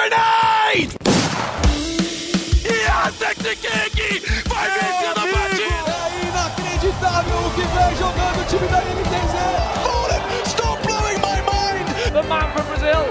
Grenade! 0.00 0.96
Yatek 2.64 3.36
vai 4.48 4.68
vencendo 4.70 5.18
a 5.18 5.28
partida! 5.28 5.92
É 6.06 6.24
inacreditável 6.26 7.36
o 7.36 7.50
que 7.50 7.60
vem 7.60 7.92
jogando 7.98 8.40
o 8.40 8.44
time 8.46 8.66
da 8.68 8.80
NTZ! 8.80 9.34
Fallen, 9.84 10.22
stop 10.46 10.80
blowing 10.86 11.20
my 11.20 11.38
mind! 11.44 11.84
The 12.14 12.22
man 12.22 12.48
from 12.52 12.64
Brazil, 12.68 13.04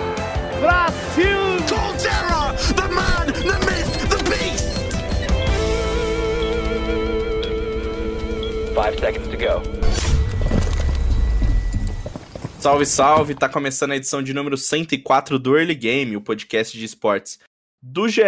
Brasil! 0.61 1.59
Colterra, 1.67 2.57
the 2.73 2.87
man, 2.89 3.27
the 3.27 3.57
myth, 3.67 3.93
the 4.09 4.17
beast! 4.27 4.69
Five 8.73 8.97
seconds 8.97 9.27
to 9.27 9.37
go. 9.37 9.78
Salve, 12.59 12.85
salve! 12.85 13.35
Tá 13.35 13.47
começando 13.47 13.91
a 13.91 13.95
edição 13.95 14.21
de 14.21 14.33
número 14.33 14.57
104 14.57 15.39
do 15.39 15.57
Early 15.57 15.73
Game, 15.73 16.17
o 16.17 16.21
podcast 16.21 16.77
de 16.77 16.83
esportes 16.83 17.39
do 17.81 18.09
GE. 18.09 18.21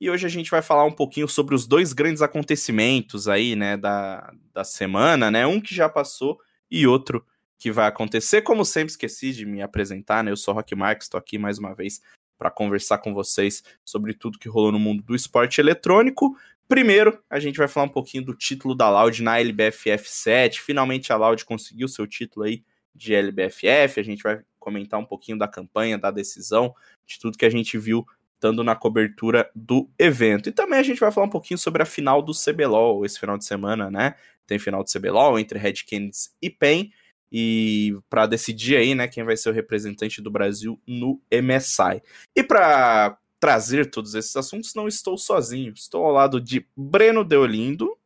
E 0.00 0.08
hoje 0.08 0.24
a 0.24 0.30
gente 0.30 0.50
vai 0.50 0.62
falar 0.62 0.84
um 0.86 0.92
pouquinho 0.92 1.28
sobre 1.28 1.54
os 1.54 1.66
dois 1.66 1.92
grandes 1.92 2.22
acontecimentos 2.22 3.28
aí, 3.28 3.54
né, 3.54 3.76
da, 3.76 4.32
da 4.54 4.64
semana, 4.64 5.30
né? 5.30 5.46
Um 5.46 5.60
que 5.60 5.74
já 5.74 5.90
passou 5.90 6.40
e 6.70 6.86
outro 6.86 7.22
que 7.58 7.70
vai 7.70 7.86
acontecer. 7.86 8.40
Como 8.40 8.64
sempre, 8.64 8.92
esqueci 8.92 9.30
de 9.30 9.44
me 9.44 9.60
apresentar, 9.60 10.24
né? 10.24 10.30
Eu 10.30 10.38
sou 10.38 10.54
Rock 10.54 10.74
Marques, 10.74 11.04
estou 11.04 11.18
aqui 11.18 11.36
mais 11.36 11.58
uma 11.58 11.74
vez 11.74 12.00
para 12.38 12.50
conversar 12.50 12.96
com 12.96 13.12
vocês 13.12 13.62
sobre 13.84 14.14
tudo 14.14 14.38
que 14.38 14.48
rolou 14.48 14.72
no 14.72 14.78
mundo 14.78 15.02
do 15.02 15.14
esporte 15.14 15.60
eletrônico. 15.60 16.34
Primeiro, 16.66 17.22
a 17.28 17.38
gente 17.38 17.58
vai 17.58 17.68
falar 17.68 17.84
um 17.84 17.90
pouquinho 17.90 18.24
do 18.24 18.34
título 18.34 18.74
da 18.74 18.88
Loud 18.88 19.22
na 19.22 19.38
LBFF 19.38 20.08
7. 20.08 20.62
Finalmente 20.62 21.12
a 21.12 21.16
Loud 21.16 21.44
conseguiu 21.44 21.88
seu 21.88 22.06
título 22.06 22.46
aí 22.46 22.64
de 22.96 23.14
LBFF, 23.14 24.00
a 24.00 24.02
gente 24.02 24.22
vai 24.22 24.40
comentar 24.58 24.98
um 24.98 25.04
pouquinho 25.04 25.38
da 25.38 25.46
campanha, 25.46 25.98
da 25.98 26.10
decisão, 26.10 26.74
de 27.06 27.18
tudo 27.20 27.38
que 27.38 27.44
a 27.44 27.50
gente 27.50 27.78
viu 27.78 28.06
estando 28.34 28.62
na 28.62 28.74
cobertura 28.74 29.50
do 29.54 29.88
evento. 29.98 30.48
E 30.48 30.52
também 30.52 30.78
a 30.78 30.82
gente 30.82 31.00
vai 31.00 31.10
falar 31.10 31.26
um 31.26 31.30
pouquinho 31.30 31.58
sobre 31.58 31.82
a 31.82 31.86
final 31.86 32.22
do 32.22 32.32
CBLOL 32.32 33.04
esse 33.04 33.18
final 33.18 33.38
de 33.38 33.44
semana, 33.44 33.90
né? 33.90 34.14
Tem 34.46 34.58
final 34.58 34.82
do 34.82 34.90
CBLOL 34.90 35.38
entre 35.38 35.58
Red 35.58 35.84
Canids 35.88 36.34
e 36.40 36.50
PEN 36.50 36.90
e 37.30 37.98
para 38.08 38.26
decidir 38.26 38.76
aí, 38.76 38.94
né, 38.94 39.08
quem 39.08 39.24
vai 39.24 39.36
ser 39.36 39.50
o 39.50 39.52
representante 39.52 40.22
do 40.22 40.30
Brasil 40.30 40.80
no 40.86 41.20
MSI. 41.30 42.02
E 42.34 42.42
para 42.42 43.18
trazer 43.40 43.90
todos 43.90 44.14
esses 44.14 44.34
assuntos, 44.36 44.74
não 44.74 44.86
estou 44.86 45.18
sozinho. 45.18 45.72
Estou 45.74 46.04
ao 46.04 46.12
lado 46.12 46.40
de 46.40 46.66
Breno 46.76 47.24
Deolindo. 47.24 47.96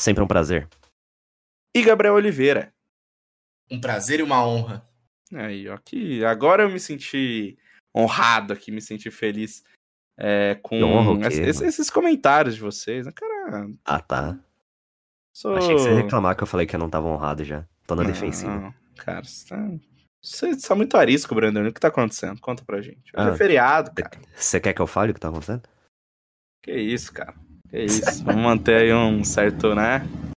Sempre 0.00 0.22
um 0.22 0.28
prazer. 0.28 0.68
E 1.74 1.82
Gabriel 1.82 2.14
Oliveira. 2.14 2.72
Um 3.70 3.80
prazer 3.80 4.20
e 4.20 4.22
uma 4.22 4.46
honra. 4.46 4.86
Aí, 5.34 5.68
ó, 5.68 5.76
que 5.76 6.24
agora 6.24 6.62
eu 6.62 6.70
me 6.70 6.80
senti 6.80 7.58
honrado 7.94 8.52
aqui, 8.52 8.70
me 8.70 8.80
senti 8.80 9.10
feliz 9.10 9.62
é, 10.16 10.58
com 10.62 10.82
honra, 10.82 11.28
quê, 11.28 11.40
esses, 11.40 11.60
esses, 11.60 11.90
comentários 11.90 12.54
de 12.54 12.60
vocês. 12.60 13.06
Né? 13.06 13.12
Cara, 13.14 13.70
ah, 13.84 14.00
tá. 14.00 14.38
Sou... 15.34 15.56
Achei 15.56 15.74
que 15.74 15.80
você 15.80 15.90
ia 15.90 16.02
reclamar 16.02 16.36
que 16.36 16.42
eu 16.42 16.46
falei 16.46 16.66
que 16.66 16.74
eu 16.74 16.80
não 16.80 16.90
tava 16.90 17.08
honrado 17.08 17.44
já. 17.44 17.64
Tô 17.86 17.94
na 17.94 18.02
não, 18.02 18.10
defensiva. 18.10 18.58
Não, 18.58 18.74
cara, 18.96 19.24
você 19.24 19.48
tá... 19.48 19.70
Você 20.20 20.56
tá 20.56 20.74
muito 20.74 20.96
arisco, 20.96 21.34
Brandon. 21.34 21.68
O 21.68 21.72
que 21.72 21.80
tá 21.80 21.88
acontecendo? 21.88 22.40
Conta 22.40 22.64
pra 22.64 22.82
gente. 22.82 23.12
Hoje 23.14 23.28
Ah, 23.28 23.28
é 23.28 23.36
feriado, 23.36 23.92
cara. 23.94 24.20
Você 24.34 24.58
quer 24.58 24.72
que 24.72 24.82
eu 24.82 24.86
fale 24.86 25.12
o 25.12 25.14
que 25.14 25.20
tá 25.20 25.28
acontecendo? 25.28 25.62
Que 26.62 26.72
isso, 26.72 27.12
cara. 27.12 27.34
Que 27.70 27.84
isso. 27.84 28.24
Vamos 28.24 28.42
manter 28.42 28.82
aí 28.82 28.92
um 28.92 29.22
certo, 29.22 29.74
né? 29.74 30.00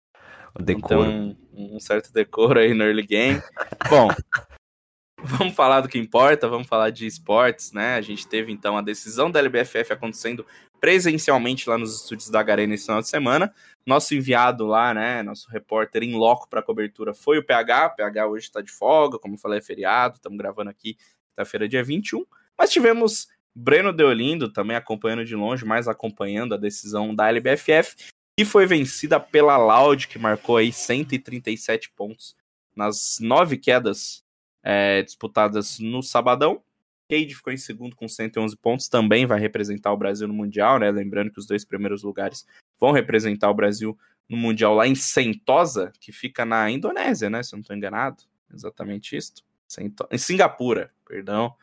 O 0.53 0.61
decoro. 0.61 1.09
Então, 1.09 1.37
um 1.53 1.79
certo 1.79 2.11
decoro 2.11 2.59
aí 2.59 2.73
no 2.73 2.83
early 2.83 3.05
game. 3.05 3.41
Bom, 3.89 4.09
vamos 5.23 5.53
falar 5.53 5.81
do 5.81 5.89
que 5.89 5.99
importa, 5.99 6.47
vamos 6.47 6.67
falar 6.67 6.89
de 6.89 7.05
esportes, 7.05 7.71
né? 7.71 7.95
A 7.95 8.01
gente 8.01 8.27
teve 8.27 8.51
então 8.51 8.77
a 8.77 8.81
decisão 8.81 9.29
da 9.29 9.39
LBFF 9.39 9.93
acontecendo 9.93 10.45
presencialmente 10.79 11.69
lá 11.69 11.77
nos 11.77 12.01
estúdios 12.01 12.29
da 12.29 12.41
Garena 12.41 12.73
esse 12.73 12.85
final 12.85 13.01
de 13.01 13.07
semana. 13.07 13.53
Nosso 13.85 14.15
enviado 14.15 14.65
lá, 14.65 14.93
né, 14.93 15.21
nosso 15.21 15.49
repórter 15.49 16.03
em 16.03 16.15
loco 16.15 16.49
para 16.49 16.61
cobertura 16.61 17.13
foi 17.13 17.37
o 17.37 17.45
PH. 17.45 17.87
O 17.87 17.95
PH 17.95 18.27
hoje 18.27 18.45
está 18.45 18.61
de 18.61 18.71
folga, 18.71 19.19
como 19.19 19.35
eu 19.35 19.39
falei, 19.39 19.59
é 19.59 19.61
feriado, 19.61 20.15
estamos 20.15 20.37
gravando 20.37 20.69
aqui 20.69 20.97
quinta-feira, 21.29 21.67
dia 21.67 21.83
21. 21.83 22.25
Mas 22.57 22.71
tivemos 22.71 23.27
Breno 23.55 23.93
Deolindo 23.93 24.51
também 24.51 24.75
acompanhando 24.75 25.25
de 25.25 25.35
longe, 25.35 25.65
mas 25.65 25.87
acompanhando 25.87 26.55
a 26.55 26.57
decisão 26.57 27.13
da 27.13 27.29
LBFF 27.29 27.95
e 28.41 28.45
foi 28.45 28.65
vencida 28.65 29.19
pela 29.19 29.55
Loud, 29.55 30.07
que 30.07 30.17
marcou 30.17 30.57
aí 30.57 30.73
137 30.73 31.91
pontos 31.91 32.35
nas 32.75 33.19
nove 33.21 33.55
quedas 33.55 34.25
é, 34.63 35.03
disputadas 35.03 35.77
no 35.77 36.01
sabadão. 36.01 36.63
Cade 37.07 37.35
ficou 37.35 37.53
em 37.53 37.57
segundo 37.57 37.95
com 37.95 38.07
111 38.07 38.57
pontos, 38.57 38.87
também 38.87 39.27
vai 39.27 39.39
representar 39.39 39.93
o 39.93 39.97
Brasil 39.97 40.27
no 40.27 40.33
Mundial, 40.33 40.79
né? 40.79 40.89
Lembrando 40.89 41.31
que 41.31 41.37
os 41.37 41.45
dois 41.45 41.63
primeiros 41.63 42.01
lugares 42.01 42.47
vão 42.79 42.91
representar 42.91 43.47
o 43.51 43.53
Brasil 43.53 43.95
no 44.27 44.37
Mundial 44.37 44.73
lá 44.73 44.87
em 44.87 44.95
Sentosa, 44.95 45.93
que 45.99 46.11
fica 46.11 46.43
na 46.43 46.71
Indonésia, 46.71 47.29
né? 47.29 47.43
Se 47.43 47.53
eu 47.53 47.57
não 47.57 47.61
estou 47.61 47.75
enganado. 47.75 48.23
Exatamente 48.51 49.15
isso. 49.15 49.33
Sento... 49.67 50.07
Em 50.09 50.17
Singapura, 50.17 50.91
perdão. 51.07 51.53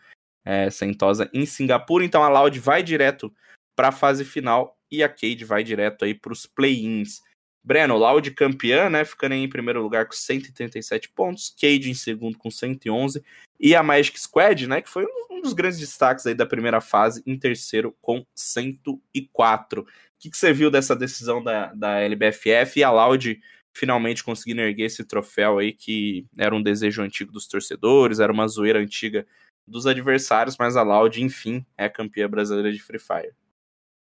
É, 0.44 0.70
Sentosa 0.70 1.28
em 1.34 1.44
Singapura. 1.44 2.04
Então 2.04 2.22
a 2.22 2.28
Loud 2.28 2.56
vai 2.60 2.84
direto 2.84 3.34
para 3.74 3.88
a 3.88 3.92
fase 3.92 4.24
final 4.24 4.77
e 4.90 5.02
a 5.02 5.08
Cade 5.08 5.44
vai 5.44 5.62
direto 5.62 6.04
aí 6.04 6.14
para 6.14 6.32
os 6.32 6.46
play-ins. 6.46 7.20
Breno, 7.62 7.96
Loud 7.96 8.30
campeã, 8.30 8.88
né, 8.88 9.04
ficando 9.04 9.34
em 9.34 9.48
primeiro 9.48 9.82
lugar 9.82 10.06
com 10.06 10.12
137 10.12 11.10
pontos, 11.10 11.54
Cade 11.60 11.90
em 11.90 11.94
segundo 11.94 12.38
com 12.38 12.50
111 12.50 13.22
e 13.60 13.74
a 13.74 13.82
Magic 13.82 14.18
Squad, 14.18 14.66
né, 14.66 14.80
que 14.80 14.88
foi 14.88 15.04
um 15.30 15.42
dos 15.42 15.52
grandes 15.52 15.78
destaques 15.78 16.26
aí 16.26 16.34
da 16.34 16.46
primeira 16.46 16.80
fase, 16.80 17.22
em 17.26 17.38
terceiro 17.38 17.94
com 18.00 18.24
104. 18.34 19.82
O 19.82 19.86
que, 20.18 20.30
que 20.30 20.36
você 20.36 20.52
viu 20.52 20.70
dessa 20.70 20.96
decisão 20.96 21.42
da, 21.42 21.72
da 21.74 22.00
LBFF 22.00 22.80
e 22.80 22.84
a 22.84 22.90
Loud 22.90 23.38
finalmente 23.74 24.24
conseguindo 24.24 24.60
erguer 24.60 24.86
esse 24.86 25.04
troféu 25.04 25.58
aí 25.58 25.72
que 25.72 26.26
era 26.36 26.54
um 26.54 26.62
desejo 26.62 27.02
antigo 27.02 27.30
dos 27.30 27.46
torcedores, 27.46 28.18
era 28.18 28.32
uma 28.32 28.48
zoeira 28.48 28.80
antiga 28.80 29.26
dos 29.66 29.86
adversários, 29.86 30.56
mas 30.58 30.76
a 30.76 30.82
Loud, 30.82 31.22
enfim, 31.22 31.64
é 31.76 31.88
campeã 31.88 32.28
brasileira 32.28 32.72
de 32.72 32.82
Free 32.82 32.98
Fire. 32.98 33.34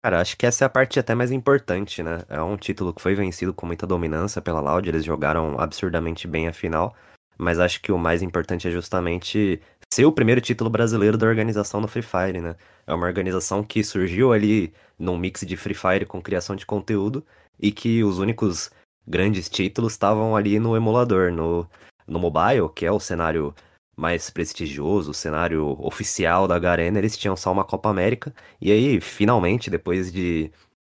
Cara, 0.06 0.20
acho 0.20 0.36
que 0.36 0.46
essa 0.46 0.64
é 0.64 0.66
a 0.66 0.68
parte 0.68 1.00
até 1.00 1.16
mais 1.16 1.32
importante, 1.32 2.00
né? 2.00 2.22
É 2.28 2.40
um 2.40 2.56
título 2.56 2.94
que 2.94 3.02
foi 3.02 3.16
vencido 3.16 3.52
com 3.52 3.66
muita 3.66 3.88
dominância 3.88 4.40
pela 4.40 4.60
Loud, 4.60 4.88
eles 4.88 5.04
jogaram 5.04 5.58
absurdamente 5.58 6.28
bem 6.28 6.46
a 6.46 6.52
final, 6.52 6.94
mas 7.36 7.58
acho 7.58 7.82
que 7.82 7.90
o 7.90 7.98
mais 7.98 8.22
importante 8.22 8.68
é 8.68 8.70
justamente 8.70 9.60
ser 9.92 10.04
o 10.04 10.12
primeiro 10.12 10.40
título 10.40 10.70
brasileiro 10.70 11.18
da 11.18 11.26
organização 11.26 11.82
do 11.82 11.88
Free 11.88 12.02
Fire, 12.02 12.40
né? 12.40 12.54
É 12.86 12.94
uma 12.94 13.04
organização 13.04 13.64
que 13.64 13.82
surgiu 13.82 14.32
ali 14.32 14.72
num 14.96 15.18
mix 15.18 15.40
de 15.40 15.56
Free 15.56 15.74
Fire 15.74 16.06
com 16.06 16.22
criação 16.22 16.54
de 16.54 16.64
conteúdo 16.64 17.26
e 17.58 17.72
que 17.72 18.04
os 18.04 18.20
únicos 18.20 18.70
grandes 19.08 19.48
títulos 19.48 19.94
estavam 19.94 20.36
ali 20.36 20.60
no 20.60 20.76
emulador, 20.76 21.32
no, 21.32 21.68
no 22.06 22.20
mobile, 22.20 22.68
que 22.76 22.86
é 22.86 22.92
o 22.92 23.00
cenário 23.00 23.52
mais 23.96 24.28
prestigioso, 24.30 25.10
o 25.10 25.14
cenário 25.14 25.76
oficial 25.80 26.46
da 26.46 26.58
Garena, 26.58 26.98
eles 26.98 27.16
tinham 27.16 27.36
só 27.36 27.50
uma 27.52 27.64
Copa 27.64 27.88
América. 27.88 28.34
E 28.60 28.70
aí, 28.70 29.00
finalmente, 29.00 29.70
depois 29.70 30.12
de 30.12 30.50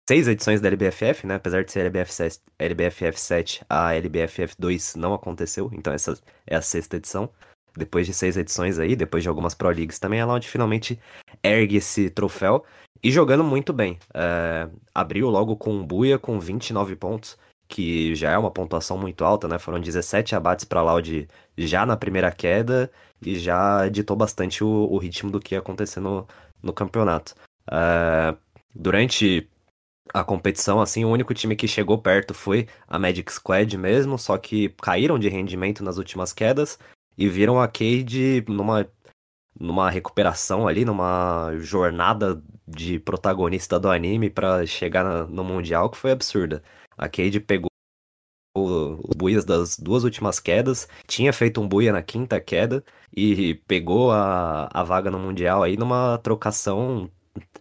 seis 0.08 0.28
edições 0.28 0.60
da 0.60 0.68
LBFF, 0.68 1.26
né? 1.26 1.36
Apesar 1.36 1.64
de 1.64 1.72
ser 1.72 1.90
LBF7, 1.90 2.40
LBFF 2.58 3.20
7, 3.20 3.64
a 3.68 3.94
LBFF 3.94 4.54
2 4.58 4.94
não 4.96 5.14
aconteceu, 5.14 5.70
então 5.72 5.92
essa 5.92 6.18
é 6.46 6.56
a 6.56 6.62
sexta 6.62 6.96
edição. 6.96 7.30
Depois 7.76 8.06
de 8.06 8.14
seis 8.14 8.36
edições 8.36 8.78
aí, 8.78 8.94
depois 8.94 9.22
de 9.22 9.28
algumas 9.28 9.54
Pro 9.54 9.68
Leagues 9.68 9.98
também, 9.98 10.20
ela 10.20 10.34
onde 10.34 10.48
finalmente 10.48 10.98
ergue 11.42 11.76
esse 11.76 12.08
troféu 12.08 12.64
e 13.02 13.10
jogando 13.10 13.42
muito 13.42 13.72
bem. 13.72 13.98
É, 14.14 14.68
abriu 14.94 15.28
logo 15.28 15.56
com 15.56 15.72
um 15.74 15.84
Buia 15.84 16.18
com 16.18 16.38
29 16.38 16.94
pontos, 16.96 17.36
que 17.68 18.14
já 18.14 18.32
é 18.32 18.38
uma 18.38 18.50
pontuação 18.50 18.98
muito 18.98 19.24
alta, 19.24 19.48
né? 19.48 19.58
Foram 19.58 19.80
17 19.80 20.34
abates 20.34 20.64
para 20.64 20.82
Loud 20.82 21.28
já 21.56 21.86
na 21.86 21.96
primeira 21.96 22.30
queda 22.30 22.90
e 23.22 23.38
já 23.38 23.88
ditou 23.88 24.16
bastante 24.16 24.62
o, 24.62 24.68
o 24.68 24.98
ritmo 24.98 25.30
do 25.30 25.40
que 25.40 25.54
ia 25.54 25.58
acontecer 25.58 26.00
no, 26.00 26.26
no 26.62 26.72
campeonato. 26.72 27.34
Uh, 27.68 28.36
durante 28.74 29.48
a 30.12 30.22
competição, 30.22 30.80
assim, 30.80 31.04
o 31.04 31.10
único 31.10 31.32
time 31.32 31.56
que 31.56 31.66
chegou 31.66 31.98
perto 31.98 32.34
foi 32.34 32.68
a 32.86 32.98
Magic 32.98 33.32
Squad 33.32 33.76
mesmo, 33.78 34.18
só 34.18 34.36
que 34.36 34.68
caíram 34.82 35.18
de 35.18 35.28
rendimento 35.28 35.82
nas 35.82 35.96
últimas 35.96 36.32
quedas 36.32 36.78
e 37.16 37.28
viram 37.28 37.60
a 37.60 37.66
Cade 37.66 38.44
numa, 38.48 38.86
numa 39.58 39.90
recuperação 39.90 40.68
ali, 40.68 40.84
numa 40.84 41.52
jornada 41.58 42.42
de 42.66 42.98
protagonista 42.98 43.78
do 43.78 43.90
anime 43.90 44.30
para 44.30 44.66
chegar 44.66 45.04
na, 45.04 45.24
no 45.24 45.44
Mundial 45.44 45.90
que 45.90 45.96
foi 45.96 46.12
absurda. 46.12 46.62
A 46.96 47.08
Cade 47.08 47.40
pegou 47.40 47.68
os 48.56 49.16
buias 49.16 49.44
das 49.44 49.76
duas 49.76 50.04
últimas 50.04 50.38
quedas, 50.38 50.88
tinha 51.08 51.32
feito 51.32 51.60
um 51.60 51.68
buia 51.68 51.92
na 51.92 52.02
quinta 52.02 52.40
queda 52.40 52.84
e 53.14 53.54
pegou 53.66 54.12
a, 54.12 54.68
a 54.72 54.82
vaga 54.84 55.10
no 55.10 55.18
Mundial 55.18 55.62
aí 55.62 55.76
numa 55.76 56.18
trocação 56.18 57.10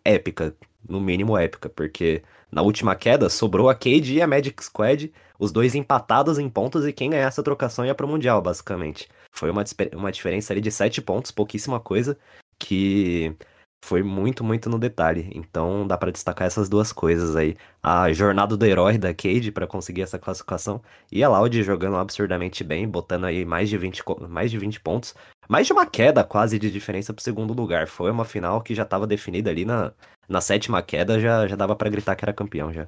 épica, 0.06 0.56
no 0.88 1.02
mínimo 1.02 1.36
épica, 1.38 1.68
porque 1.68 2.22
na 2.52 2.62
última 2.62 2.96
queda 2.96 3.30
sobrou 3.30 3.70
a 3.70 3.76
Cade 3.76 4.14
e 4.14 4.22
a 4.22 4.28
Magic 4.28 4.64
Squad, 4.64 5.12
os 5.40 5.52
dois 5.52 5.74
empatados 5.74 6.38
em 6.38 6.48
pontos 6.48 6.86
e 6.86 6.94
quem 6.94 7.10
ganhasse 7.10 7.40
a 7.40 7.44
trocação 7.44 7.86
ia 7.86 7.96
pro 7.96 8.08
Mundial, 8.08 8.42
basicamente. 8.42 9.10
Foi 9.32 9.50
uma, 9.50 9.64
uma 9.96 10.12
diferença 10.12 10.54
ali 10.54 10.62
de 10.62 10.72
7 10.72 11.02
pontos, 11.02 11.32
pouquíssima 11.32 11.80
coisa, 11.80 12.18
que 12.60 13.36
foi 13.84 14.02
muito, 14.04 14.44
muito 14.44 14.70
no 14.70 14.80
detalhe. 14.80 15.30
Então 15.36 15.86
dá 15.86 15.98
pra 15.98 16.12
destacar 16.12 16.48
essas 16.48 16.70
duas 16.70 16.94
coisas 16.94 17.36
aí. 17.36 17.56
A 17.82 18.12
jornada 18.14 18.56
do 18.56 18.66
herói 18.66 18.98
da 18.98 19.14
Cade 19.14 19.52
pra 19.52 19.68
conseguir 19.68 20.02
essa 20.04 20.18
classificação 20.18 20.82
e 21.12 21.24
a 21.24 21.30
Loud 21.30 21.62
jogando 21.64 21.98
absurdamente 21.98 22.64
bem, 22.64 22.88
botando 22.88 23.26
aí 23.26 23.44
mais 23.46 23.70
de 23.70 23.78
20, 23.78 24.04
co- 24.04 24.26
mais 24.28 24.50
de 24.52 24.58
20 24.58 24.80
pontos. 24.80 25.14
Mais 25.50 25.68
de 25.68 25.74
uma 25.74 25.86
queda 25.86 26.24
quase 26.24 26.58
de 26.58 26.72
diferença 26.72 27.14
pro 27.14 27.24
segundo 27.24 27.54
lugar. 27.54 27.88
Foi 27.88 28.10
uma 28.10 28.24
final 28.26 28.62
que 28.62 28.74
já 28.74 28.86
tava 28.86 29.06
definida 29.06 29.50
ali 29.50 29.66
na, 29.66 29.92
na 30.30 30.40
sétima 30.42 30.82
queda, 30.82 31.20
já, 31.20 31.46
já 31.48 31.56
dava 31.56 31.76
pra 31.76 31.90
gritar 31.90 32.16
que 32.16 32.24
era 32.26 32.34
campeão 32.34 32.72
já. 32.72 32.88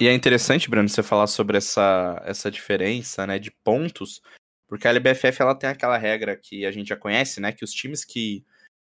E 0.00 0.06
é 0.06 0.14
interessante, 0.14 0.70
Bruno, 0.70 0.88
você 0.88 1.02
falar 1.02 1.26
sobre 1.26 1.56
essa, 1.58 2.22
essa 2.24 2.50
diferença, 2.50 3.26
né, 3.26 3.36
de 3.38 3.50
pontos, 3.64 4.20
porque 4.68 4.86
a 4.86 4.90
LBFF 4.90 5.40
ela 5.40 5.54
tem 5.54 5.70
aquela 5.70 5.96
regra 5.96 6.36
que 6.36 6.66
a 6.66 6.70
gente 6.70 6.88
já 6.88 6.96
conhece, 6.96 7.40
né, 7.40 7.50
que 7.50 7.64
os 7.64 7.72
times 7.72 8.04
que 8.04 8.44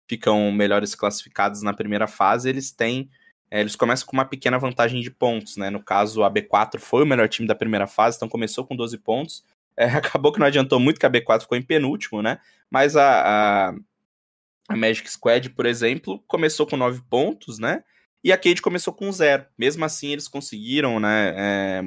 ficam 0.09 0.51
melhores 0.53 0.95
classificados 0.95 1.63
na 1.63 1.75
primeira 1.75 2.07
fase, 2.07 2.49
eles 2.49 2.71
têm, 2.71 3.11
é, 3.51 3.61
eles 3.61 3.77
começam 3.77 4.07
com 4.07 4.17
uma 4.17 4.25
pequena 4.25 4.59
vantagem 4.59 5.01
de 5.01 5.11
pontos, 5.11 5.57
né, 5.57 5.69
no 5.69 5.83
caso 5.83 6.23
a 6.23 6.31
B4 6.31 6.79
foi 6.79 7.03
o 7.03 7.07
melhor 7.07 7.29
time 7.29 7.49
da 7.49 7.55
primeira 7.55 7.87
fase, 7.87 8.17
então 8.17 8.29
começou 8.29 8.65
com 8.65 8.77
12 8.77 8.97
pontos, 8.99 9.45
É, 9.75 9.87
acabou 9.87 10.31
que 10.31 10.39
não 10.39 10.47
adiantou 10.47 10.79
muito 10.79 11.01
que 11.01 11.07
a 11.07 11.11
B4 11.11 11.41
ficou 11.41 11.57
em 11.57 11.63
penúltimo, 11.63 12.21
né, 12.21 12.39
mas 12.71 12.95
a, 12.95 13.71
a, 13.71 13.75
a 14.69 14.77
Magic 14.77 15.11
Squad, 15.11 15.49
por 15.49 15.65
exemplo, 15.65 16.23
começou 16.29 16.67
com 16.67 16.77
9 16.77 17.01
pontos, 17.09 17.59
né, 17.59 17.83
e 18.23 18.31
a 18.31 18.37
Cade 18.37 18.63
começou 18.63 18.93
com 18.93 19.11
zero. 19.11 19.47
Mesmo 19.59 19.83
assim, 19.85 20.13
eles 20.13 20.29
conseguiram, 20.29 21.01
né, 21.01 21.35
é, 21.37 21.83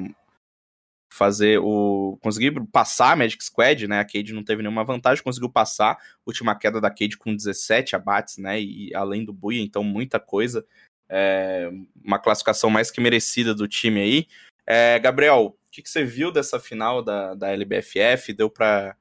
fazer 1.16 1.58
o. 1.58 2.18
conseguir 2.20 2.52
passar 2.72 3.12
a 3.12 3.16
Magic 3.16 3.42
Squad, 3.42 3.88
né? 3.88 4.00
A 4.00 4.04
Cade 4.04 4.32
não 4.32 4.44
teve 4.44 4.62
nenhuma 4.62 4.84
vantagem, 4.84 5.24
conseguiu 5.24 5.48
passar. 5.48 5.98
Última 6.26 6.54
queda 6.54 6.80
da 6.80 6.90
Cade 6.90 7.16
com 7.16 7.34
17 7.34 7.96
abates, 7.96 8.38
né? 8.38 8.60
E 8.60 8.94
além 8.94 9.24
do 9.24 9.32
Buia, 9.32 9.62
então 9.62 9.82
muita 9.82 10.20
coisa. 10.20 10.64
É, 11.08 11.70
uma 12.04 12.18
classificação 12.18 12.68
mais 12.68 12.90
que 12.90 13.00
merecida 13.00 13.54
do 13.54 13.66
time 13.66 14.00
aí. 14.00 14.26
É, 14.66 14.98
Gabriel, 14.98 15.56
o 15.56 15.70
que, 15.70 15.82
que, 15.82 15.88
você 15.88 16.04
viu 16.04 16.30
dessa 16.30 16.60
final 16.60 17.02
da, 17.02 17.34
da 17.34 17.52
LBFF? 17.52 18.32
Deu 18.32 18.50
pra 18.50 18.96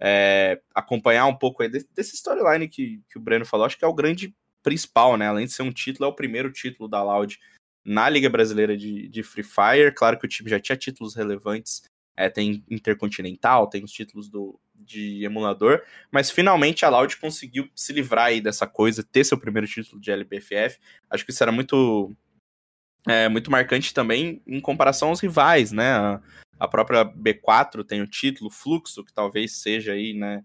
é, 0.00 0.60
acompanhar 0.74 1.26
um 1.26 1.34
pouco 1.34 1.62
aí 1.62 1.68
desse, 1.68 1.88
desse 1.94 2.14
storyline 2.14 2.68
que, 2.68 3.02
que 3.10 3.18
o 3.18 3.20
Breno 3.20 3.44
falou? 3.44 3.66
Acho 3.66 3.76
que 3.76 3.84
é 3.84 3.88
o 3.88 3.94
grande 3.94 4.34
principal, 4.62 5.16
né? 5.16 5.26
Além 5.26 5.46
de 5.46 5.52
ser 5.52 5.62
um 5.62 5.72
título, 5.72 6.06
é 6.06 6.08
o 6.08 6.16
primeiro 6.16 6.52
título 6.52 6.88
da 6.88 7.02
Loud 7.02 7.38
na 7.84 8.08
Liga 8.08 8.28
Brasileira 8.28 8.76
de, 8.76 9.08
de 9.08 9.22
Free 9.22 9.42
Fire. 9.42 9.94
Claro 9.94 10.18
que 10.18 10.26
o 10.26 10.28
time 10.28 10.50
já 10.50 10.60
tinha 10.60 10.76
títulos 10.76 11.14
relevantes, 11.14 11.82
é, 12.16 12.28
tem 12.28 12.64
Intercontinental, 12.68 13.68
tem 13.68 13.84
os 13.84 13.92
títulos 13.92 14.28
do, 14.28 14.58
de 14.74 15.24
emulador, 15.24 15.82
mas 16.10 16.30
finalmente 16.30 16.84
a 16.84 16.88
Loud 16.88 17.16
conseguiu 17.16 17.68
se 17.74 17.92
livrar 17.92 18.26
aí 18.26 18.40
dessa 18.40 18.66
coisa, 18.66 19.02
ter 19.02 19.24
seu 19.24 19.38
primeiro 19.38 19.66
título 19.66 20.00
de 20.00 20.10
LBFF. 20.10 20.78
Acho 21.08 21.24
que 21.24 21.30
isso 21.30 21.42
era 21.42 21.52
muito, 21.52 22.14
é, 23.06 23.28
muito 23.28 23.50
marcante 23.50 23.94
também 23.94 24.42
em 24.46 24.60
comparação 24.60 25.10
aos 25.10 25.20
rivais, 25.20 25.72
né? 25.72 25.92
A, 25.92 26.20
a 26.58 26.68
própria 26.68 27.04
B4 27.04 27.84
tem 27.84 28.02
o 28.02 28.06
título, 28.06 28.50
Fluxo, 28.50 29.04
que 29.04 29.12
talvez 29.12 29.52
seja 29.52 29.92
aí, 29.92 30.12
né? 30.12 30.44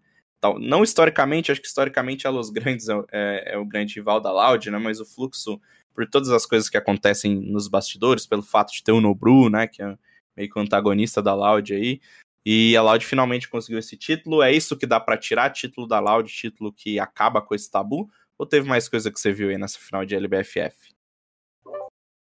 não 0.59 0.83
historicamente, 0.83 1.51
acho 1.51 1.61
que 1.61 1.67
historicamente 1.67 2.27
a 2.27 2.29
Los 2.29 2.49
Grandes 2.49 2.89
é, 2.89 2.93
é, 3.11 3.53
é, 3.53 3.57
o 3.57 3.65
grande 3.65 3.95
rival 3.95 4.19
da 4.19 4.31
Loud, 4.31 4.69
né? 4.69 4.77
Mas 4.77 4.99
o 4.99 5.05
Fluxo, 5.05 5.61
por 5.93 6.07
todas 6.09 6.29
as 6.29 6.45
coisas 6.45 6.69
que 6.69 6.77
acontecem 6.77 7.35
nos 7.35 7.67
bastidores, 7.67 8.25
pelo 8.25 8.41
fato 8.41 8.73
de 8.73 8.83
ter 8.83 8.91
o 8.91 9.01
Nobru, 9.01 9.49
né? 9.49 9.67
Que 9.67 9.81
é 9.81 9.97
meio 10.35 10.49
que 10.49 10.57
o 10.57 10.61
antagonista 10.61 11.21
da 11.21 11.33
Loud 11.33 11.73
aí. 11.73 12.01
E 12.45 12.75
a 12.75 12.81
Loud 12.81 13.05
finalmente 13.05 13.47
conseguiu 13.47 13.79
esse 13.79 13.95
título. 13.95 14.41
É 14.41 14.51
isso 14.51 14.75
que 14.75 14.85
dá 14.85 14.99
para 14.99 15.17
tirar 15.17 15.49
título 15.51 15.87
da 15.87 15.99
Loud, 15.99 16.31
título 16.31 16.73
que 16.73 16.99
acaba 16.99 17.41
com 17.41 17.55
esse 17.55 17.69
tabu? 17.69 18.09
Ou 18.37 18.45
teve 18.45 18.67
mais 18.67 18.89
coisa 18.89 19.11
que 19.11 19.19
você 19.19 19.31
viu 19.31 19.49
aí 19.49 19.57
nessa 19.57 19.79
final 19.79 20.05
de 20.05 20.15
LBFF? 20.15 20.93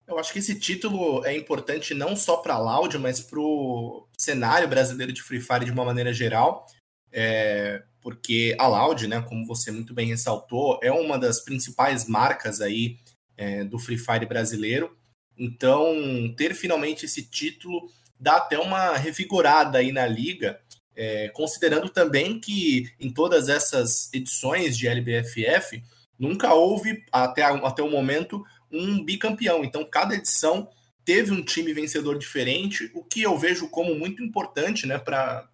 Eu 0.06 0.19
acho 0.19 0.32
que 0.32 0.38
esse 0.38 0.58
título 0.58 1.22
é 1.26 1.37
importante 1.37 1.93
não 1.93 2.16
só 2.16 2.38
para 2.38 2.54
a 2.54 2.58
Loud, 2.58 2.96
mas 2.99 3.20
para 3.20 3.38
o 3.38 4.08
cenário 4.16 4.66
brasileiro 4.66 5.12
de 5.12 5.22
Free 5.22 5.40
Fire 5.40 5.66
de 5.66 5.70
uma 5.70 5.84
maneira 5.84 6.14
geral. 6.14 6.64
É, 7.12 7.82
porque 8.00 8.56
a 8.58 8.66
Loud, 8.66 9.06
né, 9.06 9.20
como 9.20 9.46
você 9.46 9.70
muito 9.70 9.93
bem 9.93 10.08
ressaltou, 10.08 10.78
é 10.82 10.90
uma 10.90 11.19
das 11.19 11.40
principais 11.40 12.08
marcas 12.08 12.62
aí 12.62 12.96
é, 13.38 13.64
do 13.64 13.79
Free 13.79 13.96
Fire 13.96 14.26
brasileiro. 14.26 14.94
Então, 15.38 15.94
ter 16.37 16.55
finalmente 16.55 17.06
esse 17.06 17.23
título 17.23 17.88
dá 18.19 18.37
até 18.37 18.58
uma 18.58 18.96
revigorada 18.96 19.79
aí 19.79 19.93
na 19.93 20.06
liga, 20.06 20.61
é, 20.96 21.29
considerando 21.29 21.88
também 21.88 22.40
que 22.40 22.90
em 22.99 23.08
todas 23.08 23.49
essas 23.49 24.12
edições 24.12 24.76
de 24.76 24.88
LBFF 24.88 25.82
nunca 26.19 26.52
houve 26.52 27.05
até, 27.12 27.44
até 27.44 27.82
o 27.82 27.90
momento 27.90 28.44
um 28.70 29.02
bicampeão. 29.05 29.64
Então, 29.64 29.85
cada 29.85 30.17
edição 30.17 30.69
teve 31.05 31.31
um 31.32 31.43
time 31.43 31.73
vencedor 31.73 32.19
diferente, 32.19 32.90
o 32.93 33.05
que 33.05 33.23
eu 33.23 33.38
vejo 33.38 33.69
como 33.69 33.94
muito 33.94 34.23
importante, 34.23 34.87
né, 34.87 34.99
para 34.99 35.49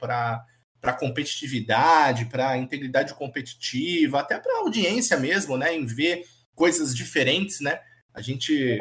para 0.84 0.92
competitividade, 0.92 2.26
para 2.26 2.58
integridade 2.58 3.14
competitiva, 3.14 4.20
até 4.20 4.38
para 4.38 4.58
audiência 4.58 5.16
mesmo, 5.16 5.56
né? 5.56 5.74
Em 5.74 5.86
ver 5.86 6.26
coisas 6.54 6.94
diferentes, 6.94 7.60
né? 7.60 7.80
A 8.12 8.20
gente 8.20 8.78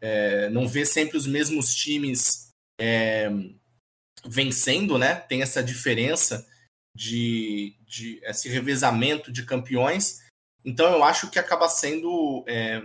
é, 0.00 0.48
não 0.50 0.66
vê 0.68 0.84
sempre 0.84 1.16
os 1.16 1.26
mesmos 1.26 1.74
times 1.74 2.48
é, 2.80 3.30
vencendo, 4.24 4.98
né? 4.98 5.14
Tem 5.14 5.42
essa 5.42 5.62
diferença 5.62 6.46
de, 6.94 7.76
de 7.86 8.20
esse 8.24 8.48
revezamento 8.48 9.30
de 9.30 9.44
campeões. 9.44 10.20
Então 10.64 10.92
eu 10.92 11.04
acho 11.04 11.30
que 11.30 11.38
acaba 11.38 11.68
sendo 11.68 12.44
é, 12.48 12.82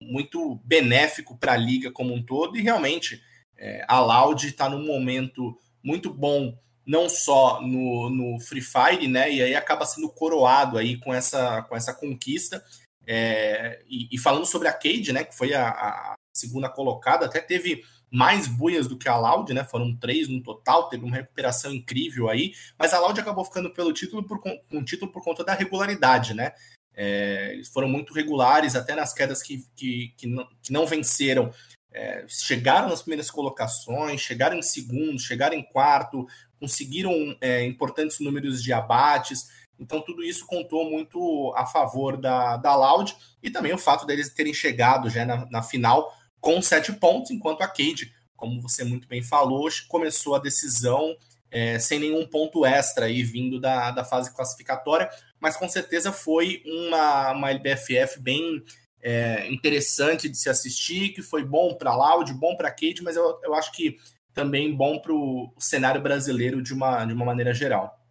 muito 0.00 0.56
benéfico 0.64 1.36
para 1.36 1.52
a 1.52 1.56
liga 1.56 1.90
como 1.90 2.12
um 2.12 2.22
todo 2.22 2.58
e 2.58 2.62
realmente 2.62 3.22
é, 3.56 3.84
a 3.88 4.00
Loud 4.00 4.46
está 4.46 4.68
num 4.68 4.84
momento 4.84 5.56
muito 5.82 6.12
bom 6.12 6.58
não 6.84 7.08
só 7.08 7.60
no, 7.62 8.10
no 8.10 8.40
Free 8.40 8.60
Fire, 8.60 9.06
né? 9.06 9.32
E 9.32 9.40
aí 9.40 9.54
acaba 9.54 9.86
sendo 9.86 10.08
coroado 10.10 10.76
aí 10.76 10.98
com 10.98 11.14
essa, 11.14 11.62
com 11.62 11.76
essa 11.76 11.94
conquista. 11.94 12.64
É, 13.06 13.82
e, 13.88 14.08
e, 14.12 14.18
falando 14.18 14.46
sobre 14.46 14.68
a 14.68 14.72
Cade, 14.72 15.12
né? 15.12 15.24
Que 15.24 15.36
foi 15.36 15.54
a, 15.54 15.68
a, 15.68 16.14
segunda 16.32 16.68
colocada, 16.68 17.26
até 17.26 17.40
teve 17.40 17.84
mais 18.10 18.46
buias 18.46 18.86
do 18.86 18.96
que 18.96 19.08
a 19.08 19.16
Loud, 19.16 19.52
né? 19.52 19.64
Foram 19.64 19.94
três 19.96 20.28
no 20.28 20.42
total, 20.42 20.88
teve 20.88 21.04
uma 21.04 21.16
recuperação 21.16 21.72
incrível 21.72 22.28
aí, 22.28 22.52
mas 22.78 22.92
a 22.92 23.00
Loud 23.00 23.18
acabou 23.20 23.44
ficando 23.44 23.72
pelo 23.72 23.92
título 23.92 24.22
por, 24.22 24.40
com 24.40 24.60
um 24.70 24.84
título 24.84 25.10
por 25.10 25.22
conta 25.22 25.44
da 25.44 25.54
regularidade, 25.54 26.34
né? 26.34 26.52
É, 26.94 27.52
eles 27.54 27.68
foram 27.68 27.88
muito 27.88 28.12
regulares, 28.12 28.76
até 28.76 28.94
nas 28.94 29.14
quedas 29.14 29.42
que, 29.42 29.66
que, 29.74 30.14
que, 30.16 30.26
não, 30.26 30.48
que 30.62 30.72
não 30.72 30.86
venceram. 30.86 31.52
É, 31.94 32.24
chegaram 32.26 32.88
nas 32.88 33.02
primeiras 33.02 33.30
colocações, 33.30 34.20
chegaram 34.20 34.56
em 34.56 34.62
segundo, 34.62 35.18
chegaram 35.18 35.54
em 35.54 35.62
quarto, 35.62 36.26
conseguiram 36.58 37.36
é, 37.40 37.64
importantes 37.64 38.20
números 38.20 38.62
de 38.62 38.72
abates. 38.72 39.48
Então, 39.82 40.00
tudo 40.00 40.22
isso 40.22 40.46
contou 40.46 40.88
muito 40.88 41.52
a 41.56 41.66
favor 41.66 42.16
da, 42.16 42.56
da 42.56 42.74
Loud 42.74 43.14
e 43.42 43.50
também 43.50 43.72
o 43.72 43.78
fato 43.78 44.06
deles 44.06 44.32
terem 44.32 44.54
chegado 44.54 45.10
já 45.10 45.24
na, 45.24 45.46
na 45.50 45.62
final 45.62 46.12
com 46.40 46.60
sete 46.60 46.92
pontos, 46.92 47.30
enquanto 47.30 47.62
a 47.62 47.68
Cade, 47.68 48.12
como 48.36 48.60
você 48.60 48.82
muito 48.84 49.06
bem 49.06 49.22
falou, 49.22 49.68
começou 49.88 50.34
a 50.34 50.40
decisão 50.40 51.16
é, 51.50 51.78
sem 51.78 52.00
nenhum 52.00 52.26
ponto 52.26 52.64
extra 52.64 53.06
aí 53.06 53.22
vindo 53.22 53.60
da, 53.60 53.90
da 53.90 54.04
fase 54.04 54.34
classificatória, 54.34 55.08
mas 55.38 55.56
com 55.56 55.68
certeza 55.68 56.10
foi 56.10 56.62
uma, 56.64 57.32
uma 57.32 57.50
LBFF 57.50 58.18
bem 58.20 58.64
é, 59.02 59.52
interessante 59.52 60.28
de 60.28 60.36
se 60.36 60.48
assistir, 60.48 61.10
que 61.10 61.22
foi 61.22 61.44
bom 61.44 61.74
para 61.74 61.90
a 61.90 61.96
Loud, 61.96 62.32
bom 62.34 62.56
para 62.56 62.68
a 62.68 62.72
Cade, 62.72 63.02
mas 63.02 63.16
eu, 63.16 63.38
eu 63.44 63.54
acho 63.54 63.70
que 63.72 63.96
também 64.32 64.74
bom 64.74 64.98
para 64.98 65.12
o 65.12 65.52
cenário 65.58 66.00
brasileiro 66.00 66.62
de 66.62 66.72
uma, 66.72 67.04
de 67.04 67.12
uma 67.12 67.24
maneira 67.24 67.52
geral. 67.52 68.01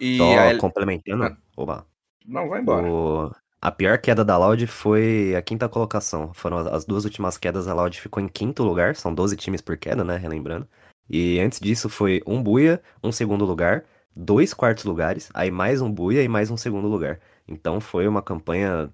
E 0.00 0.16
Só 0.18 0.38
a... 0.38 0.58
complementando, 0.58 1.24
ah. 1.24 1.36
oba. 1.56 1.86
Não, 2.26 2.48
vai 2.48 2.60
embora. 2.60 2.86
O... 2.86 3.32
A 3.60 3.72
pior 3.72 3.98
queda 3.98 4.24
da 4.24 4.36
Loud 4.36 4.66
foi 4.66 5.34
a 5.36 5.42
quinta 5.42 5.68
colocação. 5.68 6.32
Foram 6.32 6.58
as 6.58 6.84
duas 6.84 7.04
últimas 7.04 7.36
quedas, 7.36 7.66
a 7.66 7.74
Loud 7.74 8.00
ficou 8.00 8.22
em 8.22 8.28
quinto 8.28 8.62
lugar. 8.62 8.94
São 8.94 9.12
12 9.12 9.36
times 9.36 9.60
por 9.60 9.76
queda, 9.76 10.04
né? 10.04 10.16
Relembrando. 10.16 10.68
E 11.08 11.40
antes 11.40 11.58
disso 11.58 11.88
foi 11.88 12.22
um 12.26 12.42
Buia, 12.42 12.82
um 13.02 13.10
segundo 13.10 13.44
lugar, 13.44 13.84
dois 14.14 14.52
quartos 14.52 14.84
lugares, 14.84 15.30
aí 15.32 15.50
mais 15.50 15.80
um 15.80 15.90
Buia 15.90 16.22
e 16.22 16.28
mais 16.28 16.50
um 16.50 16.56
segundo 16.56 16.86
lugar. 16.88 17.18
Então 17.46 17.80
foi 17.80 18.06
uma 18.06 18.22
campanha 18.22 18.90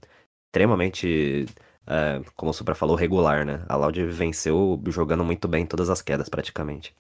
extremamente, 0.47 1.47
é, 1.87 2.23
como 2.37 2.51
o 2.51 2.55
Supra 2.55 2.75
falou, 2.75 2.97
regular, 2.97 3.45
né? 3.45 3.65
A 3.69 3.77
Loud 3.77 4.07
venceu 4.07 4.81
jogando 4.89 5.25
muito 5.25 5.49
bem 5.49 5.67
todas 5.67 5.91
as 5.91 6.01
quedas 6.01 6.29
praticamente. 6.29 6.95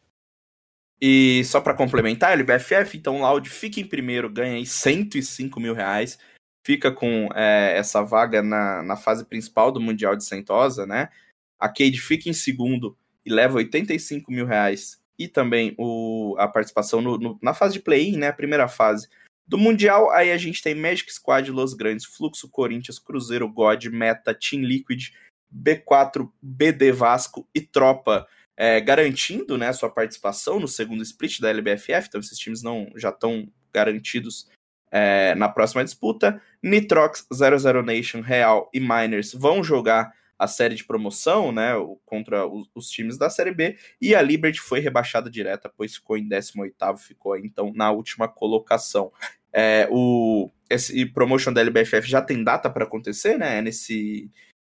E 1.01 1.43
só 1.45 1.61
para 1.61 1.75
complementar, 1.75 2.33
LBFF, 2.33 2.97
então 2.97 3.21
Loud 3.21 3.49
fica 3.51 3.81
em 3.81 3.87
primeiro, 3.87 4.31
ganha 4.31 4.55
aí 4.55 4.65
105 4.65 5.61
mil 5.61 5.75
reais, 5.75 6.19
fica 6.65 6.91
com 6.91 7.29
é, 7.35 7.77
essa 7.77 8.03
vaga 8.03 8.43
na, 8.43 8.83
na 8.83 8.97
fase 8.97 9.25
principal 9.25 9.71
do 9.71 9.81
Mundial 9.81 10.17
de 10.17 10.25
Sentosa, 10.25 10.87
né? 10.87 11.11
A 11.59 11.69
Cade 11.69 12.01
fica 12.01 12.29
em 12.29 12.33
segundo 12.33 12.97
e 13.25 13.31
leva 13.31 13.57
85 13.57 14.31
mil 14.33 14.47
reais 14.47 15.01
e 15.19 15.29
também 15.29 15.75
o, 15.79 16.35
a 16.39 16.49
participação 16.49 17.01
no, 17.01 17.19
no, 17.19 17.39
na 17.43 17.55
fase 17.55 17.75
de 17.75 17.81
play-in, 17.81 18.17
né? 18.17 18.29
A 18.29 18.33
primeira 18.33 18.69
fase 18.69 19.09
Do 19.47 19.59
Mundial, 19.59 20.11
aí 20.11 20.33
a 20.33 20.39
gente 20.39 20.63
tem 20.63 20.75
Magic 20.75 21.13
Squad, 21.13 21.51
Los 21.51 21.75
Grandes, 21.75 22.07
Fluxo, 22.07 22.49
Corinthians, 22.49 22.99
Cruzeiro, 22.99 23.49
God, 23.49 23.85
Meta, 23.87 24.35
Team 24.35 24.63
Liquid, 24.63 25.11
B4, 25.55 26.31
BD 26.41 26.93
Vasco 26.93 27.47
e 27.55 27.61
Tropa 27.61 28.27
é, 28.56 28.80
garantindo 28.80 29.58
né, 29.58 29.73
sua 29.73 29.90
participação 29.90 30.61
no 30.61 30.68
segundo 30.68 31.02
split 31.02 31.40
da 31.40 31.50
LBFF, 31.50 32.08
então 32.08 32.20
esses 32.20 32.38
times 32.38 32.62
não 32.62 32.88
já 32.96 33.08
estão 33.11 33.49
garantidos 33.73 34.49
é, 34.90 35.34
na 35.34 35.49
próxima 35.49 35.84
disputa. 35.84 36.40
Nitrox, 36.62 37.26
00 37.32 37.82
Nation, 37.82 38.20
Real 38.20 38.70
e 38.73 38.78
Miners 38.78 39.32
vão 39.32 39.62
jogar 39.62 40.12
a 40.38 40.46
série 40.46 40.75
de 40.75 40.84
promoção, 40.84 41.52
né, 41.52 41.73
contra 42.04 42.46
os, 42.46 42.68
os, 42.75 42.88
times 42.88 43.16
da 43.16 43.30
Série 43.30 43.52
B, 43.52 43.76
e 44.00 44.14
a 44.14 44.23
Liberty 44.23 44.61
foi 44.61 44.80
rebaixada 44.80 45.30
direta, 45.30 45.73
pois 45.76 45.94
ficou 45.94 46.16
em 46.16 46.28
18º, 46.28 46.99
ficou 46.99 47.37
então 47.37 47.73
na 47.75 47.90
última 47.90 48.28
colocação. 48.28 49.12
É, 49.52 49.88
o 49.90 50.50
esse 50.68 51.06
promotion 51.06 51.52
da 51.52 51.61
LBFF 51.61 52.08
já 52.08 52.20
tem 52.20 52.42
data 52.42 52.68
para 52.68 52.84
acontecer, 52.84 53.38
né, 53.38 53.61
nesse 53.61 54.30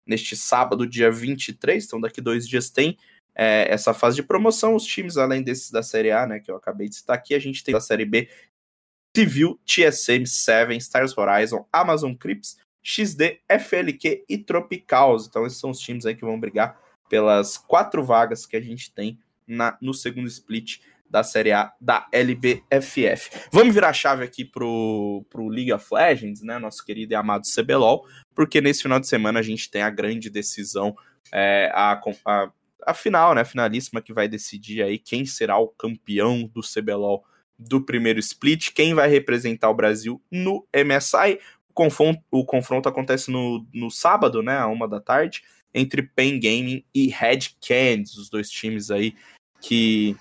neste 0.06 0.36
sábado, 0.36 0.86
dia 0.86 1.10
23, 1.10 1.84
então 1.84 2.00
daqui 2.00 2.20
dois 2.20 2.46
dias 2.46 2.70
tem 2.70 2.96
é, 3.36 3.66
essa 3.70 3.92
fase 3.92 4.16
de 4.16 4.22
promoção. 4.22 4.74
Os 4.74 4.84
times, 4.84 5.18
além 5.18 5.42
desses 5.42 5.70
da 5.70 5.82
Série 5.82 6.10
A, 6.10 6.26
né, 6.26 6.40
que 6.40 6.50
eu 6.50 6.56
acabei 6.56 6.88
de 6.88 6.96
citar 6.96 7.16
aqui, 7.16 7.34
a 7.34 7.38
gente 7.38 7.62
tem 7.62 7.74
da 7.74 7.80
Série 7.80 8.06
B 8.06 8.28
Civil, 9.14 9.58
TSM, 9.64 10.26
Seven, 10.26 10.76
Stars 10.78 11.16
Horizon, 11.16 11.66
Amazon 11.72 12.12
Crips, 12.14 12.58
XD, 12.82 13.40
FLQ 13.48 14.24
e 14.28 14.38
Tropicals. 14.38 15.26
Então 15.26 15.46
esses 15.46 15.58
são 15.58 15.70
os 15.70 15.78
times 15.78 16.06
aí 16.06 16.14
que 16.14 16.24
vão 16.24 16.38
brigar 16.38 16.78
pelas 17.08 17.56
quatro 17.56 18.04
vagas 18.04 18.46
que 18.46 18.56
a 18.56 18.60
gente 18.60 18.92
tem 18.92 19.18
na, 19.46 19.76
no 19.80 19.94
segundo 19.94 20.26
split 20.28 20.80
da 21.08 21.22
Série 21.22 21.52
A 21.52 21.72
da 21.80 22.06
LBFF. 22.12 23.30
Vamos 23.52 23.74
virar 23.74 23.90
a 23.90 23.92
chave 23.92 24.24
aqui 24.24 24.44
pro, 24.44 25.24
pro 25.30 25.48
League 25.48 25.72
of 25.72 25.86
Legends, 25.92 26.42
né, 26.42 26.58
nosso 26.58 26.84
querido 26.84 27.12
e 27.12 27.16
amado 27.16 27.44
CBLOL, 27.46 28.04
porque 28.34 28.60
nesse 28.60 28.82
final 28.82 29.00
de 29.00 29.06
semana 29.06 29.38
a 29.38 29.42
gente 29.42 29.70
tem 29.70 29.82
a 29.82 29.90
grande 29.90 30.28
decisão, 30.28 30.96
é, 31.32 31.70
a, 31.72 32.00
a, 32.24 32.50
a 32.84 32.94
final, 32.94 33.34
né, 33.34 33.44
finalíssima 33.44 34.02
que 34.02 34.12
vai 34.12 34.28
decidir 34.28 34.82
aí 34.82 34.98
quem 34.98 35.24
será 35.24 35.58
o 35.58 35.68
campeão 35.68 36.50
do 36.52 36.60
CBLOL 36.60 37.24
do 37.58 37.80
primeiro 37.80 38.18
split, 38.18 38.72
quem 38.72 38.94
vai 38.94 39.08
representar 39.08 39.70
o 39.70 39.74
Brasil 39.74 40.22
no 40.30 40.66
MSI. 40.74 41.40
O 41.68 41.72
confronto, 41.72 42.22
o 42.30 42.44
confronto 42.44 42.88
acontece 42.88 43.30
no, 43.30 43.66
no 43.72 43.90
sábado, 43.90 44.42
né, 44.42 44.58
a 44.58 44.66
uma 44.66 44.86
da 44.86 45.00
tarde, 45.00 45.42
entre 45.74 46.02
Pen 46.02 46.40
Gaming 46.40 46.84
e 46.94 47.08
Red 47.08 47.50
Canids, 47.66 48.16
os 48.16 48.30
dois 48.30 48.50
times 48.50 48.90
aí 48.90 49.14
que 49.60 50.16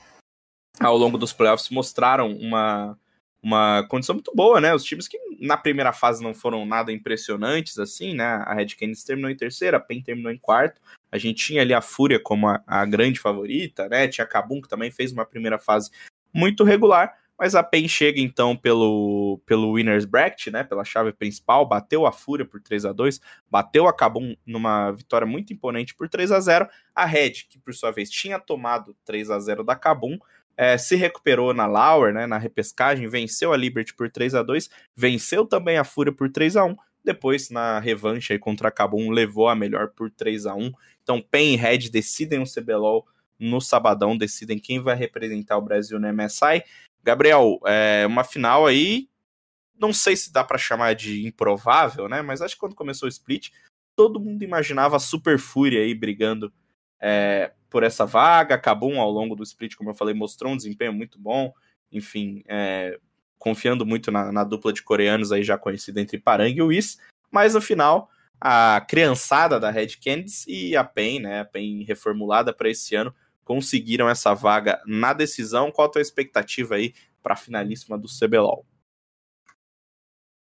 ao 0.79 0.97
longo 0.97 1.17
dos 1.17 1.31
playoffs 1.31 1.69
mostraram 1.69 2.35
uma, 2.35 2.97
uma 3.41 3.83
condição 3.87 4.15
muito 4.15 4.33
boa, 4.35 4.59
né? 4.59 4.73
Os 4.73 4.83
times 4.83 5.07
que 5.07 5.17
na 5.39 5.55
primeira 5.55 5.93
fase 5.93 6.23
não 6.23 6.33
foram 6.33 6.65
nada 6.65 6.91
impressionantes, 6.91 7.77
assim, 7.79 8.13
né? 8.13 8.43
A 8.45 8.53
Red 8.53 8.67
Canids 8.75 9.03
terminou 9.03 9.29
em 9.29 9.37
terceira, 9.37 9.77
a 9.77 9.79
PEN 9.79 10.01
terminou 10.01 10.31
em 10.31 10.37
quarto. 10.37 10.81
A 11.15 11.17
gente 11.17 11.45
tinha 11.45 11.61
ali 11.61 11.73
a 11.73 11.81
Fúria 11.81 12.19
como 12.19 12.47
a, 12.47 12.61
a 12.67 12.85
grande 12.85 13.19
favorita, 13.19 13.87
né? 13.87 14.07
Tinha 14.07 14.25
a 14.25 14.27
Kabum 14.27 14.61
que 14.61 14.67
também 14.67 14.91
fez 14.91 15.11
uma 15.11 15.25
primeira 15.25 15.57
fase 15.57 15.89
muito 16.33 16.65
regular, 16.65 17.17
mas 17.39 17.55
a 17.55 17.63
PEN 17.63 17.87
chega 17.87 18.19
então 18.19 18.55
pelo, 18.55 19.41
pelo 19.45 19.71
Winners 19.71 20.03
Bracket, 20.03 20.47
né? 20.47 20.63
Pela 20.63 20.83
chave 20.83 21.13
principal, 21.13 21.65
bateu 21.65 22.05
a 22.05 22.11
Fúria 22.11 22.45
por 22.45 22.61
3 22.61 22.85
a 22.85 22.91
2 22.91 23.21
bateu 23.49 23.87
a 23.87 23.93
Kabum 23.93 24.35
numa 24.45 24.91
vitória 24.91 25.25
muito 25.25 25.53
imponente 25.53 25.95
por 25.95 26.09
3 26.09 26.33
a 26.33 26.39
0 26.39 26.67
A 26.93 27.05
Red, 27.05 27.31
que 27.49 27.57
por 27.57 27.73
sua 27.73 27.91
vez 27.91 28.09
tinha 28.09 28.37
tomado 28.37 28.95
3 29.05 29.31
a 29.31 29.39
0 29.39 29.63
da 29.63 29.75
Kabum, 29.75 30.17
é, 30.57 30.77
se 30.77 30.95
recuperou 30.95 31.53
na 31.53 31.65
Lauer, 31.65 32.13
né, 32.13 32.25
na 32.25 32.37
repescagem, 32.37 33.07
venceu 33.07 33.51
a 33.53 33.57
Liberty 33.57 33.93
por 33.93 34.09
3 34.09 34.35
a 34.35 34.43
2 34.43 34.69
venceu 34.95 35.45
também 35.45 35.77
a 35.77 35.83
Fúria 35.83 36.13
por 36.13 36.29
3 36.29 36.55
a 36.55 36.65
1 36.65 36.75
depois 37.05 37.49
na 37.49 37.79
revanche 37.79 38.33
aí 38.33 38.39
contra 38.39 38.67
a 38.67 38.71
Kabum 38.71 39.11
levou 39.11 39.47
a 39.47 39.55
melhor 39.55 39.89
por 39.89 40.11
3 40.11 40.45
a 40.45 40.55
1 40.55 40.71
Então 41.03 41.21
Pen 41.21 41.53
e 41.53 41.55
Red 41.55 41.89
decidem 41.89 42.41
o 42.41 42.45
CBLOL 42.45 43.07
no 43.39 43.61
sabadão, 43.61 44.17
decidem 44.17 44.59
quem 44.59 44.81
vai 44.81 44.95
representar 44.95 45.57
o 45.57 45.61
Brasil 45.61 45.99
no 45.99 46.11
MSI. 46.11 46.63
Gabriel, 47.03 47.59
é 47.65 48.05
uma 48.07 48.23
final 48.23 48.65
aí, 48.65 49.07
não 49.79 49.93
sei 49.93 50.15
se 50.15 50.31
dá 50.31 50.43
para 50.43 50.57
chamar 50.57 50.95
de 50.95 51.25
improvável, 51.25 52.09
né, 52.09 52.21
mas 52.21 52.41
acho 52.41 52.55
que 52.55 52.59
quando 52.59 52.75
começou 52.75 53.07
o 53.07 53.09
split, 53.09 53.49
todo 53.95 54.19
mundo 54.19 54.43
imaginava 54.43 54.95
a 54.95 54.99
Super 54.99 55.39
Fúria 55.39 55.81
aí 55.81 55.93
brigando 55.93 56.51
é, 56.99 57.51
por 57.69 57.83
essa 57.83 58.05
vaga. 58.05 58.57
Cabum, 58.57 58.99
ao 58.99 59.11
longo 59.11 59.35
do 59.35 59.43
split, 59.43 59.75
como 59.75 59.89
eu 59.89 59.95
falei, 59.95 60.13
mostrou 60.13 60.51
um 60.51 60.57
desempenho 60.57 60.93
muito 60.93 61.19
bom. 61.19 61.53
Enfim, 61.91 62.43
é, 62.47 62.99
confiando 63.45 63.85
muito 63.85 64.11
na, 64.11 64.31
na, 64.31 64.43
dupla 64.43 64.73
de 64.73 64.81
coreanos 64.81 65.31
aí 65.31 65.43
já 65.43 65.55
conhecida 65.55 66.01
entre 66.01 66.17
Parang 66.17 66.51
e 66.51 66.63
Whis. 66.63 66.97
Mas 67.29 67.53
no 67.53 67.61
final, 67.61 68.09
a 68.41 68.83
criançada 68.89 69.59
da 69.59 69.69
Red 69.69 69.97
Candies 70.03 70.43
e 70.47 70.75
a 70.75 70.83
PEN, 70.83 71.19
né, 71.19 71.41
a 71.41 71.45
PEN 71.45 71.83
reformulada 71.83 72.51
para 72.51 72.71
esse 72.71 72.95
ano, 72.95 73.13
conseguiram 73.43 74.09
essa 74.09 74.33
vaga 74.33 74.81
na 74.87 75.13
decisão. 75.13 75.71
Qual 75.71 75.87
a 75.87 75.91
tua 75.91 76.01
expectativa 76.01 76.73
aí 76.73 76.95
para 77.21 77.35
a 77.35 77.37
finalíssima 77.37 77.99
do 77.99 78.07
CBLOL? 78.07 78.65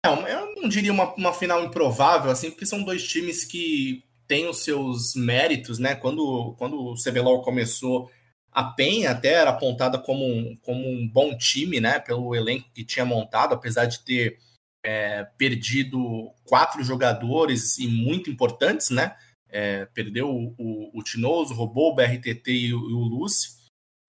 Não, 0.05 0.25
eu 0.25 0.55
não 0.55 0.69
diria 0.69 0.93
uma, 0.93 1.13
uma 1.15 1.33
final 1.33 1.65
improvável, 1.65 2.31
assim, 2.31 2.49
porque 2.49 2.65
são 2.65 2.83
dois 2.83 3.05
times 3.05 3.43
que 3.43 4.01
tem 4.25 4.47
os 4.47 4.63
seus 4.63 5.13
méritos, 5.13 5.77
né? 5.77 5.93
Quando, 5.93 6.55
quando 6.57 6.79
o 6.79 6.95
CBLOL 6.95 7.41
começou, 7.41 8.09
a 8.57 8.63
PEN 8.63 9.05
até 9.05 9.33
era 9.33 9.51
apontada 9.51 9.99
como 9.99 10.25
um, 10.25 10.57
como 10.63 10.89
um 10.89 11.07
bom 11.07 11.37
time, 11.37 11.79
né? 11.79 11.99
Pelo 11.99 12.33
elenco 12.33 12.67
que 12.73 12.83
tinha 12.83 13.05
montado, 13.05 13.53
apesar 13.53 13.85
de 13.85 13.99
ter 13.99 14.39
é, 14.83 15.25
perdido 15.37 16.31
quatro 16.43 16.83
jogadores 16.83 17.77
e 17.77 17.87
muito 17.87 18.31
importantes, 18.31 18.89
né? 18.89 19.15
É, 19.47 19.85
perdeu 19.93 20.27
o, 20.31 20.55
o, 20.57 20.99
o 20.99 21.03
Tinoso, 21.03 21.53
roubou 21.53 21.91
o 21.91 21.95
BRTT 21.95 22.51
e 22.51 22.73
o, 22.73 22.79
o 22.79 23.03
Lúcio. 23.03 23.51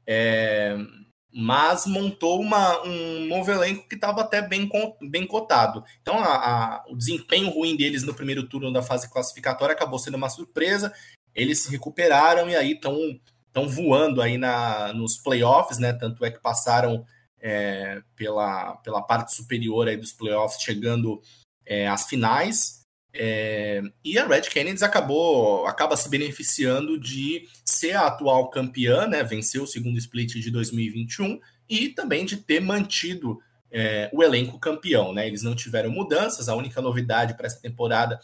É, 0.07 0.79
mas 1.31 1.85
montou 1.85 2.41
uma, 2.41 2.83
um 2.87 3.27
novo 3.27 3.53
elenco 3.53 3.87
que 3.87 3.97
estava 3.97 4.23
até 4.23 4.41
bem, 4.41 4.67
bem 5.11 5.27
cotado. 5.27 5.85
Então, 6.01 6.19
a, 6.19 6.37
a, 6.37 6.85
o 6.89 6.97
desempenho 6.97 7.51
ruim 7.51 7.77
deles 7.77 8.03
no 8.03 8.15
primeiro 8.15 8.49
turno 8.49 8.73
da 8.73 8.83
fase 8.83 9.11
classificatória 9.13 9.75
acabou 9.75 9.99
sendo 9.99 10.17
uma 10.17 10.31
surpresa. 10.31 10.91
Eles 11.35 11.59
se 11.59 11.71
recuperaram 11.71 12.49
e 12.49 12.57
aí 12.57 12.73
estão 12.73 12.97
voando 13.69 14.21
aí 14.21 14.39
na, 14.39 14.93
nos 14.93 15.17
playoffs, 15.17 15.79
né? 15.79 15.93
Tanto 15.93 16.25
é 16.25 16.31
que 16.31 16.41
passaram 16.41 17.05
é, 17.41 18.01
pela, 18.17 18.77
pela 18.77 19.03
parte 19.03 19.35
superior 19.35 19.89
aí 19.89 19.97
dos 19.97 20.13
playoffs, 20.13 20.63
chegando 20.63 21.21
é, 21.65 21.89
às 21.89 22.07
finais. 22.07 22.79
É, 23.13 23.83
e 24.05 24.19
a 24.19 24.27
Red 24.27 24.43
Canids 24.43 24.83
acabou 24.83 25.67
acaba 25.67 25.97
se 25.97 26.09
beneficiando 26.09 27.01
de 27.01 27.49
ser 27.65 27.97
a 27.97 28.07
atual 28.07 28.51
campeã, 28.51 29.07
né? 29.07 29.23
Venceu 29.25 29.63
o 29.63 29.67
segundo 29.67 29.99
split 29.99 30.35
de 30.35 30.51
2021 30.51 31.41
e 31.69 31.89
também 31.89 32.25
de 32.25 32.37
ter 32.37 32.61
mantido 32.61 33.39
é, 33.71 34.11
o 34.13 34.23
elenco 34.23 34.59
campeão, 34.59 35.13
né? 35.13 35.27
Eles 35.27 35.43
não 35.43 35.55
tiveram 35.55 35.91
mudanças, 35.91 36.49
a 36.49 36.55
única 36.55 36.81
novidade 36.81 37.35
para 37.35 37.47
essa 37.47 37.61
temporada 37.61 38.21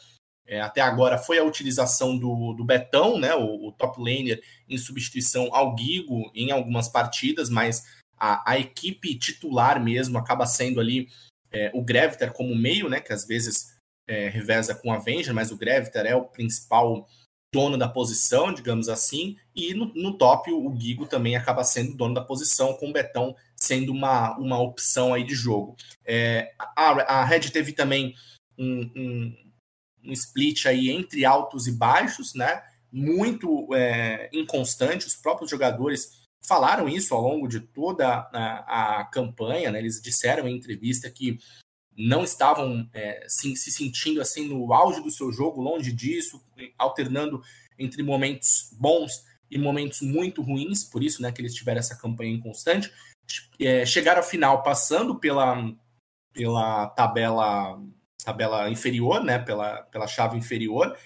é, 0.46 0.60
até 0.60 0.80
agora 0.80 1.18
foi 1.18 1.38
a 1.38 1.44
utilização 1.44 2.18
do, 2.18 2.52
do 2.52 2.64
Betão, 2.64 3.18
né? 3.18 3.34
O, 3.34 3.68
o, 3.68 3.72
top 3.72 3.98
laner 3.98 4.42
em 4.68 4.76
substituição 4.76 5.48
ao 5.52 5.76
Gigo 5.76 6.30
em 6.34 6.50
algumas 6.50 6.88
partidas, 6.88 7.48
mas 7.48 7.84
a, 8.18 8.52
a 8.52 8.58
equipe 8.58 9.18
titular 9.18 9.82
mesmo 9.82 10.18
acaba 10.18 10.46
sendo 10.46 10.80
ali 10.80 11.08
é, 11.50 11.70
o 11.74 11.82
Greviter 11.82 12.32
como 12.32 12.54
meio, 12.54 12.88
né? 12.88 13.00
Que 13.00 13.12
às 13.12 13.26
vezes 13.26 13.74
é, 14.06 14.28
reveza 14.28 14.74
com 14.74 14.92
a 14.92 14.96
Avenger, 14.96 15.34
mas 15.34 15.50
o 15.50 15.56
Gravitar 15.56 16.04
é 16.04 16.14
o 16.14 16.24
principal 16.24 17.08
dono 17.52 17.78
da 17.78 17.88
posição, 17.88 18.52
digamos 18.52 18.88
assim, 18.88 19.36
e 19.54 19.72
no, 19.74 19.86
no 19.94 20.18
top 20.18 20.50
o 20.50 20.76
Gigo 20.76 21.06
também 21.06 21.36
acaba 21.36 21.62
sendo 21.62 21.96
dono 21.96 22.12
da 22.12 22.20
posição, 22.20 22.74
com 22.74 22.90
o 22.90 22.92
Betão 22.92 23.34
sendo 23.56 23.92
uma, 23.92 24.36
uma 24.36 24.60
opção 24.60 25.14
aí 25.14 25.22
de 25.22 25.34
jogo. 25.34 25.76
É, 26.04 26.52
a, 26.58 27.20
a 27.20 27.24
Red 27.24 27.50
teve 27.50 27.72
também 27.72 28.14
um, 28.58 28.90
um, 28.96 29.43
um, 30.04 30.12
split 30.12 30.66
aí 30.66 30.90
entre 30.90 31.24
altos 31.24 31.66
e 31.66 31.72
baixos, 31.72 32.34
né? 32.34 32.62
Muito 32.92 33.74
é, 33.74 34.30
inconstante, 34.32 35.06
os 35.06 35.16
próprios 35.16 35.50
jogadores 35.50 36.24
falaram 36.46 36.88
isso 36.88 37.14
ao 37.14 37.22
longo 37.22 37.48
de 37.48 37.60
toda 37.60 38.28
a, 38.32 39.00
a 39.00 39.04
campanha, 39.04 39.70
né? 39.70 39.78
Eles 39.78 40.00
disseram 40.00 40.46
em 40.46 40.56
entrevista 40.56 41.10
que 41.10 41.38
não 41.96 42.24
estavam 42.24 42.88
é, 42.92 43.24
se, 43.28 43.56
se, 43.56 43.70
sentindo 43.70 44.20
assim 44.20 44.48
no 44.48 44.72
auge 44.72 45.00
do 45.00 45.10
seu 45.10 45.32
jogo, 45.32 45.62
longe 45.62 45.92
disso, 45.92 46.42
alternando 46.76 47.42
entre 47.78 48.02
momentos 48.02 48.70
bons 48.72 49.24
e 49.50 49.58
momentos 49.58 50.00
muito 50.00 50.42
ruins, 50.42 50.84
por 50.84 51.02
isso 51.02 51.22
né, 51.22 51.30
que 51.30 51.40
eles 51.40 51.54
tiveram 51.54 51.78
essa 51.78 51.96
campanha 51.96 52.32
inconstante. 52.32 52.92
É, 53.58 53.86
chegaram 53.86 54.20
ao 54.20 54.28
final 54.28 54.62
passando 54.62 55.18
pela, 55.18 55.72
pela 56.32 56.88
tabela 56.88 57.80
tabela 58.24 58.70
inferior, 58.70 59.22
né, 59.22 59.38
pela, 59.38 59.82
pela 59.84 60.06
chave 60.06 60.36
inferior, 60.36 60.96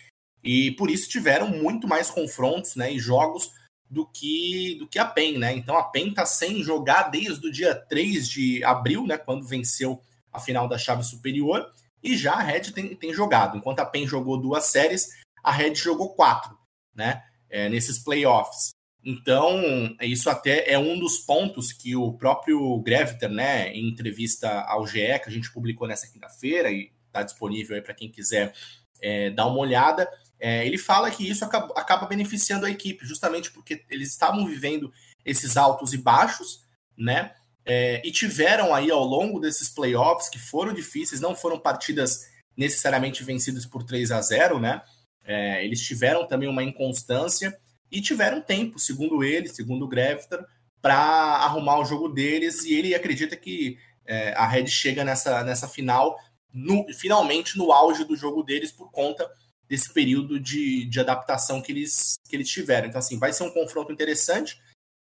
e 0.42 0.72
por 0.72 0.90
isso 0.90 1.08
tiveram 1.08 1.48
muito 1.48 1.86
mais 1.86 2.10
confrontos 2.10 2.76
né, 2.76 2.92
e 2.92 2.98
jogos 2.98 3.52
do 3.90 4.06
que 4.06 4.76
do 4.78 4.86
que 4.86 4.98
a 4.98 5.04
PEN. 5.04 5.38
Né? 5.38 5.52
Então 5.54 5.76
a 5.76 5.84
PEN 5.84 6.10
está 6.10 6.24
sem 6.24 6.62
jogar 6.62 7.10
desde 7.10 7.46
o 7.46 7.50
dia 7.50 7.74
3 7.74 8.28
de 8.28 8.64
abril, 8.64 9.06
né, 9.06 9.16
quando 9.18 9.46
venceu 9.46 10.00
a 10.32 10.38
final 10.38 10.68
da 10.68 10.78
chave 10.78 11.02
superior. 11.02 11.70
E 12.02 12.16
já 12.16 12.34
a 12.34 12.42
Red 12.42 12.70
tem, 12.72 12.94
tem 12.94 13.12
jogado. 13.12 13.56
Enquanto 13.56 13.80
a 13.80 13.86
PEN 13.86 14.06
jogou 14.06 14.40
duas 14.40 14.66
séries, 14.66 15.08
a 15.42 15.50
Red 15.50 15.74
jogou 15.74 16.14
quatro, 16.14 16.56
né? 16.94 17.24
É, 17.50 17.68
nesses 17.68 17.98
playoffs. 17.98 18.70
Então, 19.02 19.96
isso 20.02 20.28
até 20.28 20.70
é 20.70 20.78
um 20.78 20.98
dos 20.98 21.18
pontos 21.18 21.72
que 21.72 21.96
o 21.96 22.12
próprio 22.12 22.78
Greviter, 22.82 23.30
né, 23.30 23.72
em 23.72 23.88
entrevista 23.88 24.60
ao 24.62 24.86
GE, 24.86 25.18
que 25.20 25.28
a 25.28 25.30
gente 25.30 25.50
publicou 25.50 25.88
nessa 25.88 26.06
quinta-feira 26.06 26.70
e 26.70 26.92
está 27.08 27.22
disponível 27.22 27.76
aí 27.76 27.82
para 27.82 27.94
quem 27.94 28.10
quiser 28.10 28.54
é, 29.00 29.30
dar 29.30 29.46
uma 29.46 29.58
olhada, 29.58 30.08
é, 30.40 30.66
ele 30.66 30.78
fala 30.78 31.10
que 31.10 31.28
isso 31.28 31.44
acaba, 31.44 31.72
acaba, 31.76 32.06
beneficiando 32.06 32.64
a 32.64 32.70
equipe, 32.70 33.04
justamente 33.04 33.50
porque 33.50 33.84
eles 33.90 34.08
estavam 34.10 34.46
vivendo 34.46 34.92
esses 35.24 35.56
altos 35.56 35.92
e 35.92 35.98
baixos, 35.98 36.64
né? 36.96 37.32
É, 37.64 38.00
e 38.06 38.10
tiveram 38.10 38.74
aí 38.74 38.90
ao 38.90 39.04
longo 39.04 39.40
desses 39.40 39.68
playoffs 39.68 40.28
que 40.28 40.38
foram 40.38 40.72
difíceis, 40.72 41.20
não 41.20 41.34
foram 41.34 41.58
partidas 41.58 42.26
necessariamente 42.56 43.22
vencidas 43.22 43.66
por 43.66 43.82
3 43.84 44.10
a 44.10 44.20
0 44.20 44.58
né? 44.58 44.80
É, 45.24 45.62
eles 45.64 45.82
tiveram 45.82 46.26
também 46.26 46.48
uma 46.48 46.62
inconstância 46.62 47.56
e 47.90 48.00
tiveram 48.00 48.40
tempo, 48.40 48.78
segundo 48.78 49.22
ele, 49.22 49.48
segundo 49.48 49.84
o 49.84 49.88
Grefter, 49.88 50.44
para 50.80 50.96
arrumar 50.96 51.78
o 51.78 51.84
jogo 51.84 52.08
deles. 52.08 52.64
E 52.64 52.74
ele 52.74 52.94
acredita 52.94 53.36
que 53.36 53.76
é, 54.06 54.32
a 54.32 54.46
Red 54.46 54.66
chega 54.68 55.04
nessa, 55.04 55.44
nessa 55.44 55.68
final, 55.68 56.16
no, 56.52 56.86
finalmente 56.94 57.56
no 57.56 57.72
auge 57.72 58.04
do 58.04 58.16
jogo 58.16 58.42
deles, 58.42 58.72
por 58.72 58.90
conta 58.90 59.28
desse 59.68 59.92
período 59.92 60.40
de, 60.40 60.86
de 60.86 61.00
adaptação 61.00 61.60
que 61.60 61.72
eles, 61.72 62.18
que 62.28 62.34
eles 62.34 62.48
tiveram. 62.48 62.88
Então, 62.88 62.98
assim, 62.98 63.18
vai 63.18 63.32
ser 63.32 63.44
um 63.44 63.52
confronto 63.52 63.92
interessante 63.92 64.58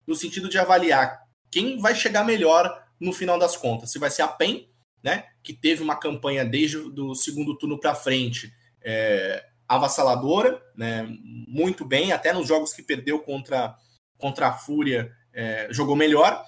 no 0.07 0.15
sentido 0.15 0.49
de 0.49 0.59
avaliar 0.59 1.25
quem 1.51 1.79
vai 1.79 1.95
chegar 1.95 2.25
melhor 2.25 2.85
no 3.01 3.13
final 3.13 3.39
das 3.39 3.57
contas. 3.57 3.93
Se 3.93 3.99
vai 3.99 4.11
ser 4.11 4.23
a 4.23 4.29
PEN, 4.29 4.69
né, 5.03 5.29
que 5.43 5.53
teve 5.53 5.83
uma 5.83 5.97
campanha 5.97 6.45
desde 6.45 6.79
o 6.79 7.15
segundo 7.15 7.57
turno 7.57 7.79
para 7.79 7.95
frente, 7.95 8.53
é, 8.83 9.45
avassaladora, 9.69 10.63
né? 10.77 11.07
Muito 11.49 11.85
bem, 11.85 12.13
até 12.13 12.33
nos 12.33 12.47
jogos 12.47 12.73
que 12.73 12.83
perdeu 12.83 13.21
contra, 13.21 13.77
contra 14.17 14.49
a 14.49 14.53
Fúria, 14.53 15.13
é, 15.33 15.69
jogou 15.71 15.97
melhor. 15.97 16.45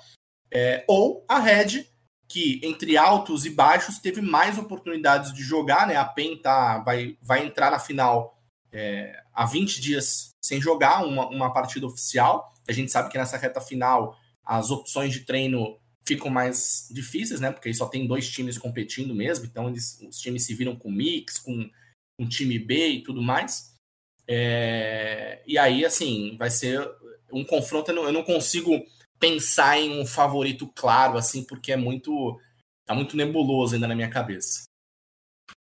É, 0.50 0.84
ou 0.88 1.24
a 1.28 1.38
Red, 1.38 1.86
que 2.28 2.60
entre 2.62 2.96
altos 2.96 3.46
e 3.46 3.50
baixos 3.50 3.98
teve 3.98 4.20
mais 4.20 4.58
oportunidades 4.58 5.32
de 5.32 5.42
jogar, 5.42 5.86
né? 5.86 5.96
A 5.96 6.04
PEN 6.04 6.36
tá, 6.36 6.78
vai, 6.78 7.16
vai 7.22 7.44
entrar 7.44 7.70
na 7.70 7.78
final 7.78 8.38
é, 8.70 9.22
há 9.32 9.46
20 9.46 9.80
dias 9.80 10.30
sem 10.44 10.60
jogar 10.60 11.04
uma, 11.04 11.26
uma 11.28 11.52
partida 11.52 11.86
oficial. 11.86 12.52
A 12.68 12.72
gente 12.72 12.92
sabe 12.92 13.10
que 13.10 13.16
nessa 13.16 13.38
reta 13.38 13.60
final 13.60 14.16
as 14.44 14.70
opções 14.70 15.12
de 15.12 15.20
treino 15.20 15.78
ficam 16.06 16.30
mais 16.30 16.88
difíceis, 16.90 17.40
né? 17.40 17.50
Porque 17.50 17.68
aí 17.68 17.74
só 17.74 17.86
tem 17.86 18.06
dois 18.06 18.30
times 18.30 18.56
competindo 18.56 19.14
mesmo, 19.14 19.44
então 19.44 19.68
eles, 19.68 19.98
os 20.00 20.18
times 20.18 20.44
se 20.44 20.54
viram 20.54 20.74
com 20.76 20.90
mix, 20.90 21.38
com 21.38 21.70
um 22.18 22.28
time 22.28 22.58
B 22.58 22.88
e 22.88 23.02
tudo 23.02 23.22
mais. 23.22 23.74
É, 24.26 25.42
e 25.46 25.56
aí, 25.58 25.84
assim, 25.84 26.36
vai 26.38 26.50
ser 26.50 26.86
um 27.32 27.44
confronto. 27.44 27.90
Eu 27.90 27.94
não, 27.94 28.04
eu 28.04 28.12
não, 28.12 28.22
consigo 28.22 28.84
pensar 29.18 29.78
em 29.78 30.00
um 30.00 30.06
favorito 30.06 30.70
claro, 30.74 31.18
assim, 31.18 31.44
porque 31.44 31.72
é 31.72 31.76
muito. 31.76 32.40
tá 32.84 32.94
muito 32.94 33.16
nebuloso 33.16 33.74
ainda 33.74 33.88
na 33.88 33.94
minha 33.94 34.10
cabeça. 34.10 34.64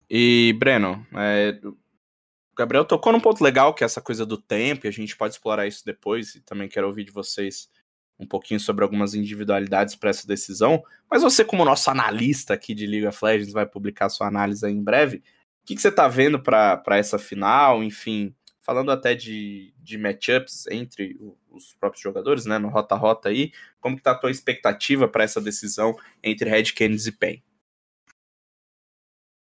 E, 0.09 0.55
Breno, 0.59 1.07
é, 1.15 1.59
o 1.65 2.55
Gabriel 2.57 2.85
tocou 2.85 3.13
num 3.13 3.21
ponto 3.21 3.43
legal, 3.43 3.73
que 3.73 3.83
é 3.83 3.87
essa 3.87 4.01
coisa 4.01 4.27
do 4.27 4.37
tempo, 4.37 4.87
e 4.87 4.89
a 4.89 4.93
gente 4.93 5.17
pode 5.17 5.35
explorar 5.35 5.67
isso 5.67 5.85
depois, 5.85 6.35
e 6.35 6.41
também 6.41 6.69
quero 6.69 6.87
ouvir 6.87 7.05
de 7.05 7.11
vocês 7.11 7.71
um 8.19 8.27
pouquinho 8.27 8.61
sobre 8.61 8.85
algumas 8.85 9.15
individualidades 9.15 9.95
para 9.97 10.11
essa 10.11 10.27
decisão. 10.27 10.83
Mas 11.11 11.23
você, 11.23 11.45
como 11.45 11.65
nosso 11.65 11.91
analista 11.91 12.55
aqui 12.55 12.75
de 12.75 12.87
League 12.87 13.07
of 13.07 13.19
Legends, 13.25 13.53
vai 13.53 13.67
publicar 13.67 14.09
sua 14.09 14.29
análise 14.29 14.65
aí 14.65 14.73
em 14.73 14.83
breve. 14.83 15.19
O 15.63 15.67
que, 15.67 15.75
que 15.75 15.81
você 15.81 15.89
está 15.89 16.07
vendo 16.09 16.41
para 16.41 16.83
essa 16.91 17.19
final? 17.19 17.83
Enfim, 17.83 18.35
falando 18.61 18.91
até 18.91 19.15
de, 19.15 19.75
de 19.79 19.99
matchups 19.99 20.67
entre 20.69 21.17
os 21.53 21.75
próprios 21.75 22.03
jogadores, 22.03 22.47
né, 22.47 22.59
no 22.59 22.69
rota-rota 22.69 23.29
aí, 23.29 23.53
como 23.81 23.97
que 23.97 24.03
tá 24.03 24.13
a 24.13 24.19
tua 24.19 24.31
expectativa 24.31 25.07
para 25.07 25.25
essa 25.25 25.41
decisão 25.41 25.97
entre 26.23 26.49
Red 26.49 26.73
Canids 26.73 27.07
e 27.07 27.13
PEN? 27.13 27.43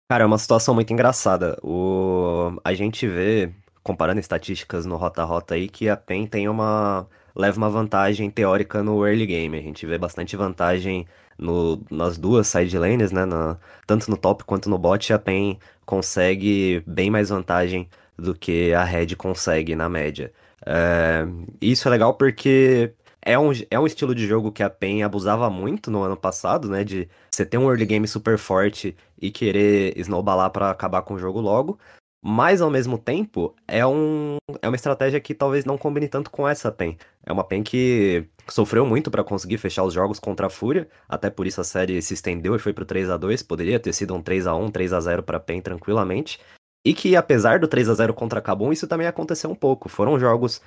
Cara, 0.09 0.23
é 0.23 0.27
uma 0.27 0.37
situação 0.37 0.73
muito 0.73 0.91
engraçada. 0.93 1.59
O... 1.61 2.59
A 2.63 2.73
gente 2.73 3.05
vê, 3.07 3.53
comparando 3.83 4.19
estatísticas 4.19 4.85
no 4.85 4.95
rota-rota 4.95 5.55
aí, 5.55 5.67
que 5.67 5.89
a 5.89 5.97
PEN 5.97 6.25
tem 6.25 6.47
uma... 6.47 7.07
leva 7.35 7.57
uma 7.57 7.69
vantagem 7.69 8.29
teórica 8.31 8.81
no 8.81 9.05
early 9.05 9.25
game. 9.25 9.57
A 9.57 9.61
gente 9.61 9.85
vê 9.85 9.97
bastante 9.97 10.37
vantagem 10.37 11.05
no, 11.37 11.83
nas 11.91 12.17
duas 12.17 12.47
side 12.47 12.77
lanes, 12.77 13.11
né? 13.11 13.25
Na, 13.25 13.57
tanto 13.85 14.09
no 14.09 14.15
top 14.15 14.45
quanto 14.45 14.69
no 14.69 14.77
bot, 14.77 15.11
a 15.11 15.19
PEN 15.19 15.59
consegue 15.85 16.81
bem 16.87 17.09
mais 17.09 17.29
vantagem 17.29 17.89
do 18.17 18.33
que 18.33 18.73
a 18.73 18.83
Red 18.83 19.15
consegue 19.15 19.75
na 19.75 19.87
média. 19.87 20.33
É, 20.65 21.25
isso 21.61 21.87
é 21.87 21.91
legal 21.91 22.15
porque 22.15 22.93
é 23.21 23.37
um, 23.37 23.51
é 23.69 23.79
um 23.79 23.85
estilo 23.85 24.15
de 24.15 24.25
jogo 24.25 24.51
que 24.51 24.63
a 24.63 24.69
PEN 24.69 25.03
abusava 25.03 25.49
muito 25.49 25.91
no 25.91 26.01
ano 26.01 26.15
passado, 26.17 26.69
né? 26.69 26.83
De 26.83 27.09
você 27.29 27.45
ter 27.45 27.57
um 27.57 27.69
early 27.69 27.85
game 27.85 28.07
super 28.07 28.37
forte 28.37 28.95
e 29.21 29.29
querer 29.31 29.97
snowballar 29.99 30.49
para 30.51 30.71
acabar 30.71 31.01
com 31.01 31.15
o 31.15 31.19
jogo 31.19 31.41
logo. 31.41 31.77
Mas 32.21 32.61
ao 32.61 32.69
mesmo 32.69 32.97
tempo, 32.97 33.55
é, 33.67 33.85
um, 33.85 34.37
é 34.61 34.67
uma 34.67 34.75
estratégia 34.75 35.19
que 35.19 35.33
talvez 35.35 35.65
não 35.65 35.77
combine 35.77 36.07
tanto 36.09 36.31
com 36.31 36.47
essa 36.47 36.71
PEN. 36.71 36.97
É 37.25 37.31
uma 37.31 37.43
PEN 37.43 37.63
que 37.63 38.27
sofreu 38.49 38.85
muito 38.85 39.11
para 39.11 39.23
conseguir 39.23 39.57
fechar 39.57 39.83
os 39.83 39.93
jogos 39.93 40.19
contra 40.19 40.47
a 40.47 40.49
Fúria, 40.49 40.87
até 41.07 41.29
por 41.29 41.45
isso 41.45 41.61
a 41.61 41.63
série 41.63 42.01
se 42.01 42.13
estendeu 42.15 42.55
e 42.55 42.59
foi 42.59 42.73
pro 42.73 42.85
3 42.85 43.09
a 43.09 43.17
2 43.17 43.43
poderia 43.43 43.79
ter 43.79 43.93
sido 43.93 44.15
um 44.15 44.21
3 44.21 44.47
a 44.47 44.55
1 44.55 44.71
3 44.71 44.93
a 44.93 44.99
0 44.99 45.23
para 45.23 45.39
PEN 45.39 45.61
tranquilamente. 45.61 46.39
E 46.87 46.93
que 46.93 47.17
apesar 47.17 47.59
do 47.59 47.67
3 47.67 47.89
a 47.89 47.93
0 47.95 48.13
contra 48.13 48.39
a 48.39 48.41
Kabum, 48.41 48.71
isso 48.71 48.87
também 48.87 49.07
aconteceu 49.07 49.49
um 49.49 49.55
pouco. 49.55 49.89
Foram 49.89 50.17
jogos 50.17 50.61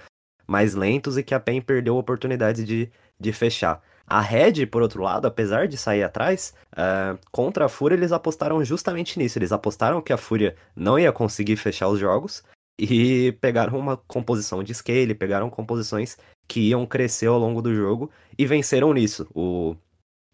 mais 0.46 0.74
lentos 0.74 1.16
e 1.16 1.22
que 1.22 1.34
a 1.34 1.40
PEN 1.40 1.62
perdeu 1.62 1.96
oportunidades 1.96 2.62
de, 2.66 2.92
de 3.18 3.32
fechar. 3.32 3.82
A 4.06 4.20
Red, 4.20 4.66
por 4.66 4.82
outro 4.82 5.02
lado, 5.02 5.26
apesar 5.26 5.66
de 5.66 5.78
sair 5.78 6.02
atrás, 6.02 6.52
uh, 6.74 7.18
contra 7.32 7.64
a 7.64 7.68
Fúria 7.70 7.96
eles 7.96 8.12
apostaram 8.12 8.62
justamente 8.62 9.18
nisso. 9.18 9.38
Eles 9.38 9.50
apostaram 9.50 10.02
que 10.02 10.12
a 10.12 10.18
Fúria 10.18 10.54
não 10.76 10.98
ia 10.98 11.10
conseguir 11.10 11.56
fechar 11.56 11.88
os 11.88 11.98
jogos 11.98 12.44
e 12.78 13.32
pegaram 13.40 13.78
uma 13.78 13.96
composição 13.96 14.62
de 14.62 14.74
scale, 14.74 15.14
pegaram 15.14 15.48
composições 15.48 16.18
que 16.46 16.68
iam 16.68 16.84
crescer 16.84 17.28
ao 17.28 17.38
longo 17.38 17.62
do 17.62 17.74
jogo 17.74 18.10
e 18.36 18.44
venceram 18.44 18.92
nisso. 18.92 19.26
O... 19.34 19.74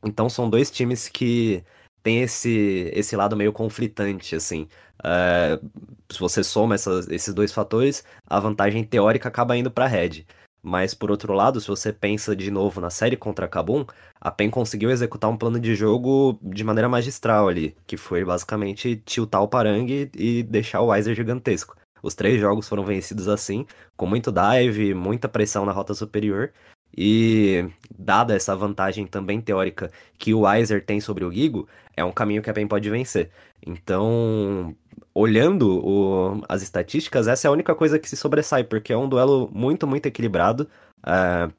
Então 0.04 0.28
são 0.28 0.50
dois 0.50 0.68
times 0.68 1.08
que 1.08 1.62
têm 2.06 2.22
esse, 2.22 2.90
esse 2.92 3.16
lado 3.16 3.36
meio 3.36 3.52
conflitante, 3.52 4.34
assim. 4.34 4.68
Uh, 5.00 5.68
se 6.10 6.18
você 6.18 6.42
soma 6.42 6.74
essas, 6.74 7.08
esses 7.08 7.34
dois 7.34 7.52
fatores, 7.52 8.04
a 8.26 8.38
vantagem 8.40 8.84
teórica 8.84 9.28
acaba 9.28 9.56
indo 9.56 9.70
para 9.70 9.84
a 9.84 9.88
Red. 9.88 10.24
Mas 10.62 10.94
por 10.94 11.12
outro 11.12 11.32
lado, 11.32 11.60
se 11.60 11.68
você 11.68 11.92
pensa 11.92 12.34
de 12.34 12.50
novo 12.50 12.80
na 12.80 12.90
série 12.90 13.16
contra 13.16 13.46
a 13.46 13.48
Kabum, 13.48 13.86
a 14.20 14.32
PEN 14.32 14.50
conseguiu 14.50 14.90
executar 14.90 15.30
um 15.30 15.36
plano 15.36 15.60
de 15.60 15.76
jogo 15.76 16.38
de 16.42 16.64
maneira 16.64 16.88
magistral 16.88 17.48
ali, 17.48 17.76
que 17.86 17.96
foi 17.96 18.24
basicamente 18.24 18.96
tiltar 19.06 19.42
o 19.42 19.48
Parang 19.48 20.10
e 20.12 20.42
deixar 20.42 20.80
o 20.80 20.88
Weiser 20.88 21.14
gigantesco. 21.14 21.76
Os 22.02 22.14
três 22.14 22.40
jogos 22.40 22.68
foram 22.68 22.84
vencidos 22.84 23.28
assim, 23.28 23.64
com 23.96 24.06
muito 24.06 24.32
dive, 24.32 24.92
muita 24.92 25.28
pressão 25.28 25.64
na 25.64 25.72
rota 25.72 25.94
superior. 25.94 26.52
E 26.96 27.68
dada 27.98 28.34
essa 28.34 28.54
vantagem 28.56 29.06
também 29.06 29.40
teórica 29.40 29.90
que 30.18 30.34
o 30.34 30.40
Weiser 30.40 30.84
tem 30.84 31.00
sobre 31.00 31.24
o 31.24 31.32
Gigo, 31.32 31.68
é 31.96 32.04
um 32.04 32.12
caminho 32.12 32.42
que 32.42 32.50
a 32.50 32.52
PEN 32.52 32.66
pode 32.68 32.88
vencer. 32.90 33.30
Então, 33.66 34.74
olhando 35.14 35.78
o, 35.84 36.42
as 36.48 36.62
estatísticas, 36.62 37.26
essa 37.26 37.46
é 37.46 37.48
a 37.48 37.52
única 37.52 37.74
coisa 37.74 37.98
que 37.98 38.08
se 38.08 38.16
sobressai, 38.16 38.64
porque 38.64 38.92
é 38.92 38.96
um 38.96 39.08
duelo 39.08 39.50
muito, 39.52 39.86
muito 39.86 40.06
equilibrado. 40.06 40.68
Uh, 40.98 41.52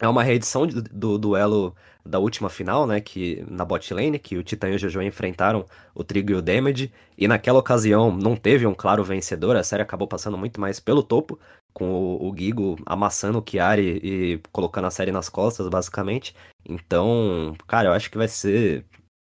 é 0.00 0.08
uma 0.08 0.22
reedição 0.22 0.66
do, 0.66 0.82
do, 0.82 1.18
duelo 1.18 1.74
da 2.06 2.18
última 2.18 2.48
final, 2.48 2.86
né? 2.86 3.00
Que 3.00 3.44
na 3.48 3.64
bot 3.64 3.92
lane, 3.92 4.18
que 4.18 4.36
o 4.36 4.42
Titan 4.42 4.70
e 4.70 4.74
o 4.76 4.78
Jojo 4.78 5.02
enfrentaram 5.02 5.66
o 5.94 6.04
Trigo 6.04 6.32
e 6.32 6.34
o 6.34 6.42
Damage. 6.42 6.92
E 7.18 7.26
naquela 7.28 7.58
ocasião 7.58 8.10
não 8.10 8.36
teve 8.36 8.66
um 8.66 8.74
claro 8.74 9.04
vencedor, 9.04 9.56
a 9.56 9.62
série 9.62 9.82
acabou 9.82 10.08
passando 10.08 10.38
muito 10.38 10.60
mais 10.60 10.80
pelo 10.80 11.02
topo, 11.02 11.38
com 11.72 11.90
o, 11.90 12.30
o 12.30 12.36
Gigo 12.36 12.76
amassando 12.86 13.38
o 13.38 13.44
Chiari 13.46 14.00
e 14.02 14.40
colocando 14.52 14.86
a 14.86 14.90
série 14.90 15.12
nas 15.12 15.28
costas, 15.28 15.68
basicamente. 15.68 16.34
Então, 16.68 17.54
cara, 17.66 17.88
eu 17.88 17.92
acho 17.92 18.10
que 18.10 18.18
vai 18.18 18.28
ser 18.28 18.84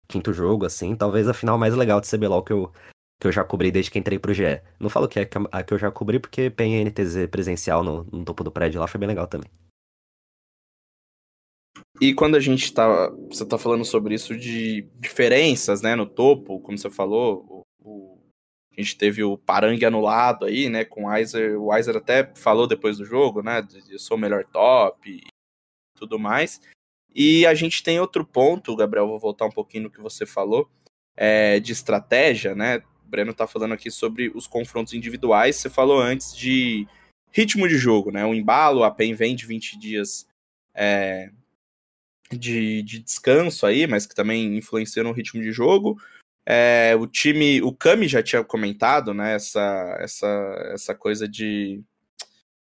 quinto 0.06 0.32
jogo, 0.32 0.66
assim, 0.66 0.94
talvez 0.94 1.28
a 1.28 1.34
final 1.34 1.58
mais 1.58 1.74
legal 1.74 2.00
de 2.00 2.08
CBLOL 2.08 2.42
que 2.42 2.52
eu, 2.52 2.70
que 3.20 3.26
eu 3.26 3.32
já 3.32 3.42
cobri 3.44 3.70
desde 3.70 3.90
que 3.90 3.98
entrei 3.98 4.18
pro 4.18 4.34
GE. 4.34 4.60
Não 4.78 4.90
falo 4.90 5.08
que 5.08 5.20
é 5.20 5.28
a 5.50 5.62
que 5.62 5.72
eu 5.74 5.78
já 5.78 5.90
cobri, 5.90 6.18
porque 6.18 6.50
PNTZ 6.50 7.28
presencial 7.30 7.82
no, 7.82 8.04
no 8.12 8.24
topo 8.24 8.44
do 8.44 8.50
prédio 8.50 8.80
lá 8.80 8.86
foi 8.86 8.98
bem 8.98 9.08
legal 9.08 9.26
também. 9.26 9.50
E 12.00 12.12
quando 12.12 12.36
a 12.36 12.40
gente 12.40 12.72
tá. 12.72 13.10
Você 13.28 13.46
tá 13.46 13.56
falando 13.56 13.84
sobre 13.84 14.14
isso 14.14 14.36
de 14.36 14.82
diferenças, 14.96 15.80
né, 15.80 15.94
no 15.94 16.06
topo, 16.06 16.60
como 16.60 16.76
você 16.76 16.90
falou, 16.90 17.44
o, 17.48 17.88
o, 17.88 18.18
a 18.76 18.80
gente 18.80 18.96
teve 18.96 19.22
o 19.22 19.38
Parang 19.38 19.82
anulado 19.84 20.44
aí, 20.44 20.68
né, 20.68 20.84
com 20.84 21.04
o 21.04 21.08
Weiser. 21.08 21.58
O 21.60 21.66
Weiser 21.66 21.96
até 21.96 22.32
falou 22.34 22.66
depois 22.66 22.98
do 22.98 23.04
jogo, 23.04 23.42
né, 23.42 23.62
de 23.62 23.92
eu 23.92 23.98
sou 23.98 24.16
o 24.16 24.20
melhor 24.20 24.44
top 24.44 25.10
e 25.10 25.22
tudo 25.96 26.18
mais. 26.18 26.60
E 27.14 27.46
a 27.46 27.54
gente 27.54 27.82
tem 27.82 28.00
outro 28.00 28.24
ponto, 28.26 28.74
Gabriel, 28.74 29.06
vou 29.06 29.20
voltar 29.20 29.46
um 29.46 29.52
pouquinho 29.52 29.84
no 29.84 29.90
que 29.90 30.00
você 30.00 30.26
falou, 30.26 30.68
é, 31.16 31.60
de 31.60 31.72
estratégia, 31.72 32.56
né? 32.56 32.78
O 33.06 33.08
Breno 33.08 33.32
tá 33.32 33.46
falando 33.46 33.72
aqui 33.72 33.88
sobre 33.88 34.32
os 34.34 34.48
confrontos 34.48 34.94
individuais. 34.94 35.56
Você 35.56 35.70
falou 35.70 36.00
antes 36.00 36.36
de 36.36 36.88
ritmo 37.30 37.68
de 37.68 37.76
jogo, 37.76 38.10
né? 38.10 38.26
O 38.26 38.34
embalo, 38.34 38.82
a 38.82 38.90
PEN 38.90 39.14
vem 39.14 39.36
de 39.36 39.46
20 39.46 39.78
dias 39.78 40.26
é, 40.74 41.30
de, 42.30 42.82
de 42.82 43.00
descanso 43.00 43.66
aí, 43.66 43.86
mas 43.86 44.06
que 44.06 44.14
também 44.14 44.56
influenciou 44.56 45.04
no 45.04 45.12
ritmo 45.12 45.42
de 45.42 45.52
jogo. 45.52 45.98
É, 46.46 46.94
o 46.98 47.06
time, 47.06 47.62
o 47.62 47.72
Kami 47.72 48.06
já 48.06 48.22
tinha 48.22 48.44
comentado, 48.44 49.14
né? 49.14 49.34
Essa, 49.34 49.96
essa, 50.00 50.70
essa 50.72 50.94
coisa 50.94 51.26
de, 51.26 51.82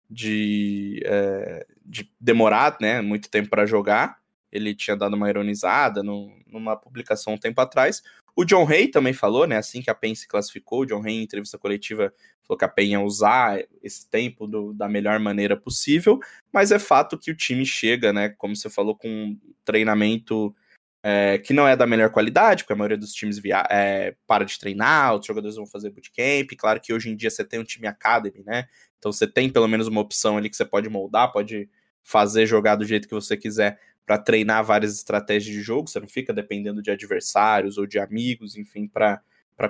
de, 0.09 1.01
é, 1.05 1.65
de 1.85 2.11
demorar, 2.19 2.77
né? 2.81 3.01
Muito 3.01 3.29
tempo 3.29 3.49
para 3.49 3.65
jogar. 3.65 4.19
Ele 4.51 4.75
tinha 4.75 4.97
dado 4.97 5.15
uma 5.15 5.29
ironizada 5.29 6.03
no, 6.03 6.37
numa 6.45 6.75
publicação 6.75 7.33
um 7.33 7.37
tempo 7.37 7.61
atrás. 7.61 8.03
O 8.36 8.46
John 8.46 8.67
Hay 8.67 8.88
também 8.88 9.13
falou, 9.13 9.46
né? 9.46 9.58
Assim 9.58 9.82
que 9.82 9.89
a 9.89 9.96
PEN 9.96 10.15
se 10.15 10.28
classificou, 10.28 10.82
o 10.82 10.86
John 10.86 11.04
Hay, 11.06 11.13
em 11.13 11.24
entrevista 11.24 11.58
coletiva, 11.58 12.13
falou 12.44 12.58
que 12.58 12.65
a 12.65 12.70
PEN 12.70 12.91
ia 12.91 13.02
usar 13.02 13.63
esse 13.84 14.10
tempo 14.10 14.48
do, 14.48 14.74
da 14.74 14.88
melhor 14.88 15.20
maneira 15.20 15.56
possível, 15.58 16.20
mas 16.52 16.72
é 16.72 16.80
fato 16.80 17.17
que 17.17 17.32
o 17.32 17.36
time 17.36 17.65
chega, 17.65 18.13
né? 18.13 18.30
Como 18.30 18.56
você 18.56 18.70
falou, 18.70 18.96
com 18.96 19.08
um 19.08 19.39
treinamento 19.65 20.56
é, 21.04 21.39
que 21.39 21.54
não 21.54 21.67
é 21.67 21.76
da 21.76 21.88
melhor 21.88 22.12
qualidade, 22.12 22.63
porque 22.63 22.74
a 22.74 22.76
maioria 22.76 22.98
dos 22.98 23.13
times 23.13 23.39
via 23.39 23.65
é, 23.70 24.15
para 24.28 24.46
de 24.46 24.58
treinar, 24.60 25.15
os 25.15 25.26
jogadores 25.26 25.56
vão 25.56 25.65
fazer 25.65 25.89
bootcamp. 25.89 26.52
Claro 26.58 26.80
que 26.80 26.94
hoje 26.94 27.10
em 27.10 27.15
dia 27.15 27.30
você 27.30 27.44
tem 27.44 27.60
um 27.60 27.63
time 27.63 27.88
academy, 27.88 28.44
né? 28.46 28.67
Então 29.00 29.12
você 29.12 29.28
tem 29.28 29.50
pelo 29.50 29.67
menos 29.67 29.88
uma 29.88 30.02
opção 30.02 30.38
ali 30.38 30.50
que 30.50 30.56
você 30.56 30.65
pode 30.65 30.89
moldar, 30.89 31.32
pode 31.32 31.70
fazer 32.04 32.46
jogar 32.46 32.76
do 32.76 32.86
jeito 32.86 33.08
que 33.08 33.13
você 33.13 33.36
quiser 33.36 33.80
para 34.12 34.17
treinar 34.17 34.62
várias 34.62 34.93
estratégias 34.93 35.56
de 35.56 35.62
jogo, 35.62 35.88
você 35.88 35.97
não 35.97 36.08
fica 36.08 36.34
dependendo 36.34 36.82
de 36.82 36.91
adversários 36.91 37.78
ou 37.78 37.88
de 37.88 37.97
amigos, 37.97 38.58
enfim, 38.58 38.86
para 38.86 39.21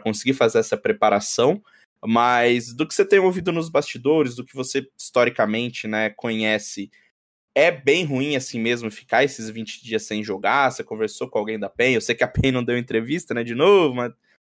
conseguir 0.01 0.34
fazer 0.34 0.58
essa 0.58 0.75
preparação. 0.75 1.62
Mas 2.04 2.73
do 2.73 2.88
que 2.88 2.95
você 2.95 3.06
tem 3.06 3.19
ouvido 3.19 3.51
nos 3.51 3.69
bastidores, 3.69 4.36
do 4.36 4.43
que 4.43 4.56
você 4.56 4.89
historicamente 4.97 5.88
né, 5.88 6.10
conhece, 6.10 6.89
é 7.54 7.69
bem 7.69 8.04
ruim 8.04 8.36
assim 8.36 8.60
mesmo 8.60 8.89
ficar 8.89 9.23
esses 9.23 9.47
20 9.47 9.84
dias 9.84 10.01
sem 10.08 10.23
jogar? 10.23 10.71
Você 10.71 10.84
conversou 10.84 11.30
com 11.30 11.38
alguém 11.38 11.60
da 11.60 11.69
PEN? 11.69 11.93
Eu 11.93 12.01
sei 12.01 12.15
que 12.15 12.23
a 12.23 12.27
PEN 12.27 12.51
não 12.51 12.63
deu 12.63 12.80
entrevista, 12.80 13.36
né, 13.36 13.43
de 13.43 13.54
novo, 13.54 13.93
mas 13.93 14.12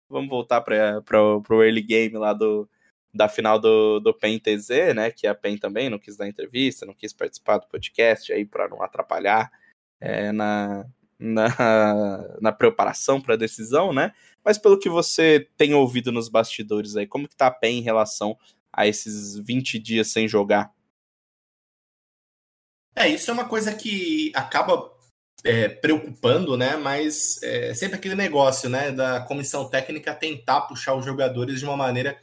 vamos 0.09 0.29
voltar 0.29 0.59
para 0.59 1.01
o 1.49 1.63
early 1.63 1.81
game 1.81 2.17
lá 2.17 2.33
do, 2.33 2.69
da 3.13 3.29
final 3.29 3.57
do, 3.57 4.01
do 4.01 4.13
PEN 4.13 4.37
TZ, 4.37 4.67
né, 4.93 5.11
que 5.11 5.25
a 5.27 5.33
PEN 5.33 5.57
também 5.57 5.89
não 5.89 5.97
quis 5.97 6.17
dar 6.17 6.27
entrevista, 6.27 6.85
não 6.85 6.93
quis 6.93 7.13
participar 7.13 7.59
do 7.59 7.67
podcast 7.67 8.33
aí 8.33 8.43
para 8.45 8.67
não 8.67 8.83
atrapalhar 8.83 9.49
é, 9.99 10.31
na, 10.31 10.85
na, 11.19 11.47
na 12.41 12.51
preparação 12.51 13.21
para 13.21 13.33
a 13.33 13.37
decisão, 13.37 13.93
né? 13.93 14.13
Mas 14.43 14.57
pelo 14.57 14.79
que 14.79 14.89
você 14.89 15.47
tem 15.57 15.73
ouvido 15.73 16.11
nos 16.11 16.29
bastidores 16.29 16.95
aí, 16.95 17.05
como 17.05 17.27
que 17.27 17.35
tá 17.35 17.47
a 17.47 17.51
PEN 17.51 17.79
em 17.79 17.83
relação 17.83 18.37
a 18.71 18.87
esses 18.87 19.37
20 19.37 19.79
dias 19.79 20.07
sem 20.07 20.27
jogar? 20.27 20.71
É, 22.95 23.07
isso 23.07 23.29
é 23.29 23.33
uma 23.33 23.47
coisa 23.47 23.73
que 23.73 24.31
acaba 24.33 24.91
é, 25.43 25.67
preocupando, 25.69 26.57
né? 26.57 26.75
Mas 26.77 27.41
é 27.43 27.73
sempre 27.73 27.97
aquele 27.97 28.15
negócio, 28.15 28.69
né? 28.69 28.91
Da 28.91 29.19
comissão 29.21 29.69
técnica 29.69 30.15
tentar 30.15 30.61
puxar 30.61 30.95
os 30.95 31.05
jogadores 31.05 31.59
de 31.59 31.65
uma 31.65 31.77
maneira 31.77 32.17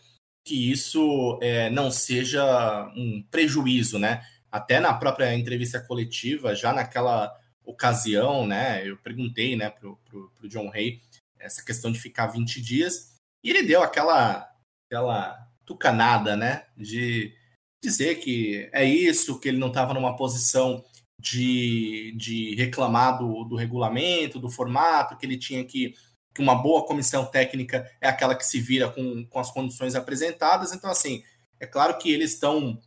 que 0.45 0.71
isso 0.71 1.39
é, 1.43 1.71
não 1.71 1.91
seja 1.91 2.93
um 2.97 3.25
prejuízo, 3.31 3.99
né? 3.99 4.23
Até 4.51 4.79
na 4.79 4.93
própria 4.95 5.35
entrevista 5.35 5.81
coletiva, 5.81 6.55
já 6.55 6.73
naquela 6.73 7.35
ocasião, 7.65 8.47
né? 8.47 8.87
Eu 8.87 8.97
perguntei, 8.99 9.57
né, 9.57 9.71
pro, 9.71 9.97
pro, 10.05 10.31
pro 10.31 10.49
John 10.49 10.71
Hay 10.73 11.01
essa 11.39 11.63
questão 11.63 11.93
de 11.93 12.01
ficar 12.01 12.29
20 12.29 12.61
dias 12.61 13.15
e 13.43 13.51
ele 13.51 13.63
deu 13.63 13.83
aquela 13.83 14.51
aquela 14.87 15.49
tucanada, 15.67 16.37
né, 16.37 16.67
de 16.77 17.35
dizer 17.83 18.17
que 18.17 18.69
é 18.73 18.85
isso, 18.85 19.41
que 19.41 19.49
ele 19.49 19.59
não 19.59 19.69
estava 19.69 19.93
numa 19.95 20.17
posição 20.17 20.85
de, 21.21 22.15
de 22.17 22.55
reclamar 22.55 23.19
do, 23.19 23.45
do 23.45 23.57
regulamento, 23.57 24.39
do 24.39 24.51
formato, 24.51 25.17
que 25.17 25.25
ele 25.25 25.39
tinha 25.39 25.65
que 25.65 25.95
que 26.35 26.43
uma 26.43 26.55
boa 26.57 26.85
comissão 26.85 27.25
técnica 27.25 27.89
é 28.01 28.09
aquela 28.09 28.35
que 28.35 28.45
se 28.45 28.61
vira 28.61 28.91
com, 28.91 29.25
com 29.27 29.39
as 29.39 29.53
condições 29.53 29.95
apresentadas. 29.95 30.73
Então, 30.73 30.91
assim, 30.91 31.23
é 31.61 31.67
claro 31.67 31.97
que 31.97 32.11
eles 32.11 32.33
estão 32.33 32.81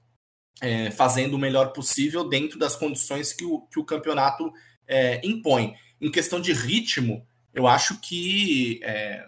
é, 0.60 0.92
fazendo 0.92 1.36
o 1.36 1.40
melhor 1.40 1.72
possível 1.72 2.28
dentro 2.28 2.60
das 2.60 2.76
condições 2.76 3.32
que 3.32 3.46
o, 3.46 3.62
que 3.62 3.80
o 3.80 3.86
campeonato 3.86 4.52
é, 4.88 5.22
impõe. 5.24 5.76
Em 6.00 6.12
questão 6.12 6.40
de 6.40 6.54
ritmo, 6.54 7.26
eu 7.54 7.68
acho 7.68 8.00
que 8.00 8.80
é, 8.84 9.26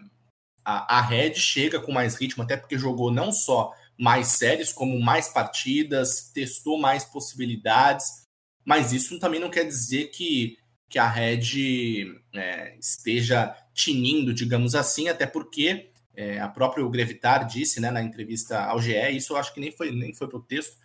a, 0.63 0.99
a 0.99 1.01
Red 1.01 1.35
chega 1.35 1.79
com 1.79 1.91
mais 1.91 2.15
ritmo, 2.15 2.43
até 2.43 2.55
porque 2.55 2.77
jogou 2.77 3.11
não 3.11 3.31
só 3.31 3.73
mais 3.97 4.27
séries, 4.27 4.71
como 4.71 4.99
mais 4.99 5.27
partidas, 5.27 6.31
testou 6.33 6.77
mais 6.77 7.03
possibilidades, 7.03 8.23
mas 8.63 8.93
isso 8.93 9.19
também 9.19 9.39
não 9.39 9.49
quer 9.49 9.65
dizer 9.65 10.11
que, 10.11 10.57
que 10.87 10.99
a 10.99 11.07
Red 11.07 12.15
é, 12.33 12.77
esteja 12.79 13.55
tinindo, 13.73 14.33
digamos 14.33 14.75
assim, 14.75 15.09
até 15.09 15.25
porque 15.25 15.89
é, 16.15 16.39
a 16.39 16.47
própria 16.47 16.87
Grevitar 16.87 17.45
disse 17.47 17.79
né, 17.79 17.89
na 17.91 18.01
entrevista 18.01 18.63
ao 18.63 18.81
GE, 18.81 18.93
isso 19.11 19.33
eu 19.33 19.37
acho 19.37 19.53
que 19.53 19.59
nem 19.59 19.71
foi, 19.71 19.91
nem 19.91 20.13
foi 20.13 20.27
para 20.27 20.37
o 20.37 20.43
texto, 20.43 20.77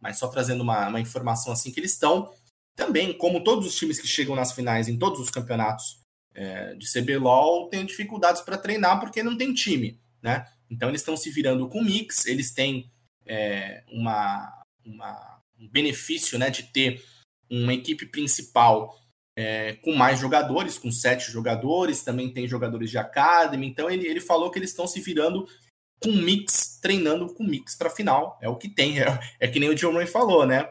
mas 0.00 0.18
só 0.18 0.28
trazendo 0.28 0.62
uma, 0.62 0.88
uma 0.88 1.00
informação 1.00 1.52
assim, 1.52 1.70
que 1.70 1.80
eles 1.80 1.92
estão 1.92 2.32
também, 2.76 3.12
como 3.12 3.44
todos 3.44 3.66
os 3.66 3.76
times 3.76 4.00
que 4.00 4.08
chegam 4.08 4.34
nas 4.34 4.52
finais 4.52 4.88
em 4.88 4.98
todos 4.98 5.20
os 5.20 5.30
campeonatos 5.30 6.00
é, 6.34 6.74
de 6.74 6.90
CBLOL, 6.90 7.68
têm 7.68 7.84
dificuldades 7.84 8.40
para 8.42 8.58
treinar 8.58 8.98
porque 9.00 9.22
não 9.22 9.36
tem 9.36 9.52
time, 9.52 10.00
né? 10.22 10.46
Então 10.70 10.88
eles 10.88 11.02
estão 11.02 11.16
se 11.16 11.30
virando 11.30 11.68
com 11.68 11.82
mix, 11.82 12.24
eles 12.24 12.52
têm 12.52 12.90
é, 13.26 13.84
uma, 13.88 14.64
uma, 14.84 15.40
um 15.58 15.68
benefício 15.68 16.38
né, 16.38 16.48
de 16.48 16.62
ter 16.62 17.04
uma 17.50 17.74
equipe 17.74 18.06
principal 18.06 18.98
é, 19.36 19.74
com 19.74 19.94
mais 19.94 20.18
jogadores, 20.18 20.78
com 20.78 20.90
sete 20.90 21.30
jogadores, 21.30 22.02
também 22.02 22.32
tem 22.32 22.48
jogadores 22.48 22.90
de 22.90 22.96
academy, 22.96 23.66
então 23.66 23.90
ele, 23.90 24.06
ele 24.06 24.20
falou 24.20 24.50
que 24.50 24.58
eles 24.58 24.70
estão 24.70 24.86
se 24.86 25.00
virando 25.00 25.46
com 26.02 26.12
mix, 26.12 26.78
treinando 26.80 27.32
com 27.32 27.44
mix 27.44 27.76
para 27.76 27.90
final, 27.90 28.38
é 28.40 28.48
o 28.48 28.56
que 28.56 28.68
tem, 28.68 29.00
é, 29.00 29.20
é 29.38 29.48
que 29.48 29.60
nem 29.60 29.68
o 29.68 29.74
John 29.74 29.92
Ray 29.92 30.06
falou, 30.06 30.46
né? 30.46 30.68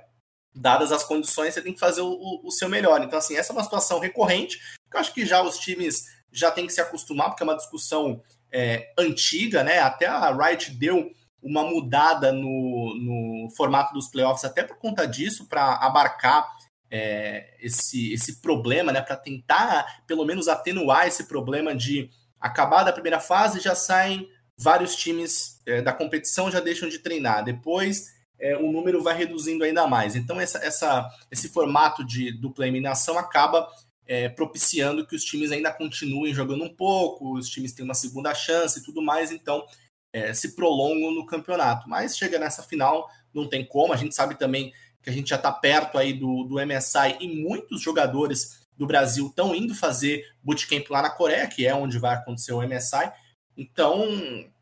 Dadas 0.53 0.91
as 0.91 1.03
condições, 1.03 1.53
você 1.53 1.61
tem 1.61 1.73
que 1.73 1.79
fazer 1.79 2.01
o, 2.01 2.41
o, 2.43 2.51
seu 2.51 2.67
melhor. 2.67 3.01
Então, 3.01 3.17
assim, 3.17 3.35
essa 3.35 3.51
é 3.51 3.55
uma 3.55 3.63
situação 3.63 3.99
recorrente, 3.99 4.57
que 4.89 4.97
eu 4.97 4.99
acho 4.99 5.13
que 5.13 5.25
já 5.25 5.41
os 5.41 5.57
times 5.57 6.05
já 6.31 6.51
têm 6.51 6.67
que 6.67 6.73
se 6.73 6.81
acostumar, 6.81 7.29
porque 7.29 7.43
é 7.43 7.45
uma 7.45 7.55
discussão 7.55 8.21
é, 8.51 8.91
antiga, 8.97 9.63
né? 9.63 9.79
Até 9.79 10.07
a 10.07 10.31
Riot 10.31 10.71
deu 10.71 11.11
uma 11.41 11.63
mudada 11.63 12.31
no, 12.31 12.95
no 12.95 13.49
formato 13.55 13.93
dos 13.93 14.07
playoffs, 14.07 14.45
até 14.45 14.63
por 14.63 14.77
conta 14.77 15.07
disso, 15.07 15.47
para 15.47 15.75
abarcar 15.75 16.47
é, 16.89 17.55
esse, 17.59 18.13
esse 18.13 18.41
problema, 18.41 18.91
né? 18.91 19.01
Para 19.01 19.15
tentar, 19.15 20.03
pelo 20.05 20.25
menos, 20.25 20.47
atenuar 20.47 21.07
esse 21.07 21.25
problema 21.27 21.73
de 21.73 22.09
acabar 22.39 22.83
da 22.83 22.91
primeira 22.91 23.19
fase 23.19 23.59
já 23.59 23.75
saem 23.75 24.27
vários 24.57 24.95
times 24.95 25.59
é, 25.65 25.81
da 25.81 25.93
competição 25.93 26.51
já 26.51 26.59
deixam 26.59 26.89
de 26.89 26.99
treinar. 26.99 27.43
Depois 27.43 28.20
é, 28.41 28.57
o 28.57 28.71
número 28.71 29.03
vai 29.03 29.15
reduzindo 29.15 29.63
ainda 29.63 29.87
mais. 29.87 30.15
Então, 30.15 30.41
essa, 30.41 30.57
essa, 30.57 31.09
esse 31.29 31.47
formato 31.49 32.03
de 32.03 32.31
dupla 32.31 32.65
eliminação 32.65 33.17
acaba 33.17 33.67
é, 34.07 34.27
propiciando 34.27 35.05
que 35.05 35.15
os 35.15 35.23
times 35.23 35.51
ainda 35.51 35.71
continuem 35.71 36.33
jogando 36.33 36.63
um 36.63 36.75
pouco, 36.75 37.37
os 37.37 37.47
times 37.47 37.71
têm 37.71 37.85
uma 37.85 37.93
segunda 37.93 38.33
chance 38.33 38.79
e 38.79 38.83
tudo 38.83 39.01
mais, 39.01 39.31
então 39.31 39.65
é, 40.11 40.33
se 40.33 40.55
prolongam 40.55 41.11
no 41.11 41.25
campeonato. 41.25 41.87
Mas 41.87 42.17
chega 42.17 42.39
nessa 42.39 42.63
final, 42.63 43.07
não 43.33 43.47
tem 43.47 43.63
como. 43.63 43.93
A 43.93 43.97
gente 43.97 44.15
sabe 44.15 44.35
também 44.35 44.73
que 45.01 45.09
a 45.09 45.13
gente 45.13 45.29
já 45.29 45.35
está 45.35 45.51
perto 45.51 45.97
aí 45.97 46.13
do, 46.13 46.43
do 46.43 46.55
MSI 46.55 47.17
e 47.19 47.27
muitos 47.27 47.81
jogadores 47.81 48.61
do 48.75 48.87
Brasil 48.87 49.27
estão 49.27 49.53
indo 49.53 49.75
fazer 49.75 50.25
bootcamp 50.43 50.89
lá 50.89 51.01
na 51.03 51.09
Coreia, 51.09 51.47
que 51.47 51.65
é 51.65 51.73
onde 51.73 51.99
vai 51.99 52.15
acontecer 52.15 52.53
o 52.53 52.61
MSI. 52.61 53.11
Então, 53.55 54.03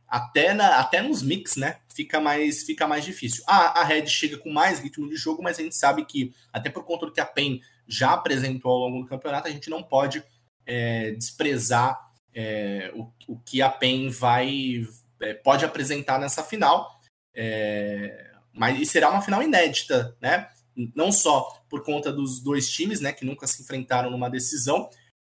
até, 0.09 0.53
na, 0.53 0.79
até 0.79 1.01
nos 1.01 1.21
mix, 1.21 1.55
né? 1.55 1.77
Fica 1.93 2.19
mais, 2.19 2.63
fica 2.63 2.87
mais 2.87 3.05
difícil. 3.05 3.43
A, 3.47 3.81
a 3.81 3.83
Red 3.83 4.07
chega 4.07 4.37
com 4.37 4.49
mais 4.49 4.79
ritmo 4.79 5.07
de 5.07 5.15
jogo, 5.15 5.43
mas 5.43 5.59
a 5.59 5.63
gente 5.63 5.75
sabe 5.75 6.05
que, 6.05 6.33
até 6.51 6.69
por 6.69 6.83
conta 6.83 7.05
do 7.05 7.11
que 7.11 7.21
a 7.21 7.25
PEN 7.25 7.61
já 7.87 8.13
apresentou 8.13 8.71
ao 8.71 8.89
longo 8.89 9.03
do 9.03 9.09
campeonato, 9.09 9.47
a 9.47 9.51
gente 9.51 9.69
não 9.69 9.83
pode 9.83 10.23
é, 10.65 11.11
desprezar 11.11 11.99
é, 12.33 12.91
o, 12.95 13.11
o 13.27 13.39
que 13.39 13.61
a 13.61 13.69
PEN 13.69 14.09
vai 14.09 14.87
é, 15.19 15.33
pode 15.33 15.63
apresentar 15.63 16.19
nessa 16.19 16.43
final. 16.43 16.99
É, 17.35 18.31
mas 18.53 18.79
e 18.79 18.85
será 18.85 19.09
uma 19.09 19.21
final 19.21 19.43
inédita, 19.43 20.15
né? 20.21 20.49
Não 20.95 21.11
só 21.11 21.61
por 21.69 21.83
conta 21.83 22.11
dos 22.11 22.39
dois 22.39 22.69
times, 22.69 22.99
né, 22.99 23.11
que 23.11 23.25
nunca 23.25 23.45
se 23.45 23.61
enfrentaram 23.61 24.09
numa 24.09 24.29
decisão, 24.29 24.89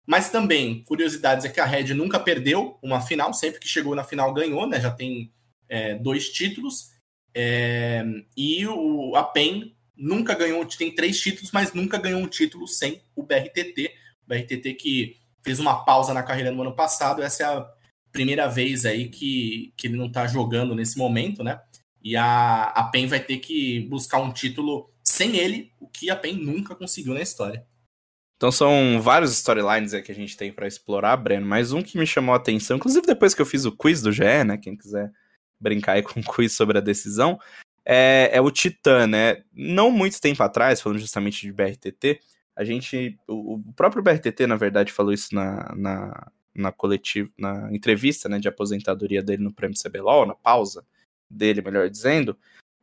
mas 0.06 0.30
também, 0.30 0.84
curiosidades 0.84 1.46
é 1.46 1.50
que 1.50 1.60
a 1.60 1.65
Red 1.65 1.94
nunca 1.94 2.20
perdeu 2.20 2.78
uma 2.82 3.02
final, 3.02 3.34
sempre 3.34 3.60
que 3.60 3.68
chegou 3.68 3.96
na 3.96 4.04
final 4.04 4.34
ganhou, 4.34 4.68
né? 4.68 4.80
Já 4.80 4.91
tem 4.91 5.32
é, 5.68 5.96
dois 5.96 6.30
títulos. 6.30 6.91
É, 7.34 8.04
e 8.38 8.65
o, 8.68 9.15
a 9.15 9.24
PEN 9.24 9.76
nunca 9.96 10.36
ganhou, 10.36 10.65
tem 10.65 10.94
três 10.94 11.20
títulos, 11.20 11.52
mas 11.52 11.74
nunca 11.74 11.98
ganhou 11.98 12.22
um 12.22 12.28
título 12.28 12.68
sem 12.68 13.02
o 13.15 13.24
BRTT. 13.24 13.91
O 14.26 14.28
BRTT 14.28 14.74
que 14.74 15.18
fez 15.44 15.60
uma 15.60 15.84
pausa 15.86 16.13
na 16.13 16.24
carreira 16.24 16.52
no 16.52 16.62
ano 16.62 16.76
passado, 16.76 17.22
essa 17.22 17.44
é 17.44 17.46
a, 17.46 17.76
primeira 18.15 18.48
vez 18.48 18.86
aí 18.86 19.10
que, 19.10 19.74
que 19.76 19.88
ele 19.88 19.98
não 19.98 20.10
tá 20.10 20.26
jogando 20.26 20.74
nesse 20.74 20.98
momento, 20.98 21.44
né? 21.44 21.60
E 22.02 22.15
a, 22.15 22.63
a 22.63 22.84
PEN 22.86 23.08
vai 23.08 23.20
ter 23.20 23.39
que 23.39 23.82
buscar 23.89 24.20
um 24.20 24.32
título 24.32 24.89
sem 25.04 25.36
ele, 25.36 25.74
o 25.82 25.88
que 25.88 26.10
a 26.10 26.15
PEN 26.15 26.38
nunca 26.38 26.74
conseguiu 26.74 27.13
na 27.13 27.22
história. 27.22 27.68
Então 28.38 28.52
são 28.52 29.02
vários 29.02 29.32
storylines 29.32 29.91
que 30.02 30.12
a 30.12 30.15
gente 30.15 30.36
tem 30.36 30.52
para 30.52 30.67
explorar, 30.67 31.15
Breno, 31.17 31.45
mas 31.45 31.71
um 31.71 31.82
que 31.82 31.98
me 31.98 32.06
chamou 32.06 32.34
a 32.34 32.38
atenção, 32.38 32.78
inclusive 32.78 33.06
depois 33.06 33.34
que 33.34 33.41
eu 33.41 33.45
fiz 33.45 33.65
o 33.65 33.71
quiz 33.71 34.02
do 34.02 34.12
GE, 34.12 34.43
né, 34.45 34.58
quem 34.58 34.76
quiser 34.76 35.12
brincar 35.60 35.93
aí 35.93 36.04
com 36.04 36.19
o 36.19 36.24
quiz 36.24 36.54
sobre 36.54 36.78
a 36.78 36.82
decisão, 36.82 37.39
é, 37.86 38.30
é 38.34 38.41
o 38.41 38.52
Titã, 38.52 39.06
né? 39.08 39.43
Não 39.54 39.91
muito 39.91 40.19
tempo 40.19 40.41
atrás, 40.43 40.82
falando 40.82 41.00
justamente 41.00 41.41
de 41.41 41.54
BRTT, 41.54 42.19
a 42.56 42.63
gente, 42.63 43.17
o, 43.28 43.56
o 43.56 43.74
próprio 43.74 44.02
BRTT, 44.02 44.48
na 44.48 44.56
verdade, 44.56 44.91
falou 44.91 45.13
isso 45.13 45.34
na, 45.36 45.74
na, 45.76 46.32
na 46.54 46.71
coletiva, 46.71 47.30
na 47.38 47.71
entrevista, 47.71 48.28
né, 48.28 48.39
de 48.39 48.48
aposentadoria 48.48 49.21
dele 49.21 49.43
no 49.43 49.54
Prêmio 49.54 49.78
CBLOL, 49.78 50.26
na 50.26 50.36
pausa 50.36 50.86
dele, 51.30 51.62
melhor 51.62 51.89
dizendo, 51.89 52.38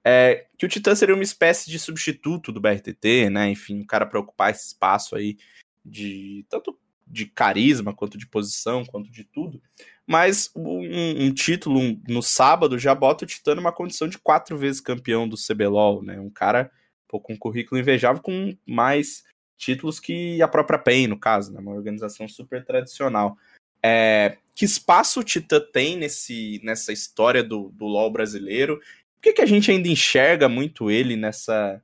é, 0.04 0.46
que 0.58 0.66
o 0.66 0.68
Titã 0.68 0.94
seria 0.94 1.14
uma 1.14 1.22
espécie 1.22 1.70
de 1.70 1.78
substituto 1.78 2.50
do 2.50 2.60
BRTT, 2.60 3.30
né? 3.30 3.50
Enfim, 3.50 3.80
o 3.80 3.86
cara 3.86 4.04
para 4.04 4.20
ocupar 4.20 4.50
esse 4.50 4.66
espaço 4.66 5.14
aí 5.14 5.36
de 5.84 6.44
tanto 6.48 6.78
de 7.06 7.26
carisma 7.26 7.94
quanto 7.94 8.16
de 8.16 8.26
posição, 8.26 8.84
quanto 8.84 9.10
de 9.10 9.22
tudo. 9.22 9.62
Mas 10.06 10.50
um, 10.56 11.26
um 11.26 11.32
título 11.32 11.78
um, 11.78 12.00
no 12.08 12.22
sábado 12.22 12.78
já 12.78 12.94
bota 12.94 13.24
o 13.24 13.28
Titã 13.28 13.54
numa 13.54 13.72
condição 13.72 14.08
de 14.08 14.18
quatro 14.18 14.56
vezes 14.56 14.80
campeão 14.80 15.28
do 15.28 15.36
CBLOL, 15.36 16.02
né? 16.02 16.18
Um 16.18 16.30
cara 16.30 16.70
pô, 17.06 17.20
com 17.20 17.34
um 17.34 17.38
currículo 17.38 17.80
invejável, 17.80 18.22
com 18.22 18.56
mais 18.66 19.24
títulos 19.56 20.00
que 20.00 20.42
a 20.42 20.48
própria 20.48 20.78
PEN, 20.78 21.06
no 21.06 21.18
caso, 21.18 21.52
né? 21.52 21.60
Uma 21.60 21.74
organização 21.74 22.26
super 22.26 22.64
tradicional. 22.64 23.36
É, 23.84 24.38
que 24.54 24.64
espaço 24.64 25.20
o 25.20 25.24
Titã 25.24 25.60
tem 25.60 25.96
nesse, 25.96 26.60
nessa 26.64 26.92
história 26.92 27.42
do, 27.42 27.70
do 27.70 27.84
LoL 27.84 28.10
brasileiro? 28.10 28.80
Por 29.22 29.28
que, 29.28 29.34
que 29.34 29.42
a 29.42 29.46
gente 29.46 29.70
ainda 29.70 29.86
enxerga 29.86 30.48
muito 30.48 30.90
ele 30.90 31.16
nessa. 31.16 31.80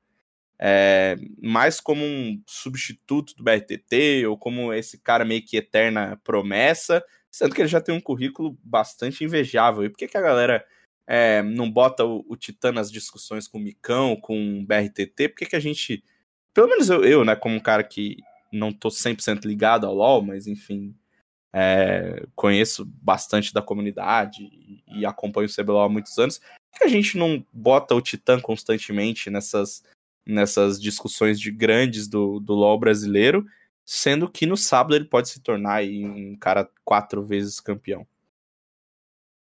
É, 0.61 1.14
mais 1.40 1.81
como 1.81 2.05
um 2.05 2.42
substituto 2.44 3.33
do 3.37 3.44
BRTT, 3.44 4.27
ou 4.27 4.37
como 4.37 4.72
esse 4.72 4.98
cara 4.98 5.24
meio 5.24 5.40
que 5.46 5.57
eterna 5.57 6.20
promessa, 6.24 7.01
sendo 7.31 7.55
que 7.55 7.61
ele 7.61 7.68
já 7.68 7.81
tem 7.81 7.94
um 7.94 8.01
currículo 8.01 8.59
bastante 8.61 9.22
invejável. 9.22 9.85
E 9.85 9.88
por 9.88 9.96
que, 9.96 10.09
que 10.09 10.18
a 10.18 10.20
galera 10.20 10.66
é, 11.07 11.40
não 11.44 11.70
bota 11.70 12.05
o, 12.05 12.24
o 12.29 12.37
Titã 12.37 12.72
nas 12.72 12.90
discussões 12.90 13.46
com 13.46 13.59
o 13.59 13.61
Micão, 13.61 14.16
com 14.16 14.59
o 14.59 14.66
BRTT? 14.66 15.29
Por 15.29 15.37
que, 15.37 15.46
que 15.46 15.57
a 15.57 15.61
gente. 15.61 16.03
Pelo 16.53 16.66
menos 16.66 16.90
eu, 16.90 17.05
eu, 17.05 17.24
né, 17.24 17.37
como 17.37 17.55
um 17.55 17.61
cara 17.61 17.85
que 17.85 18.16
não 18.53 18.72
tô 18.72 18.88
100% 18.88 19.44
ligado 19.44 19.87
ao 19.87 19.94
LoL, 19.94 20.22
mas 20.22 20.48
enfim, 20.48 20.92
é, 21.53 22.27
conheço 22.35 22.85
bastante 22.85 23.55
da 23.55 23.62
comunidade 23.62 24.42
e, 24.42 24.83
e 24.88 25.07
acompanho 25.07 25.46
o 25.46 25.55
CBLOL 25.55 25.85
há 25.85 25.88
muitos 25.88 26.18
anos 26.18 26.40
que 26.76 26.85
a 26.85 26.88
gente 26.88 27.16
não 27.16 27.44
bota 27.52 27.94
o 27.94 28.00
Titã 28.00 28.40
constantemente 28.40 29.31
nessas, 29.31 29.83
nessas 30.26 30.81
discussões 30.81 31.40
de 31.40 31.50
grandes 31.50 32.09
do, 32.09 32.38
do 32.40 32.54
LoL 32.54 32.78
brasileiro, 32.78 33.46
sendo 33.85 34.28
que 34.28 34.46
no 34.46 34.57
sábado 34.57 34.94
ele 34.94 35.07
pode 35.07 35.28
se 35.28 35.40
tornar 35.40 35.83
um 35.83 36.37
cara 36.38 36.68
quatro 36.85 37.24
vezes 37.24 37.61
campeão? 37.61 38.07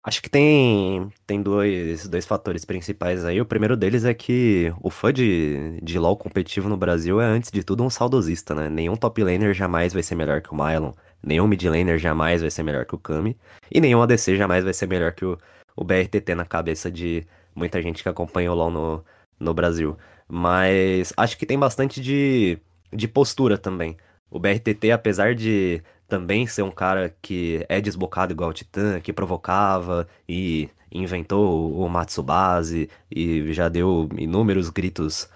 Acho 0.05 0.21
que 0.21 0.29
tem, 0.29 1.09
tem 1.25 1.41
dois, 1.41 2.09
dois 2.09 2.25
fatores 2.25 2.65
principais 2.65 3.23
aí. 3.23 3.39
O 3.39 3.45
primeiro 3.45 3.77
deles 3.77 4.03
é 4.03 4.13
que 4.13 4.73
o 4.81 4.89
fã 4.89 5.13
de, 5.13 5.79
de 5.81 5.97
LoL 5.97 6.17
competitivo 6.17 6.67
no 6.67 6.75
Brasil 6.75 7.21
é, 7.21 7.25
antes 7.25 7.49
de 7.49 7.63
tudo, 7.63 7.85
um 7.85 7.89
saudosista, 7.89 8.53
né? 8.53 8.69
Nenhum 8.69 8.97
top 8.97 9.23
laner 9.23 9.53
jamais 9.53 9.93
vai 9.93 10.03
ser 10.03 10.15
melhor 10.15 10.41
que 10.41 10.51
o 10.51 10.57
Mylon, 10.57 10.91
nenhum 11.23 11.47
mid 11.47 11.63
laner 11.63 11.97
jamais 11.97 12.41
vai 12.41 12.51
ser 12.51 12.63
melhor 12.63 12.85
que 12.85 12.95
o 12.95 12.97
Kami, 12.97 13.37
e 13.71 13.79
nenhum 13.79 14.01
ADC 14.01 14.35
jamais 14.35 14.65
vai 14.65 14.73
ser 14.73 14.87
melhor 14.87 15.13
que 15.13 15.23
o, 15.23 15.37
o 15.75 15.83
BRTT 15.83 16.35
na 16.35 16.45
cabeça 16.45 16.91
de 16.91 17.25
muita 17.55 17.81
gente 17.81 18.03
que 18.03 18.09
acompanha 18.09 18.51
o 18.51 18.55
LoL 18.55 18.71
no, 18.71 19.05
no 19.39 19.53
Brasil. 19.53 19.97
Mas 20.27 21.13
acho 21.17 21.37
que 21.37 21.45
tem 21.45 21.59
bastante 21.59 22.01
de, 22.01 22.57
de 22.91 23.07
postura 23.07 23.57
também. 23.57 23.97
O 24.29 24.39
BRTT, 24.39 24.91
apesar 24.91 25.35
de 25.35 25.83
também 26.07 26.47
ser 26.47 26.63
um 26.63 26.71
cara 26.71 27.15
que 27.21 27.65
é 27.69 27.79
desbocado 27.81 28.33
igual 28.33 28.49
o 28.49 28.53
Titã, 28.53 28.99
que 28.99 29.13
provocava 29.13 30.07
e 30.27 30.69
inventou 30.91 31.75
o 31.75 31.89
Matsubase 31.89 32.89
e 33.09 33.51
já 33.53 33.67
deu 33.67 34.09
inúmeros 34.17 34.69
gritos 34.69 35.29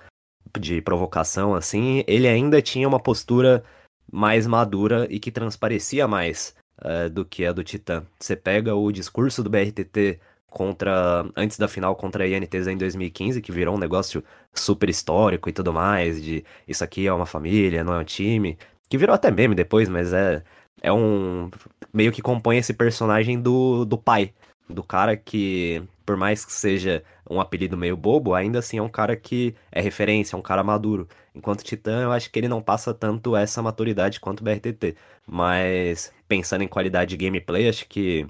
de 0.59 0.81
provocação, 0.81 1.55
assim, 1.55 2.03
ele 2.07 2.27
ainda 2.27 2.61
tinha 2.61 2.87
uma 2.87 2.99
postura 2.99 3.63
mais 4.11 4.47
madura 4.47 5.07
e 5.09 5.19
que 5.19 5.31
transparecia 5.31 6.07
mais 6.07 6.55
uh, 6.81 7.09
do 7.09 7.25
que 7.25 7.45
a 7.45 7.51
do 7.51 7.63
Titã. 7.63 8.05
Você 8.19 8.35
pega 8.35 8.75
o 8.75 8.91
discurso 8.91 9.43
do 9.43 9.49
BRTT 9.49 10.19
contra 10.57 11.23
antes 11.35 11.55
da 11.59 11.67
final 11.67 11.95
contra 11.95 12.23
a 12.23 12.27
INTZ 12.27 12.67
em 12.67 12.77
2015, 12.77 13.41
que 13.41 13.51
virou 13.51 13.75
um 13.75 13.77
negócio 13.77 14.23
super 14.55 14.89
histórico 14.89 15.47
e 15.47 15.53
tudo 15.53 15.71
mais, 15.71 16.19
de 16.21 16.43
isso 16.67 16.83
aqui 16.83 17.05
é 17.05 17.13
uma 17.13 17.27
família, 17.27 17.83
não 17.83 17.93
é 17.93 17.99
um 17.99 18.03
time, 18.03 18.57
que 18.89 18.97
virou 18.97 19.13
até 19.13 19.29
meme 19.29 19.53
depois, 19.53 19.87
mas 19.87 20.13
é 20.13 20.43
é 20.81 20.91
um 20.91 21.49
meio 21.93 22.11
que 22.11 22.21
compõe 22.21 22.57
esse 22.57 22.73
personagem 22.73 23.39
do, 23.39 23.85
do 23.85 23.97
pai, 23.97 24.33
do 24.69 24.83
cara 24.83 25.15
que 25.17 25.83
por 26.05 26.17
mais 26.17 26.45
que 26.45 26.53
seja 26.53 27.03
um 27.29 27.39
apelido 27.41 27.77
meio 27.77 27.97
bobo, 27.97 28.33
ainda 28.33 28.59
assim 28.59 28.77
é 28.79 28.81
um 28.81 28.89
cara 28.89 29.15
que 29.15 29.55
é 29.71 29.81
referência, 29.81 30.35
é 30.35 30.39
um 30.39 30.41
cara 30.41 30.63
maduro. 30.63 31.07
Enquanto 31.35 31.63
Titã, 31.63 32.01
eu 32.03 32.11
acho 32.11 32.31
que 32.31 32.39
ele 32.39 32.47
não 32.47 32.61
passa 32.61 32.93
tanto 32.93 33.35
essa 33.35 33.61
maturidade 33.61 34.19
quanto 34.19 34.41
o 34.41 34.43
BRTT. 34.43 34.95
Mas 35.27 36.13
pensando 36.27 36.63
em 36.63 36.67
qualidade 36.67 37.11
de 37.11 37.17
gameplay, 37.17 37.67
acho 37.67 37.87
que 37.87 38.25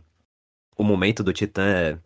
o 0.77 0.83
momento 0.83 1.23
do 1.23 1.33
Titã 1.33 1.63
é, 1.65 1.99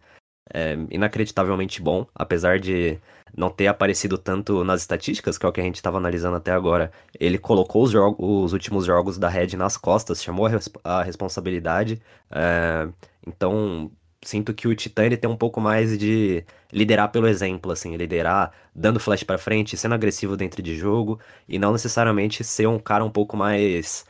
é 0.53 0.77
inacreditavelmente 0.89 1.81
bom, 1.81 2.05
apesar 2.15 2.59
de 2.59 2.99
não 3.35 3.49
ter 3.49 3.67
aparecido 3.67 4.17
tanto 4.17 4.63
nas 4.63 4.81
estatísticas, 4.81 5.37
que 5.37 5.45
é 5.45 5.49
o 5.49 5.51
que 5.51 5.61
a 5.61 5.63
gente 5.63 5.75
estava 5.75 5.97
analisando 5.97 6.35
até 6.35 6.51
agora. 6.51 6.91
Ele 7.19 7.37
colocou 7.37 7.83
os, 7.83 7.93
os, 8.17 8.53
últimos 8.53 8.85
jogos 8.85 9.17
da 9.17 9.29
Red 9.29 9.55
nas 9.55 9.77
costas, 9.77 10.23
chamou 10.23 10.47
a, 10.47 10.51
a 10.83 11.03
responsabilidade. 11.03 12.01
É, 12.29 12.87
então, 13.25 13.89
sinto 14.23 14.53
que 14.53 14.67
o 14.67 14.75
ele 14.97 15.17
tem 15.17 15.29
um 15.29 15.37
pouco 15.37 15.59
mais 15.61 15.97
de 15.97 16.43
liderar 16.71 17.11
pelo 17.11 17.27
exemplo, 17.27 17.71
assim, 17.71 17.95
liderar 17.95 18.51
dando 18.75 18.99
flash 18.99 19.23
para 19.23 19.37
frente, 19.37 19.77
sendo 19.77 19.95
agressivo 19.95 20.37
dentro 20.37 20.61
de 20.61 20.75
jogo 20.75 21.19
e 21.47 21.57
não 21.59 21.71
necessariamente 21.71 22.43
ser 22.43 22.67
um 22.67 22.79
cara 22.79 23.03
um 23.03 23.11
pouco 23.11 23.35
mais 23.37 24.05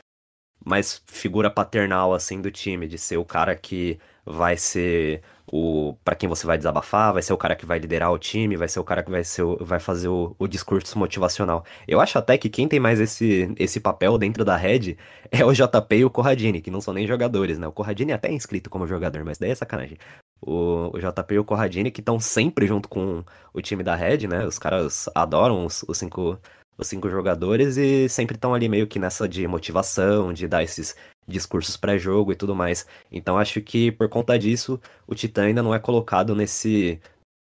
mais 0.63 1.02
figura 1.08 1.50
paternal 1.50 2.13
assim 2.13 2.39
do 2.41 2.52
time, 2.52 2.88
de 2.88 2.98
ser 2.98 3.17
o 3.17 3.26
cara 3.26 3.56
que 3.56 4.00
vai 4.26 4.58
ser 4.58 5.22
o 5.52 5.96
para 6.04 6.16
quem 6.16 6.30
você 6.30 6.48
vai 6.48 6.58
desabafar, 6.58 7.14
vai 7.14 7.22
ser 7.22 7.34
o 7.34 7.38
cara 7.38 7.56
que 7.56 7.66
vai 7.66 7.78
liderar 7.78 8.12
o 8.12 8.18
time, 8.18 8.56
vai 8.56 8.70
ser 8.70 8.80
o 8.80 8.84
cara 8.84 9.04
que 9.04 9.12
vai 9.12 9.24
ser 9.24 9.44
vai 9.60 9.80
fazer 9.80 10.08
o, 10.08 10.36
o, 10.40 10.48
discurso 10.48 10.98
motivacional. 10.98 11.66
Eu 11.88 12.00
acho 12.00 12.18
até 12.18 12.38
que 12.38 12.50
quem 12.50 12.68
tem 12.68 12.80
mais 12.80 13.00
esse, 13.00 13.54
esse 13.60 13.80
papel 13.80 14.18
dentro 14.18 14.46
da 14.46 14.56
Red 14.56 14.96
é 15.30 15.46
o 15.46 15.54
JP 15.54 15.96
e 15.98 16.06
o 16.06 16.10
Corradini, 16.10 16.62
que 16.62 16.72
não 16.72 16.80
são 16.80 16.94
nem 16.94 17.06
jogadores, 17.06 17.60
né? 17.60 17.68
O 17.68 17.72
Corradini 17.72 18.14
é 18.14 18.16
até 18.16 18.32
inscrito 18.32 18.70
como 18.70 18.88
jogador, 18.88 19.26
mas 19.26 19.38
daí 19.38 19.52
é 19.52 19.56
sacanagem. 19.56 19.98
O, 20.42 20.90
o 20.96 21.00
JP 21.00 21.36
e 21.36 21.40
o 21.40 21.44
Corradini 21.46 21.92
que 21.92 22.02
estão 22.02 22.20
sempre 22.20 22.66
junto 22.66 22.88
com 22.88 23.24
o 23.54 23.62
time 23.62 23.84
da 23.84 23.96
Red, 23.96 24.28
né? 24.28 24.46
Os 24.46 24.58
caras 24.58 25.10
adoram 25.14 25.66
os, 25.66 25.84
os 25.88 25.98
cinco 25.98 26.40
os 26.78 26.88
cinco 26.88 27.10
jogadores 27.10 27.78
e 27.78 28.10
sempre 28.10 28.36
estão 28.36 28.56
ali 28.56 28.68
meio 28.68 28.88
que 28.88 28.98
nessa 28.98 29.28
de 29.30 29.48
motivação, 29.48 30.34
de 30.34 30.48
dar 30.48 30.64
esses 30.64 30.96
discursos 31.28 31.78
pré-jogo 31.78 32.32
e 32.32 32.36
tudo 32.36 32.56
mais. 32.56 32.86
Então 33.12 33.38
acho 33.38 33.62
que 33.62 33.92
por 33.92 34.10
conta 34.10 34.38
disso 34.38 34.80
o 35.08 35.16
Titã 35.16 35.44
ainda 35.44 35.64
não 35.64 35.74
é 35.74 35.80
colocado 35.80 36.36
nesse 36.36 37.00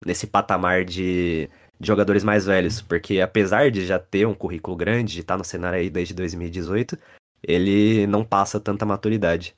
nesse 0.05 0.27
patamar 0.27 0.85
de, 0.85 1.49
de 1.79 1.87
jogadores 1.87 2.25
mais 2.25 2.45
velhos, 2.45 2.83
porque 2.83 3.21
apesar 3.21 3.71
de 3.71 3.87
já 3.87 3.99
ter 3.99 4.27
um 4.27 4.35
currículo 4.35 4.77
grande, 4.77 5.15
de 5.15 5.21
estar 5.21 5.39
no 5.39 5.45
cenário 5.45 5.79
aí 5.79 5.89
desde 5.89 6.13
2018, 6.13 6.99
ele 7.43 8.07
não 8.07 8.25
passa 8.25 8.59
tanta 8.59 8.85
maturidade. 8.85 9.55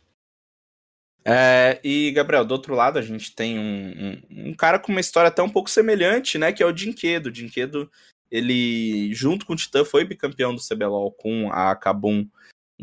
É, 1.26 1.80
e, 1.82 2.10
Gabriel, 2.10 2.44
do 2.44 2.52
outro 2.52 2.74
lado, 2.74 2.98
a 2.98 3.02
gente 3.02 3.34
tem 3.34 3.58
um, 3.58 4.20
um, 4.30 4.48
um, 4.50 4.54
cara 4.54 4.78
com 4.78 4.92
uma 4.92 5.00
história 5.00 5.28
até 5.28 5.42
um 5.42 5.48
pouco 5.48 5.70
semelhante, 5.70 6.36
né? 6.36 6.52
Que 6.52 6.62
é 6.62 6.66
o 6.66 6.72
Dinquedo. 6.72 7.30
O 7.30 7.32
Dinquedo 7.32 7.90
ele, 8.30 9.14
junto 9.14 9.46
com 9.46 9.54
o 9.54 9.56
Titã, 9.56 9.84
foi 9.84 10.04
bicampeão 10.04 10.54
do 10.54 10.60
CBLOL 10.60 11.12
com 11.12 11.50
a 11.50 11.74
Kabum 11.74 12.26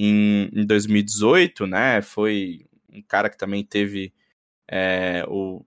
em, 0.02 0.50
em 0.54 0.66
2018, 0.66 1.68
né? 1.68 2.02
Foi 2.02 2.66
um 2.92 3.02
cara 3.02 3.30
que 3.30 3.38
também 3.38 3.64
teve 3.64 4.12
é, 4.70 5.24
o, 5.28 5.64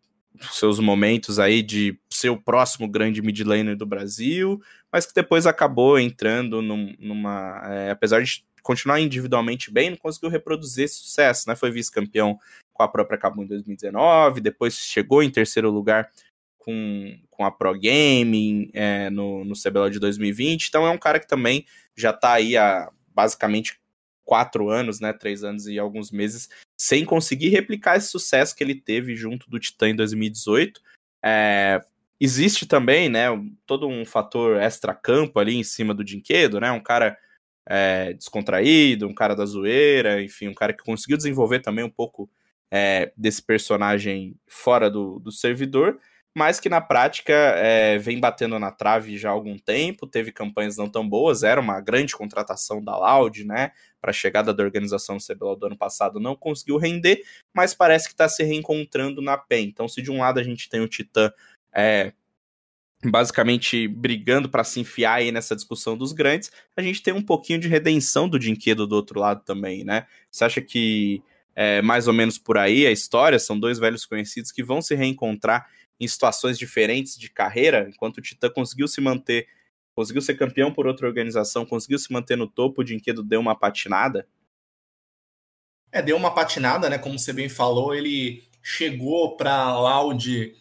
seus 0.51 0.81
momentos 0.81 1.39
aí 1.39 1.63
de 1.63 1.99
ser 2.11 2.31
o 2.31 2.41
próximo 2.41 2.89
grande 2.89 3.23
mid 3.23 3.41
laner 3.41 3.77
do 3.77 3.87
Brasil, 3.87 4.61
mas 4.93 5.07
que 5.07 5.15
depois 5.15 5.47
acabou 5.47 5.99
entrando 5.99 6.61
num, 6.61 6.95
numa. 6.99 7.63
É, 7.65 7.91
apesar 7.91 8.23
de 8.23 8.45
continuar 8.63 9.01
individualmente 9.01 9.71
bem, 9.71 9.91
não 9.91 9.97
conseguiu 9.97 10.31
reproduzir 10.31 10.85
esse 10.85 10.97
sucesso, 10.97 11.49
né? 11.49 11.55
Foi 11.55 11.71
vice-campeão 11.71 12.39
com 12.73 12.83
a 12.83 12.89
própria 12.89 13.19
Cabo 13.19 13.43
em 13.43 13.47
2019, 13.47 14.41
depois 14.41 14.75
chegou 14.75 15.23
em 15.23 15.31
terceiro 15.31 15.71
lugar 15.71 16.11
com, 16.59 17.17
com 17.31 17.45
a 17.45 17.53
Pro 17.53 17.73
Gaming 17.75 18.69
é, 18.73 19.11
no, 19.11 19.45
no 19.45 19.55
CBLOL 19.55 19.91
de 19.91 20.01
2020. 20.01 20.69
Então 20.69 20.85
é 20.85 20.91
um 20.91 20.99
cara 20.99 21.21
que 21.21 21.29
também 21.29 21.65
já 21.95 22.11
está 22.11 22.33
aí 22.33 22.57
há 22.57 22.91
basicamente 23.15 23.79
quatro 24.25 24.69
anos, 24.71 25.01
né? 25.01 25.13
Três 25.13 25.45
anos 25.45 25.67
e 25.67 25.79
alguns 25.79 26.11
meses 26.11 26.49
sem 26.77 27.05
conseguir 27.05 27.49
replicar 27.51 27.97
esse 27.97 28.09
sucesso 28.09 28.55
que 28.55 28.65
ele 28.65 28.75
teve 28.75 29.15
junto 29.15 29.49
do 29.49 29.59
Titã 29.59 29.89
em 29.89 29.97
2018. 29.97 30.81
É, 31.23 31.83
existe 32.21 32.67
também, 32.67 33.09
né, 33.09 33.27
todo 33.67 33.87
um 33.87 34.05
fator 34.05 34.57
extra-campo 34.57 35.39
ali 35.39 35.57
em 35.57 35.65
cima 35.65 35.95
do 35.95 36.05
Dinquedo, 36.05 36.61
né, 36.61 36.71
um 36.71 36.81
cara 36.81 37.17
é, 37.67 38.13
descontraído, 38.13 39.07
um 39.07 39.15
cara 39.15 39.35
da 39.35 39.45
zoeira, 39.45 40.23
enfim, 40.23 40.49
um 40.49 40.55
cara 40.55 40.73
que 40.73 40.85
conseguiu 40.85 41.17
desenvolver 41.17 41.61
também 41.61 41.85
um 41.85 41.91
pouco 41.91 42.29
é, 42.71 43.13
desse 43.17 43.43
personagem 43.43 44.37
fora 44.47 44.91
do, 44.91 45.19
do 45.19 45.33
servidor, 45.33 45.99
mas 46.35 46.59
que 46.59 46.69
na 46.69 46.81
prática 46.81 47.33
é, 47.33 47.97
vem 47.97 48.19
batendo 48.19 48.59
na 48.59 48.73
trave 48.73 49.17
já 49.17 49.31
há 49.31 49.33
algum 49.33 49.57
tempo, 49.57 50.07
teve 50.07 50.33
campanhas 50.33 50.77
não 50.77 50.89
tão 50.89 51.09
boas, 51.09 51.45
era 51.45 51.61
uma 51.61 51.81
grande 51.81 52.17
contratação 52.17 52.83
da 52.83 52.97
Loud, 52.97 53.45
né, 53.45 53.71
para 54.01 54.11
a 54.11 54.15
chegada 54.15 54.53
da 54.53 54.63
organização 54.63 55.17
do 55.17 55.25
CBLOL 55.25 55.57
do 55.57 55.67
ano 55.67 55.79
passado, 55.79 56.19
não 56.19 56.35
conseguiu 56.35 56.77
render, 56.77 57.23
mas 57.55 57.73
parece 57.73 58.09
que 58.09 58.15
está 58.15 58.29
se 58.29 58.43
reencontrando 58.43 59.23
na 59.23 59.39
PEN. 59.39 59.67
Então, 59.67 59.89
se 59.89 60.03
de 60.03 60.11
um 60.11 60.19
lado 60.19 60.41
a 60.41 60.43
gente 60.43 60.69
tem 60.69 60.81
o 60.81 60.89
Titã 60.89 61.33
é, 61.73 62.13
basicamente 63.05 63.87
brigando 63.87 64.49
para 64.49 64.65
se 64.65 64.81
enfiar 64.81 65.15
aí 65.15 65.31
nessa 65.31 65.55
discussão 65.55 65.97
dos 65.97 66.13
grandes, 66.13 66.51
a 66.77 66.83
gente 66.83 67.03
tem 67.03 67.15
um 67.15 67.23
pouquinho 67.23 67.61
de 67.61 67.69
redenção 67.69 68.29
do 68.29 68.39
Dinquedo 68.39 68.87
do 68.87 68.97
outro 68.97 69.21
lado 69.21 69.43
também, 69.45 69.85
né? 69.85 70.07
Você 70.31 70.45
acha 70.45 70.61
que 70.61 71.23
é 71.55 71.81
mais 71.81 72.09
ou 72.09 72.15
menos 72.15 72.39
por 72.39 72.59
aí 72.59 72.87
a 72.87 72.91
história? 72.91 73.39
São 73.39 73.59
dois 73.59 73.79
velhos 73.79 74.05
conhecidos 74.05 74.51
que 74.51 74.63
vão 74.63 74.83
se 74.83 74.95
reencontrar 74.95 75.69
em 76.01 76.09
situações 76.09 76.59
diferentes 76.59 77.19
de 77.19 77.31
carreira, 77.31 77.89
enquanto 77.89 78.19
o 78.19 78.23
Titã 78.23 78.51
conseguiu 78.51 78.89
se 78.89 79.01
manter, 79.01 79.49
conseguiu 79.95 80.23
ser 80.23 80.35
campeão 80.35 80.73
por 80.73 80.87
outra 80.87 81.07
organização, 81.07 81.65
conseguiu 81.65 81.99
se 81.99 82.13
manter 82.13 82.37
no 82.37 82.49
topo, 82.49 82.81
o 82.81 82.85
Dinquedo 82.85 83.23
deu 83.23 83.41
uma 83.41 83.55
patinada. 83.55 84.27
É, 85.93 86.03
deu 86.03 86.17
uma 86.17 86.35
patinada, 86.35 86.91
né? 86.91 86.99
Como 86.99 87.19
você 87.19 87.33
bem 87.33 87.49
falou, 87.49 87.95
ele 87.95 88.43
chegou 88.61 89.37
para 89.37 89.79
Loud 89.79 90.55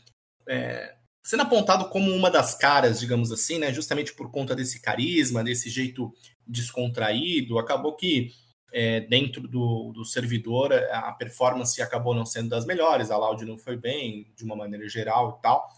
é, 0.47 0.95
sendo 1.23 1.43
apontado 1.43 1.89
como 1.89 2.11
uma 2.11 2.29
das 2.29 2.53
caras, 2.53 2.99
digamos 2.99 3.31
assim, 3.31 3.57
né? 3.57 3.73
Justamente 3.73 4.13
por 4.13 4.29
conta 4.29 4.55
desse 4.55 4.81
carisma, 4.81 5.43
desse 5.43 5.69
jeito 5.69 6.13
descontraído, 6.45 7.57
acabou 7.57 7.95
que 7.95 8.31
é, 8.73 9.01
dentro 9.01 9.47
do, 9.47 9.91
do 9.93 10.03
servidor 10.03 10.73
a 10.73 11.11
performance 11.13 11.79
acabou 11.79 12.15
não 12.15 12.25
sendo 12.25 12.49
das 12.49 12.65
melhores, 12.65 13.11
a 13.11 13.17
Loud 13.17 13.45
não 13.45 13.57
foi 13.57 13.77
bem 13.77 14.31
de 14.35 14.43
uma 14.43 14.55
maneira 14.55 14.89
geral 14.89 15.37
e 15.37 15.41
tal. 15.43 15.69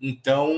Então, 0.00 0.52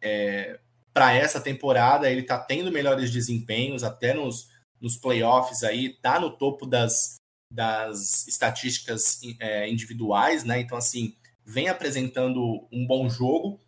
é, 0.00 0.58
para 0.94 1.12
essa 1.12 1.40
temporada, 1.40 2.10
ele 2.10 2.22
está 2.22 2.38
tendo 2.38 2.72
melhores 2.72 3.10
desempenhos, 3.10 3.84
até 3.84 4.14
nos, 4.14 4.48
nos 4.80 4.96
playoffs 4.96 5.62
aí, 5.62 5.90
tá 5.90 6.18
no 6.18 6.30
topo 6.30 6.64
das, 6.64 7.16
das 7.52 8.26
estatísticas 8.26 9.20
é, 9.38 9.68
individuais, 9.68 10.42
né? 10.42 10.60
Então, 10.60 10.78
assim, 10.78 11.14
vem 11.44 11.68
apresentando 11.68 12.66
um 12.72 12.86
bom 12.86 13.08
jogo 13.10 13.60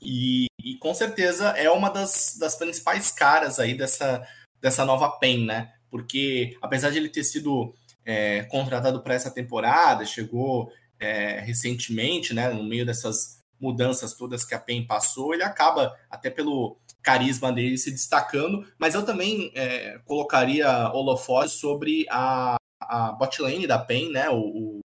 e, 0.00 0.46
e 0.62 0.76
com 0.78 0.94
certeza 0.94 1.50
é 1.50 1.70
uma 1.70 1.90
das, 1.90 2.36
das 2.38 2.56
principais 2.56 3.10
caras 3.10 3.60
aí 3.60 3.76
dessa, 3.76 4.26
dessa 4.60 4.84
nova 4.84 5.10
PEN, 5.18 5.44
né? 5.44 5.74
Porque 5.92 6.56
apesar 6.62 6.88
de 6.90 6.96
ele 6.96 7.10
ter 7.10 7.22
sido 7.22 7.74
é, 8.02 8.44
contratado 8.44 9.02
para 9.02 9.12
essa 9.12 9.30
temporada, 9.30 10.06
chegou 10.06 10.72
é, 10.98 11.38
recentemente, 11.40 12.32
né, 12.32 12.48
no 12.48 12.64
meio 12.64 12.86
dessas 12.86 13.42
mudanças 13.60 14.14
todas 14.14 14.42
que 14.42 14.54
a 14.54 14.58
PEN 14.58 14.86
passou, 14.86 15.34
ele 15.34 15.42
acaba, 15.42 15.94
até 16.10 16.30
pelo 16.30 16.78
carisma 17.02 17.52
dele, 17.52 17.76
se 17.76 17.90
destacando, 17.90 18.66
mas 18.78 18.94
eu 18.94 19.04
também 19.04 19.52
é, 19.54 19.98
colocaria 20.06 20.90
holofote 20.94 21.50
sobre 21.50 22.06
a, 22.08 22.56
a 22.80 23.12
botlane 23.12 23.66
da 23.66 23.78
PEN, 23.78 24.12
né, 24.12 24.30
o, 24.30 24.38
o 24.38 24.80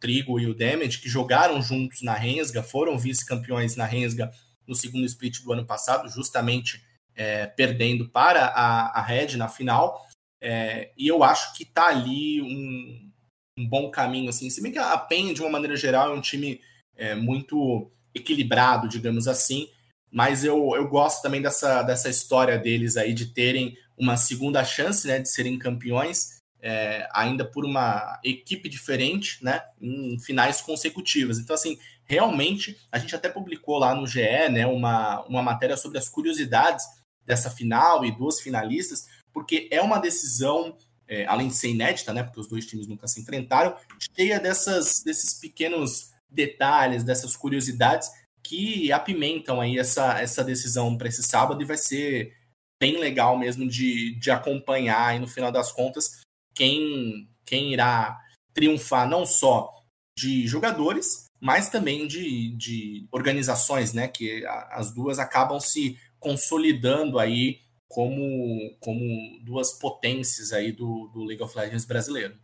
Trigo 0.00 0.40
e 0.40 0.48
o 0.48 0.54
Damage, 0.54 1.00
que 1.00 1.08
jogaram 1.08 1.62
juntos 1.62 2.02
na 2.02 2.14
Rensga, 2.14 2.60
foram 2.60 2.98
vice-campeões 2.98 3.76
na 3.76 3.84
Rensga 3.84 4.32
no 4.66 4.74
segundo 4.74 5.06
split 5.06 5.44
do 5.44 5.52
ano 5.52 5.64
passado, 5.64 6.08
justamente 6.08 6.87
é, 7.18 7.46
perdendo 7.46 8.08
para 8.08 8.46
a, 8.46 9.00
a 9.00 9.02
Red 9.02 9.36
na 9.36 9.48
final. 9.48 10.06
É, 10.40 10.92
e 10.96 11.08
eu 11.08 11.24
acho 11.24 11.52
que 11.54 11.64
tá 11.64 11.88
ali 11.88 12.40
um, 12.40 13.10
um, 13.58 13.68
bom 13.68 13.90
caminho, 13.90 14.30
assim. 14.30 14.48
Se 14.48 14.62
bem 14.62 14.70
que 14.70 14.78
a 14.78 14.96
PEN, 14.96 15.34
de 15.34 15.40
uma 15.40 15.50
maneira 15.50 15.76
geral, 15.76 16.12
é 16.12 16.14
um 16.14 16.20
time 16.20 16.60
é, 16.96 17.16
muito 17.16 17.90
equilibrado, 18.14 18.88
digamos 18.88 19.26
assim. 19.26 19.68
Mas 20.12 20.44
eu, 20.44 20.76
eu 20.76 20.88
gosto 20.88 21.20
também 21.20 21.42
dessa, 21.42 21.82
dessa 21.82 22.08
história 22.08 22.56
deles 22.56 22.96
aí 22.96 23.12
de 23.12 23.26
terem 23.26 23.76
uma 23.98 24.16
segunda 24.16 24.64
chance 24.64 25.06
né, 25.06 25.18
de 25.18 25.28
serem 25.28 25.58
campeões, 25.58 26.38
é, 26.62 27.08
ainda 27.12 27.44
por 27.44 27.64
uma 27.64 28.18
equipe 28.22 28.68
diferente, 28.68 29.42
né, 29.44 29.60
em 29.80 30.18
finais 30.20 30.60
consecutivas. 30.60 31.38
Então, 31.38 31.54
assim, 31.54 31.78
realmente, 32.04 32.78
a 32.92 32.98
gente 32.98 33.14
até 33.14 33.28
publicou 33.28 33.76
lá 33.76 33.92
no 33.92 34.06
GE 34.06 34.48
né, 34.50 34.66
uma, 34.66 35.20
uma 35.26 35.42
matéria 35.42 35.76
sobre 35.76 35.98
as 35.98 36.08
curiosidades 36.08 36.86
dessa 37.28 37.50
final 37.50 38.04
e 38.04 38.10
duas 38.10 38.40
finalistas, 38.40 39.06
porque 39.32 39.68
é 39.70 39.80
uma 39.82 39.98
decisão, 39.98 40.76
é, 41.06 41.26
além 41.26 41.48
de 41.48 41.54
ser 41.54 41.68
inédita, 41.68 42.12
né, 42.12 42.22
porque 42.22 42.40
os 42.40 42.48
dois 42.48 42.66
times 42.66 42.88
nunca 42.88 43.06
se 43.06 43.20
enfrentaram, 43.20 43.76
cheia 44.16 44.40
dessas, 44.40 45.02
desses 45.04 45.34
pequenos 45.34 46.10
detalhes, 46.28 47.04
dessas 47.04 47.36
curiosidades 47.36 48.10
que 48.42 48.90
apimentam 48.90 49.60
aí 49.60 49.78
essa, 49.78 50.18
essa 50.18 50.42
decisão 50.42 50.96
para 50.96 51.08
esse 51.08 51.22
sábado 51.22 51.60
e 51.62 51.66
vai 51.66 51.76
ser 51.76 52.34
bem 52.80 52.98
legal 52.98 53.38
mesmo 53.38 53.68
de, 53.68 54.14
de 54.18 54.30
acompanhar 54.30 55.14
e 55.14 55.18
no 55.18 55.26
final 55.26 55.52
das 55.52 55.70
contas 55.70 56.22
quem, 56.54 57.28
quem 57.44 57.72
irá 57.72 58.18
triunfar 58.54 59.08
não 59.08 59.26
só 59.26 59.78
de 60.18 60.46
jogadores, 60.46 61.26
mas 61.40 61.68
também 61.68 62.06
de, 62.06 62.50
de 62.56 63.06
organizações, 63.12 63.92
né? 63.92 64.08
Que 64.08 64.44
as 64.70 64.92
duas 64.92 65.18
acabam 65.18 65.60
se 65.60 65.96
consolidando 66.18 67.18
aí 67.18 67.60
como, 67.88 68.76
como 68.80 69.40
duas 69.44 69.72
potências 69.72 70.52
aí 70.52 70.72
do, 70.72 71.08
do 71.08 71.24
League 71.24 71.42
of 71.42 71.56
Legends 71.56 71.84
brasileiro. 71.84 72.38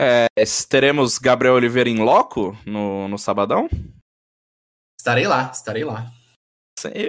É, 0.00 0.26
teremos 0.68 1.18
Gabriel 1.18 1.54
Oliveira 1.54 1.88
em 1.88 1.98
loco 1.98 2.56
no, 2.66 3.06
no 3.06 3.16
sabadão? 3.16 3.68
Estarei 4.98 5.26
lá, 5.26 5.50
estarei 5.50 5.84
lá. 5.84 6.10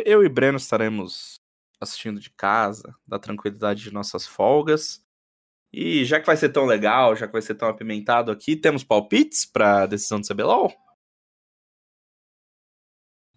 Eu 0.05 0.23
e 0.23 0.29
Breno 0.29 0.57
estaremos 0.57 1.35
assistindo 1.81 2.19
de 2.19 2.29
casa, 2.29 2.95
da 3.07 3.17
tranquilidade 3.17 3.81
de 3.83 3.91
nossas 3.91 4.27
folgas. 4.27 5.03
E 5.73 6.05
já 6.05 6.19
que 6.19 6.25
vai 6.25 6.37
ser 6.37 6.49
tão 6.49 6.65
legal, 6.65 7.15
já 7.15 7.25
que 7.25 7.33
vai 7.33 7.41
ser 7.41 7.55
tão 7.55 7.67
apimentado 7.67 8.31
aqui, 8.31 8.55
temos 8.55 8.83
palpites 8.83 9.45
para 9.45 9.83
a 9.83 9.85
decisão 9.85 10.21
do 10.21 10.27
CBLOL? 10.27 10.73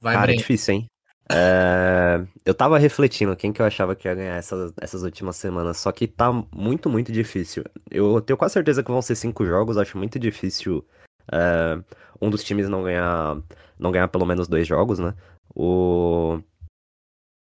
Vai, 0.00 0.14
Cara, 0.14 0.32
é 0.32 0.36
difícil, 0.36 0.74
hein? 0.74 0.86
É, 1.30 2.26
eu 2.44 2.54
tava 2.54 2.78
refletindo 2.78 3.36
quem 3.36 3.52
que 3.52 3.60
eu 3.60 3.66
achava 3.66 3.94
que 3.94 4.08
ia 4.08 4.14
ganhar 4.14 4.36
essas, 4.36 4.72
essas 4.80 5.02
últimas 5.02 5.36
semanas, 5.36 5.76
só 5.76 5.92
que 5.92 6.06
tá 6.06 6.32
muito, 6.52 6.88
muito 6.88 7.12
difícil. 7.12 7.64
Eu 7.90 8.20
tenho 8.20 8.36
quase 8.36 8.54
certeza 8.54 8.82
que 8.82 8.90
vão 8.90 9.02
ser 9.02 9.14
cinco 9.14 9.44
jogos, 9.44 9.76
acho 9.76 9.98
muito 9.98 10.18
difícil 10.18 10.86
é, 11.30 11.78
um 12.20 12.30
dos 12.30 12.42
times 12.42 12.68
não 12.68 12.82
ganhar, 12.82 13.36
não 13.78 13.92
ganhar 13.92 14.08
pelo 14.08 14.26
menos 14.26 14.48
dois 14.48 14.66
jogos, 14.66 14.98
né? 14.98 15.14
O... 15.54 16.40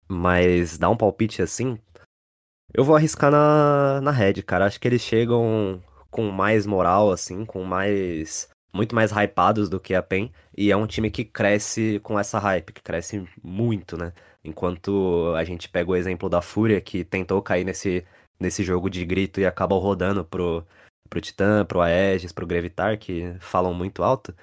Mas 0.08 0.78
dar 0.78 0.90
um 0.90 0.98
palpite 0.98 1.42
assim, 1.42 1.78
eu 2.74 2.84
vou 2.84 2.96
arriscar 2.96 3.32
na, 3.32 4.02
na 4.02 4.12
Red, 4.12 4.42
cara. 4.44 4.66
Acho 4.66 4.80
que 4.80 4.88
eles 4.88 5.02
chegam 5.02 5.82
com 6.10 6.30
mais 6.32 6.66
moral, 6.66 7.12
assim, 7.12 7.46
com 7.46 7.64
mais 7.64 8.50
muito 8.74 8.96
mais 8.96 9.12
hypados 9.12 9.70
do 9.70 9.80
que 9.80 9.94
a 9.94 10.02
PEN, 10.02 10.32
e 10.56 10.72
é 10.72 10.78
um 10.78 10.88
time 10.88 11.10
que 11.12 11.26
cresce 11.26 12.00
com 12.04 12.20
essa 12.20 12.40
hype, 12.40 12.74
que 12.74 12.82
cresce 12.82 13.28
muito, 13.44 13.98
né? 13.98 14.14
Enquanto 14.44 15.34
a 15.36 15.44
gente 15.44 15.70
pega 15.70 15.92
o 15.92 15.96
exemplo 15.96 16.30
da 16.30 16.42
Fúria, 16.42 16.82
que 16.82 17.04
tentou 17.04 17.42
cair 17.42 17.64
nesse, 17.64 18.06
nesse 18.40 18.64
jogo 18.64 18.90
de 18.90 19.06
grito 19.06 19.40
e 19.40 19.46
acabou 19.46 19.80
rodando 19.80 20.24
pro, 20.26 20.66
pro 21.10 21.22
Titã, 21.22 21.66
pro 21.66 21.82
Aegis, 21.82 22.32
pro 22.32 22.46
Grevitar, 22.48 22.98
que 22.98 23.36
falam 23.40 23.74
muito 23.74 24.04
alto, 24.04 24.36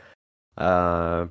a, 0.56 1.28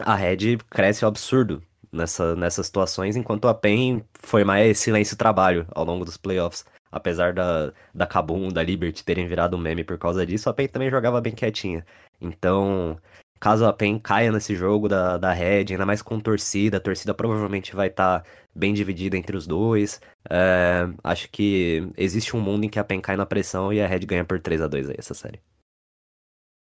a 0.00 0.14
Red 0.14 0.58
cresce 0.70 1.04
absurdo 1.04 1.62
nessa, 1.92 2.36
nessas 2.36 2.66
situações, 2.66 3.16
enquanto 3.16 3.48
a 3.48 3.54
PEN 3.54 4.04
foi 4.14 4.44
mais 4.44 4.78
silêncio-trabalho 4.78 5.66
ao 5.74 5.84
longo 5.84 6.04
dos 6.04 6.16
playoffs. 6.16 6.64
Apesar 6.90 7.32
da, 7.34 7.72
da 7.94 8.06
Kabum, 8.06 8.48
da 8.48 8.62
Liberty 8.62 9.04
terem 9.04 9.26
virado 9.26 9.56
um 9.56 9.60
meme 9.60 9.84
por 9.84 9.98
causa 9.98 10.24
disso, 10.24 10.48
a 10.48 10.54
PEN 10.54 10.68
também 10.68 10.90
jogava 10.90 11.20
bem 11.20 11.34
quietinha. 11.34 11.84
Então, 12.20 12.98
caso 13.38 13.64
a 13.64 13.72
PEN 13.72 13.98
caia 13.98 14.32
nesse 14.32 14.54
jogo 14.54 14.88
da, 14.88 15.16
da 15.16 15.32
Red, 15.32 15.66
ainda 15.70 15.86
mais 15.86 16.02
com 16.02 16.18
torcida, 16.18 16.76
a 16.76 16.80
torcida 16.80 17.14
provavelmente 17.14 17.74
vai 17.74 17.88
estar 17.88 18.20
tá 18.20 18.30
bem 18.54 18.72
dividida 18.72 19.16
entre 19.16 19.36
os 19.36 19.46
dois. 19.46 20.00
É, 20.28 20.88
acho 21.04 21.28
que 21.30 21.88
existe 21.96 22.36
um 22.36 22.40
mundo 22.40 22.64
em 22.64 22.68
que 22.68 22.78
a 22.78 22.84
PEN 22.84 23.00
cai 23.00 23.16
na 23.16 23.26
pressão 23.26 23.72
e 23.72 23.80
a 23.80 23.86
Red 23.86 24.00
ganha 24.00 24.24
por 24.24 24.40
3 24.40 24.60
a 24.62 24.66
2 24.66 24.90
aí 24.90 24.96
essa 24.98 25.14
série. 25.14 25.40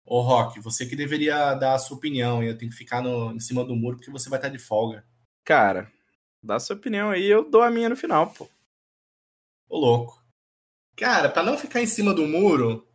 Ô, 0.05 0.21
Rock, 0.21 0.61
você 0.61 0.87
que 0.87 0.95
deveria 0.95 1.55
dar 1.55 1.75
a 1.75 1.79
sua 1.79 1.97
opinião 1.97 2.43
e 2.43 2.47
eu 2.47 2.57
tenho 2.57 2.71
que 2.71 2.77
ficar 2.77 3.03
no, 3.03 3.33
em 3.33 3.41
cima 3.41 3.65
do 3.65 3.75
muro 3.75 3.97
porque 3.97 4.11
você 4.11 4.31
vai 4.31 4.39
estar 4.39 4.49
de 4.49 4.59
folga. 4.59 5.05
Cara, 5.45 5.91
dá 6.43 6.57
a 6.57 6.61
sua 6.61 6.77
opinião 6.77 7.11
aí, 7.11 7.27
eu 7.27 7.49
dou 7.49 7.63
a 7.63 7.71
minha 7.71 7.89
no 7.89 7.97
final, 7.97 8.29
pô. 8.31 8.49
Ô, 9.69 9.79
louco. 9.79 10.25
Cara, 10.97 11.29
para 11.29 11.43
não 11.43 11.59
ficar 11.59 11.83
em 11.83 11.87
cima 11.87 12.15
do 12.15 12.27
muro, 12.27 12.87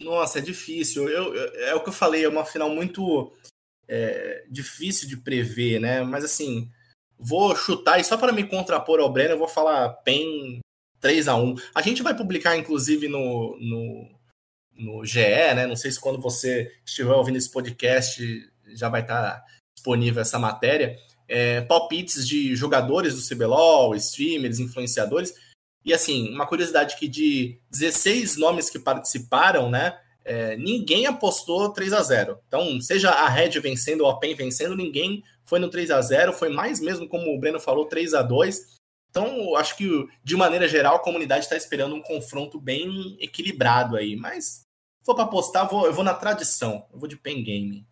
Nossa, 0.00 0.38
é 0.38 0.42
difícil. 0.42 1.08
Eu, 1.08 1.34
eu- 1.34 1.54
é 1.66 1.74
o 1.74 1.82
que 1.82 1.88
eu 1.88 1.92
falei, 1.92 2.24
é 2.24 2.28
uma 2.28 2.44
final 2.44 2.68
muito 2.70 3.32
é, 3.88 4.44
difícil 4.50 5.08
de 5.08 5.16
prever, 5.16 5.78
né? 5.80 6.02
Mas 6.02 6.24
assim, 6.24 6.70
vou 7.18 7.54
chutar 7.54 7.98
e 8.00 8.04
só 8.04 8.16
para 8.16 8.32
me 8.32 8.44
contrapor 8.44 9.00
ao 9.00 9.12
Breno, 9.12 9.34
eu 9.34 9.38
vou 9.38 9.48
falar 9.48 9.88
PEN 10.02 10.60
3 11.00 11.28
a 11.28 11.36
1 11.36 11.54
A 11.74 11.82
gente 11.82 12.02
vai 12.02 12.16
publicar, 12.16 12.56
inclusive, 12.56 13.08
no, 13.08 13.56
no, 13.60 14.10
no 14.72 15.04
GE, 15.04 15.20
né? 15.54 15.66
Não 15.66 15.76
sei 15.76 15.90
se 15.92 16.00
quando 16.00 16.20
você 16.20 16.72
estiver 16.84 17.12
ouvindo 17.12 17.36
esse 17.36 17.50
podcast 17.50 18.22
já 18.74 18.88
vai 18.88 19.02
estar 19.02 19.44
disponível 19.76 20.22
essa 20.22 20.38
matéria. 20.38 20.98
É, 21.28 21.60
palpites 21.62 22.26
de 22.26 22.54
jogadores 22.56 23.14
do 23.14 23.26
CBLOL, 23.34 23.94
streamers, 23.96 24.58
influenciadores. 24.58 25.34
E 25.84 25.92
assim, 25.92 26.32
uma 26.32 26.46
curiosidade 26.46 26.96
que 26.96 27.06
de 27.06 27.60
16 27.70 28.36
nomes 28.36 28.70
que 28.70 28.78
participaram, 28.78 29.70
né? 29.70 29.98
é, 30.24 30.56
ninguém 30.56 31.06
apostou 31.06 31.70
3 31.70 31.92
a 31.92 32.02
0 32.02 32.38
Então, 32.48 32.80
seja 32.80 33.10
a 33.10 33.28
Red 33.28 33.60
vencendo 33.60 34.00
ou 34.00 34.10
a 34.10 34.18
PEN 34.18 34.34
vencendo, 34.34 34.74
ninguém 34.74 35.22
foi 35.44 35.58
no 35.58 35.68
3 35.68 35.90
a 35.90 36.00
0 36.00 36.32
Foi 36.32 36.48
mais 36.48 36.80
mesmo, 36.80 37.06
como 37.06 37.32
o 37.32 37.38
Breno 37.38 37.60
falou, 37.60 37.84
3 37.84 38.14
a 38.14 38.22
2 38.22 38.78
Então, 39.10 39.54
acho 39.56 39.76
que, 39.76 39.86
de 40.24 40.36
maneira 40.36 40.66
geral, 40.66 40.96
a 40.96 41.02
comunidade 41.02 41.44
está 41.44 41.56
esperando 41.56 41.94
um 41.94 42.02
confronto 42.02 42.58
bem 42.58 43.16
equilibrado 43.20 43.96
aí. 43.96 44.16
Mas, 44.16 44.44
se 44.44 45.04
for 45.04 45.14
para 45.14 45.24
apostar, 45.24 45.68
vou, 45.68 45.86
eu 45.86 45.92
vou 45.92 46.04
na 46.04 46.14
tradição. 46.14 46.86
Eu 46.92 46.98
vou 46.98 47.08
de 47.08 47.16
PEN 47.16 47.44
Game. 47.44 47.86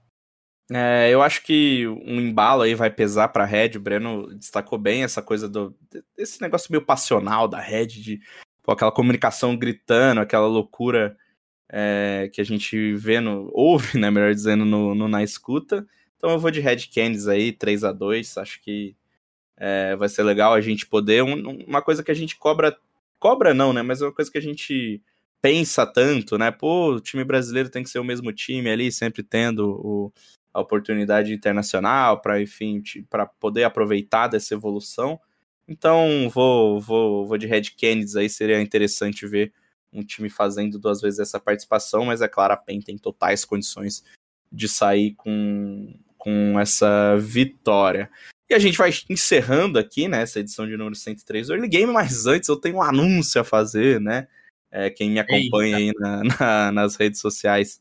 É, 0.70 1.10
eu 1.10 1.22
acho 1.22 1.42
que 1.42 1.86
um 1.88 2.20
embalo 2.20 2.62
aí 2.62 2.74
vai 2.74 2.90
pesar 2.90 3.28
pra 3.28 3.44
Red. 3.44 3.72
O 3.76 3.80
Breno 3.80 4.32
destacou 4.34 4.78
bem 4.78 5.02
essa 5.02 5.20
coisa 5.22 5.48
do. 5.48 5.76
desse 6.16 6.40
negócio 6.40 6.70
meio 6.70 6.84
passional 6.84 7.46
da 7.48 7.60
Red, 7.60 7.86
de 7.88 8.20
pô, 8.62 8.72
aquela 8.72 8.92
comunicação 8.92 9.56
gritando, 9.56 10.20
aquela 10.20 10.46
loucura 10.46 11.16
é, 11.70 12.30
que 12.32 12.40
a 12.40 12.44
gente 12.44 12.94
vê 12.94 13.20
no. 13.20 13.50
ouve, 13.54 13.98
né? 13.98 14.10
Melhor 14.10 14.34
dizendo, 14.34 14.64
no, 14.64 14.94
no- 14.94 15.08
na 15.08 15.22
escuta. 15.22 15.86
Então 16.16 16.30
eu 16.30 16.38
vou 16.38 16.50
de 16.50 16.60
Red 16.60 16.86
Canids 16.94 17.28
aí, 17.28 17.52
3 17.52 17.82
a 17.84 17.92
2 17.92 18.38
Acho 18.38 18.60
que 18.62 18.96
é, 19.58 19.96
vai 19.96 20.08
ser 20.08 20.22
legal 20.24 20.54
a 20.54 20.60
gente 20.60 20.86
poder. 20.86 21.22
um- 21.22 21.64
uma 21.66 21.82
coisa 21.82 22.02
que 22.02 22.10
a 22.10 22.14
gente 22.14 22.36
cobra. 22.36 22.76
Cobra 23.20 23.54
não, 23.54 23.72
né? 23.72 23.82
Mas 23.82 24.02
é 24.02 24.06
uma 24.06 24.12
coisa 24.14 24.30
que 24.30 24.38
a 24.38 24.42
gente 24.42 25.02
pensa 25.42 25.86
tanto, 25.86 26.38
né? 26.38 26.50
Pô, 26.50 26.94
o 26.94 27.00
time 27.00 27.24
brasileiro 27.24 27.68
tem 27.70 27.82
que 27.82 27.90
ser 27.90 27.98
o 27.98 28.04
mesmo 28.04 28.32
time 28.32 28.70
ali, 28.70 28.92
sempre 28.92 29.22
tendo 29.24 29.70
o, 29.70 30.12
a 30.52 30.60
oportunidade 30.60 31.32
internacional 31.32 32.20
para, 32.20 32.40
enfim, 32.40 32.82
para 33.08 33.26
poder 33.26 33.64
aproveitar 33.64 34.28
dessa 34.28 34.54
evolução. 34.54 35.18
Então, 35.66 36.28
vou, 36.32 36.80
vou, 36.80 37.26
vou 37.26 37.38
de 37.38 37.46
Red 37.46 37.62
Kennedy 37.76 38.18
aí, 38.18 38.28
seria 38.28 38.60
interessante 38.60 39.26
ver 39.26 39.52
um 39.92 40.02
time 40.02 40.28
fazendo 40.28 40.78
duas 40.78 41.00
vezes 41.00 41.20
essa 41.20 41.38
participação, 41.38 42.06
mas 42.06 42.20
é 42.22 42.28
claro, 42.28 42.54
a 42.54 42.56
PEN 42.56 42.80
tem 42.80 42.98
totais 42.98 43.44
condições 43.44 44.04
de 44.50 44.68
sair 44.68 45.14
com, 45.14 45.94
com 46.18 46.58
essa 46.58 47.16
vitória. 47.18 48.10
E 48.50 48.54
a 48.54 48.58
gente 48.58 48.76
vai 48.76 48.90
encerrando 49.08 49.78
aqui, 49.78 50.08
né, 50.08 50.22
essa 50.22 50.40
edição 50.40 50.66
de 50.66 50.76
número 50.76 50.94
103 50.94 51.46
do 51.46 51.54
Early 51.54 51.68
Game, 51.68 51.92
mas 51.92 52.26
antes 52.26 52.48
eu 52.48 52.56
tenho 52.56 52.76
um 52.76 52.82
anúncio 52.82 53.40
a 53.40 53.44
fazer, 53.44 54.00
né? 54.00 54.28
É, 54.70 54.88
quem 54.90 55.10
me 55.10 55.20
acompanha 55.20 55.76
aí 55.76 55.92
na- 55.98 56.22
na- 56.24 56.72
nas 56.72 56.96
redes 56.96 57.20
sociais 57.20 57.80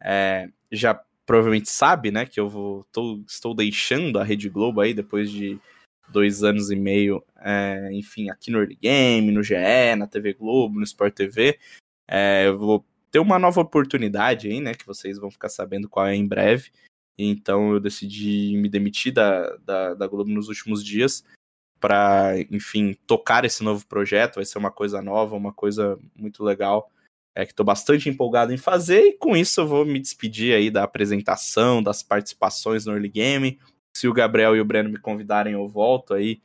é, 0.00 0.48
já 0.70 1.00
provavelmente 1.32 1.70
sabe, 1.70 2.10
né, 2.10 2.26
que 2.26 2.38
eu 2.38 2.46
vou, 2.46 2.84
tô- 2.92 3.24
estou 3.26 3.54
deixando 3.54 4.18
a 4.18 4.22
Rede 4.22 4.50
Globo 4.50 4.82
aí 4.82 4.92
depois 4.92 5.30
de 5.30 5.58
dois 6.10 6.44
anos 6.44 6.70
e 6.70 6.76
meio, 6.76 7.24
é, 7.40 7.88
enfim, 7.90 8.28
aqui 8.28 8.50
no 8.50 8.58
Early 8.58 8.76
Game, 8.76 9.32
no 9.32 9.42
GE, 9.42 9.96
na 9.96 10.06
TV 10.06 10.34
Globo, 10.34 10.78
no 10.78 10.84
Sport 10.84 11.14
TV. 11.14 11.58
É, 12.06 12.48
eu 12.48 12.58
vou 12.58 12.84
ter 13.10 13.18
uma 13.18 13.38
nova 13.38 13.62
oportunidade 13.62 14.46
aí, 14.46 14.60
né, 14.60 14.74
que 14.74 14.84
vocês 14.84 15.16
vão 15.16 15.30
ficar 15.30 15.48
sabendo 15.48 15.88
qual 15.88 16.06
é 16.06 16.14
em 16.14 16.28
breve. 16.28 16.70
Então 17.16 17.72
eu 17.72 17.80
decidi 17.80 18.54
me 18.58 18.68
demitir 18.68 19.10
da, 19.14 19.56
da, 19.56 19.94
da 19.94 20.06
Globo 20.06 20.28
nos 20.30 20.48
últimos 20.48 20.84
dias 20.84 21.24
para, 21.80 22.34
enfim, 22.50 22.94
tocar 23.06 23.46
esse 23.46 23.64
novo 23.64 23.86
projeto. 23.86 24.34
Vai 24.34 24.44
ser 24.44 24.58
uma 24.58 24.70
coisa 24.70 25.00
nova, 25.00 25.34
uma 25.34 25.54
coisa 25.54 25.98
muito 26.14 26.44
legal 26.44 26.90
é, 27.34 27.44
que 27.44 27.52
estou 27.52 27.64
bastante 27.64 28.08
empolgado 28.08 28.52
em 28.52 28.58
fazer, 28.58 29.00
e 29.02 29.12
com 29.18 29.36
isso 29.36 29.60
eu 29.60 29.66
vou 29.66 29.84
me 29.84 29.98
despedir 29.98 30.54
aí 30.54 30.70
da 30.70 30.84
apresentação, 30.84 31.82
das 31.82 32.02
participações 32.02 32.84
no 32.84 32.92
Early 32.92 33.08
Game. 33.08 33.58
Se 33.96 34.08
o 34.08 34.12
Gabriel 34.12 34.56
e 34.56 34.60
o 34.60 34.64
Breno 34.64 34.90
me 34.90 34.98
convidarem, 34.98 35.54
eu 35.54 35.66
volto 35.68 36.14
aí 36.14 36.40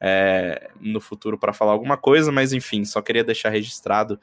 é, 0.00 0.70
no 0.80 1.00
futuro 1.00 1.38
para 1.38 1.52
falar 1.52 1.72
alguma 1.72 1.96
coisa, 1.96 2.30
mas 2.30 2.52
enfim, 2.52 2.84
só 2.84 3.02
queria 3.02 3.24
deixar 3.24 3.50
registrado 3.50 4.20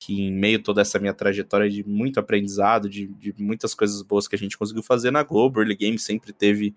que 0.00 0.22
em 0.22 0.32
meio 0.32 0.58
a 0.58 0.62
toda 0.62 0.80
essa 0.80 0.98
minha 0.98 1.14
trajetória 1.14 1.70
de 1.70 1.86
muito 1.86 2.18
aprendizado, 2.18 2.88
de, 2.88 3.06
de 3.06 3.34
muitas 3.38 3.72
coisas 3.72 4.02
boas 4.02 4.26
que 4.26 4.34
a 4.34 4.38
gente 4.38 4.58
conseguiu 4.58 4.82
fazer 4.82 5.12
na 5.12 5.22
Globo, 5.22 5.60
Early 5.60 5.76
Game 5.76 5.98
sempre 5.98 6.32
teve 6.32 6.74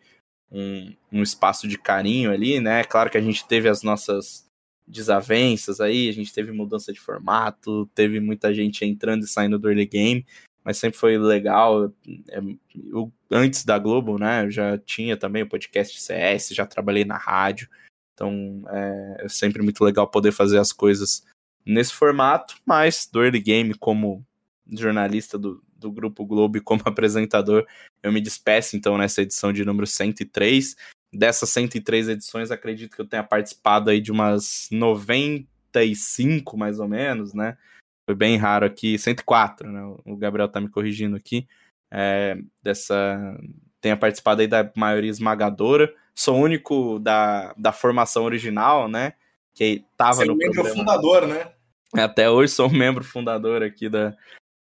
um, 0.52 0.94
um 1.12 1.24
espaço 1.24 1.68
de 1.68 1.78
carinho 1.78 2.32
ali, 2.32 2.60
né? 2.60 2.84
Claro 2.84 3.10
que 3.10 3.18
a 3.18 3.22
gente 3.22 3.48
teve 3.48 3.68
as 3.68 3.82
nossas 3.82 4.46
desavenças 4.88 5.82
aí, 5.82 6.10
a 6.10 6.12
gente 6.12 6.34
teve 6.34 6.52
mudança 6.52 6.94
de 6.94 7.00
formato, 7.00 7.90
teve 7.96 8.20
muita 8.20 8.54
gente 8.54 8.86
entrando 8.86 9.24
e 9.24 9.28
saindo 9.28 9.58
do 9.58 9.68
early 9.68 9.86
game, 9.86 10.26
mas 10.64 10.78
sempre 10.78 10.98
foi 10.98 11.18
legal. 11.18 11.92
É, 12.30 12.40
eu, 12.76 13.12
antes 13.32 13.66
da 13.66 13.80
Globo, 13.80 14.18
né, 14.18 14.46
eu 14.46 14.52
já 14.52 14.78
tinha 14.78 15.18
também 15.18 15.44
o 15.44 15.50
podcast 15.50 16.00
CS, 16.00 16.50
já 16.50 16.66
trabalhei 16.66 17.06
na 17.06 17.18
rádio, 17.18 17.70
então 18.14 18.64
é, 18.70 19.26
é 19.26 19.30
sempre 19.30 19.62
muito 19.62 19.84
legal 19.84 20.08
poder 20.08 20.32
fazer 20.32 20.60
as 20.60 20.72
coisas 20.72 21.26
nesse 21.66 21.94
formato, 21.94 22.56
mas 22.66 23.10
do 23.12 23.24
early 23.24 23.40
game 23.40 23.74
como 23.74 24.26
jornalista 24.72 25.38
do, 25.38 25.64
do 25.76 25.92
Grupo 25.92 26.26
Globo 26.26 26.58
e 26.58 26.62
como 26.62 26.82
apresentador, 26.86 27.66
eu 28.04 28.12
me 28.12 28.22
despeço 28.22 28.76
então 28.78 28.98
nessa 28.98 29.22
edição 29.22 29.52
de 29.52 29.66
número 29.66 29.88
103 29.88 30.76
dessas 31.16 31.50
103 31.50 32.10
edições, 32.10 32.52
acredito 32.52 32.96
que 32.96 33.02
eu 33.02 33.08
tenha 33.08 33.24
participado 33.24 33.90
aí 33.90 34.02
de 34.02 34.12
umas 34.12 34.68
95, 34.72 36.58
mais 36.58 36.80
ou 36.80 36.88
menos, 36.88 37.34
né? 37.34 37.58
Foi 38.06 38.16
bem 38.16 38.38
raro 38.38 38.66
aqui, 38.66 39.00
104, 39.00 39.72
né? 39.72 39.82
O 40.06 40.16
Gabriel 40.16 40.48
tá 40.48 40.62
me 40.62 40.70
corrigindo 40.70 41.16
aqui. 41.16 41.48
É, 41.92 42.38
dessa. 42.62 43.40
Tenha 43.82 43.98
participado 43.98 44.42
aí 44.42 44.48
da 44.48 44.70
maioria 44.76 45.10
esmagadora. 45.10 45.94
Sou 46.14 46.36
o 46.36 46.42
único 46.42 47.00
da, 47.00 47.54
da 47.58 47.72
formação 47.72 48.24
original, 48.24 48.88
né? 48.88 49.14
Que 49.54 49.84
tava 49.98 50.16
Você 50.16 50.26
no 50.26 50.36
membro 50.36 50.54
programa. 50.56 50.78
fundador, 50.78 51.28
né? 51.28 51.52
Até 51.94 52.30
hoje 52.30 52.52
sou 52.52 52.70
membro 52.70 53.04
fundador 53.04 53.64
aqui 53.64 53.90
da, 53.90 54.16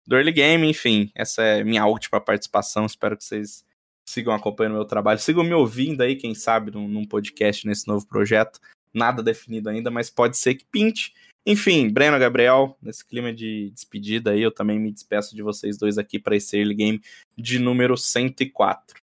do 0.06 0.16
Early 0.16 0.32
Game. 0.32 0.68
Enfim, 0.68 1.10
essa 1.14 1.42
é 1.42 1.64
minha 1.64 1.84
última 1.86 2.20
participação. 2.20 2.86
Espero 2.86 3.16
que 3.16 3.24
vocês 3.24 3.63
sigam 4.08 4.34
acompanhando 4.34 4.74
meu 4.74 4.84
trabalho. 4.84 5.18
Sigam 5.18 5.44
me 5.44 5.54
ouvindo 5.54 6.02
aí, 6.02 6.16
quem 6.16 6.34
sabe, 6.34 6.70
num, 6.70 6.86
num 6.86 7.04
podcast 7.04 7.66
nesse 7.66 7.86
novo 7.88 8.06
projeto. 8.06 8.60
Nada 8.92 9.22
definido 9.22 9.68
ainda, 9.68 9.90
mas 9.90 10.10
pode 10.10 10.36
ser 10.36 10.54
que 10.54 10.64
pinte. 10.66 11.12
Enfim, 11.46 11.90
Breno, 11.90 12.18
Gabriel, 12.18 12.76
nesse 12.80 13.04
clima 13.04 13.32
de 13.32 13.70
despedida 13.70 14.30
aí, 14.30 14.42
eu 14.42 14.52
também 14.52 14.78
me 14.78 14.90
despeço 14.90 15.34
de 15.34 15.42
vocês 15.42 15.76
dois 15.76 15.98
aqui 15.98 16.18
para 16.18 16.36
esse 16.36 16.56
Early 16.56 16.74
Game 16.74 17.02
de 17.36 17.58
número 17.58 17.96
104. 17.96 18.96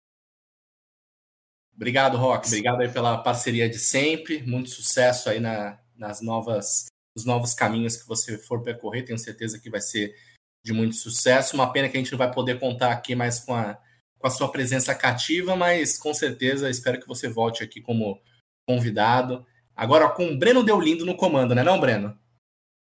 Obrigado, 1.75 2.17
Rock. 2.17 2.47
Obrigado 2.47 2.81
aí 2.81 2.89
pela 2.89 3.17
parceria 3.17 3.69
de 3.69 3.79
sempre. 3.79 4.43
Muito 4.43 4.69
sucesso 4.69 5.29
aí 5.29 5.39
na, 5.39 5.79
nas 5.95 6.21
novas, 6.21 6.87
nos 7.15 7.25
novos 7.25 7.53
caminhos 7.53 7.97
que 7.97 8.07
você 8.07 8.37
for 8.37 8.61
percorrer. 8.61 9.03
Tenho 9.03 9.17
certeza 9.17 9.59
que 9.59 9.69
vai 9.69 9.81
ser 9.81 10.15
de 10.63 10.71
muito 10.73 10.95
sucesso. 10.95 11.55
Uma 11.55 11.71
pena 11.71 11.89
que 11.89 11.97
a 11.97 11.99
gente 11.99 12.11
não 12.11 12.17
vai 12.17 12.31
poder 12.31 12.59
contar 12.59 12.91
aqui 12.91 13.15
mais 13.15 13.39
com 13.39 13.53
a, 13.53 13.77
com 14.19 14.27
a 14.27 14.29
sua 14.29 14.51
presença 14.51 14.93
cativa, 14.93 15.55
mas 15.55 15.97
com 15.97 16.13
certeza 16.13 16.69
espero 16.69 16.99
que 16.99 17.07
você 17.07 17.27
volte 17.27 17.63
aqui 17.63 17.81
como 17.81 18.21
convidado. 18.67 19.45
Agora 19.75 20.09
com 20.09 20.27
o 20.27 20.37
Breno 20.37 20.63
Deolindo 20.63 21.05
no 21.05 21.15
comando, 21.15 21.55
né, 21.55 21.63
não, 21.63 21.79
Breno? 21.79 22.17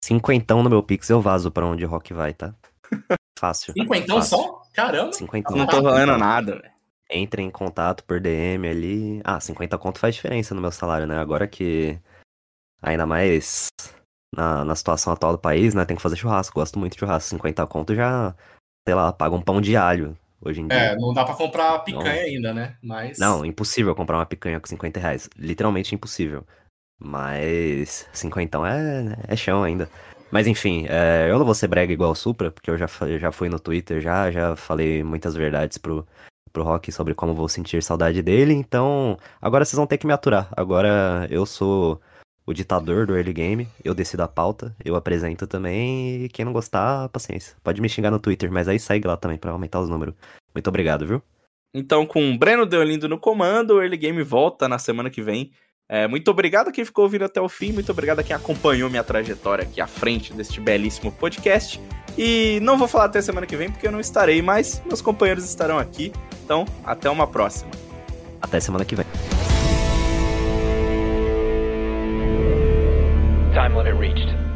Cinquentão 0.04 0.64
no 0.64 0.70
meu 0.70 0.82
Pix 0.82 1.10
eu 1.10 1.22
vazo 1.22 1.52
pra 1.52 1.66
onde 1.66 1.86
o 1.86 1.90
Rock 1.90 2.14
vai, 2.14 2.34
tá? 2.34 2.56
Fácil. 3.40 3.74
Cinquentão 3.74 4.18
fácil. 4.18 4.38
só? 4.38 4.62
Caramba! 4.74 5.14
Cinquentão. 5.14 5.56
Não 5.56 5.68
tô 5.68 5.82
valendo 5.82 6.18
nada, 6.18 6.58
velho. 6.58 6.74
Entre 7.10 7.42
em 7.42 7.50
contato 7.50 8.04
por 8.04 8.20
DM 8.20 8.68
ali. 8.68 9.22
Ah, 9.24 9.40
50 9.40 9.78
conto 9.78 9.98
faz 9.98 10.16
diferença 10.16 10.54
no 10.54 10.62
meu 10.62 10.72
salário, 10.72 11.08
né? 11.08 11.18
Agora 11.18 11.48
que. 11.48 11.98
Ainda 12.82 13.06
mais 13.06 13.68
na, 14.36 14.66
na 14.66 14.76
situação 14.76 15.14
atual 15.14 15.34
do 15.34 15.40
país, 15.40 15.74
né? 15.74 15.86
Tem 15.86 15.96
que 15.96 16.04
fazer 16.04 16.18
churrasco. 16.18 16.60
Gosto 16.60 16.78
muito 16.78 16.94
de 16.94 17.00
churrasco. 17.00 17.30
50 17.30 17.66
conto 17.68 17.96
já, 17.96 18.36
sei 18.86 18.94
lá, 18.94 19.14
paga 19.14 19.36
um 19.36 19.42
pão 19.42 19.62
de 19.62 19.78
alho 19.78 20.18
hoje 20.42 20.62
em 20.62 20.68
dia. 20.68 20.78
É, 20.78 20.96
não 20.96 21.14
dá 21.14 21.24
pra 21.24 21.36
comprar 21.36 21.80
picanha 21.80 22.22
ainda, 22.24 22.54
né? 22.54 22.76
Mas. 22.82 23.18
Não, 23.18 23.46
impossível 23.46 23.96
comprar 23.96 24.18
uma 24.18 24.26
picanha 24.26 24.60
com 24.60 24.68
50 24.68 25.00
reais. 25.00 25.30
Literalmente 25.38 25.94
impossível. 25.94 26.46
Mas 27.00 28.08
50 28.12 28.58
é, 28.68 29.34
é 29.34 29.36
chão 29.36 29.64
ainda. 29.64 29.90
Mas 30.32 30.46
enfim, 30.46 30.86
é, 30.88 31.28
eu 31.30 31.40
não 31.40 31.46
vou 31.46 31.56
ser 31.56 31.68
brega 31.68 31.92
igual 31.92 32.12
o 32.12 32.16
Supra, 32.16 32.52
porque 32.52 32.70
eu 32.70 32.78
já, 32.78 32.88
já 33.20 33.32
fui 33.32 33.50
no 33.50 33.60
Twitter, 33.60 34.00
já, 34.00 34.30
já 34.30 34.56
falei 34.56 35.04
muitas 35.04 35.34
verdades 35.34 35.78
pro, 35.78 36.06
pro 36.52 36.64
Rock 36.64 36.92
sobre 36.92 37.16
como 37.16 37.34
vou 37.34 37.50
sentir 37.50 37.82
saudade 37.82 38.22
dele. 38.22 38.54
Então, 38.54 39.18
agora 39.42 39.66
vocês 39.66 39.78
vão 39.78 39.88
ter 39.88 39.98
que 39.98 40.06
me 40.06 40.14
aturar. 40.14 40.50
Agora 40.56 41.28
eu 41.32 41.46
sou 41.46 42.00
o 42.50 42.54
ditador 42.54 43.06
do 43.06 43.16
early 43.16 43.32
game. 43.32 43.68
Eu 43.86 43.94
decido 43.94 44.24
a 44.24 44.28
pauta, 44.28 44.76
eu 44.84 44.96
apresento 44.96 45.46
também. 45.46 46.24
E 46.24 46.30
quem 46.30 46.44
não 46.44 46.52
gostar, 46.52 47.08
paciência. 47.10 47.56
Pode 47.64 47.80
me 47.80 47.88
xingar 47.88 48.10
no 48.10 48.20
Twitter, 48.20 48.52
mas 48.52 48.68
aí 48.68 48.80
segue 48.80 49.08
lá 49.08 49.16
também 49.16 49.38
pra 49.38 49.52
aumentar 49.52 49.80
os 49.80 49.88
números. 49.88 50.16
Muito 50.54 50.68
obrigado, 50.68 51.06
viu? 51.06 51.22
Então, 51.72 52.08
com 52.08 52.32
o 52.32 52.38
Breno 52.38 52.66
Deolindo 52.66 53.08
no 53.08 53.20
comando, 53.20 53.76
o 53.76 53.82
Early 53.82 53.98
Game 53.98 54.24
volta 54.24 54.68
na 54.68 54.80
semana 54.80 55.12
que 55.12 55.22
vem. 55.22 55.52
É, 55.88 56.08
muito 56.08 56.30
obrigado 56.32 56.70
a 56.70 56.72
quem 56.72 56.84
ficou 56.84 57.04
ouvindo 57.04 57.26
até 57.26 57.40
o 57.40 57.48
fim, 57.48 57.72
muito 57.72 57.92
obrigado 57.92 58.20
a 58.20 58.24
quem 58.24 58.36
acompanhou 58.36 58.90
minha 58.90 59.04
trajetória 59.04 59.64
aqui 59.64 59.80
à 59.80 59.88
frente 59.88 60.34
deste 60.34 60.60
belíssimo 60.60 61.12
podcast. 61.12 61.80
E 62.18 62.60
não 62.64 62.80
vou 62.80 62.88
falar 62.88 63.06
até 63.06 63.22
semana 63.22 63.46
que 63.46 63.56
vem 63.56 63.72
porque 63.72 63.88
eu 63.88 63.92
não 63.92 64.00
estarei, 64.00 64.42
mas 64.42 64.82
meus 64.88 65.02
companheiros 65.02 65.46
estarão 65.46 65.78
aqui. 65.78 66.12
Então, 66.44 66.66
até 66.84 67.10
uma 67.12 67.28
próxima. 67.28 67.70
Até 68.42 68.60
semana 68.60 68.86
que 68.86 68.96
vem. 68.96 69.06
Time 73.54 73.76
limit 73.76 73.96
reached. 73.96 74.49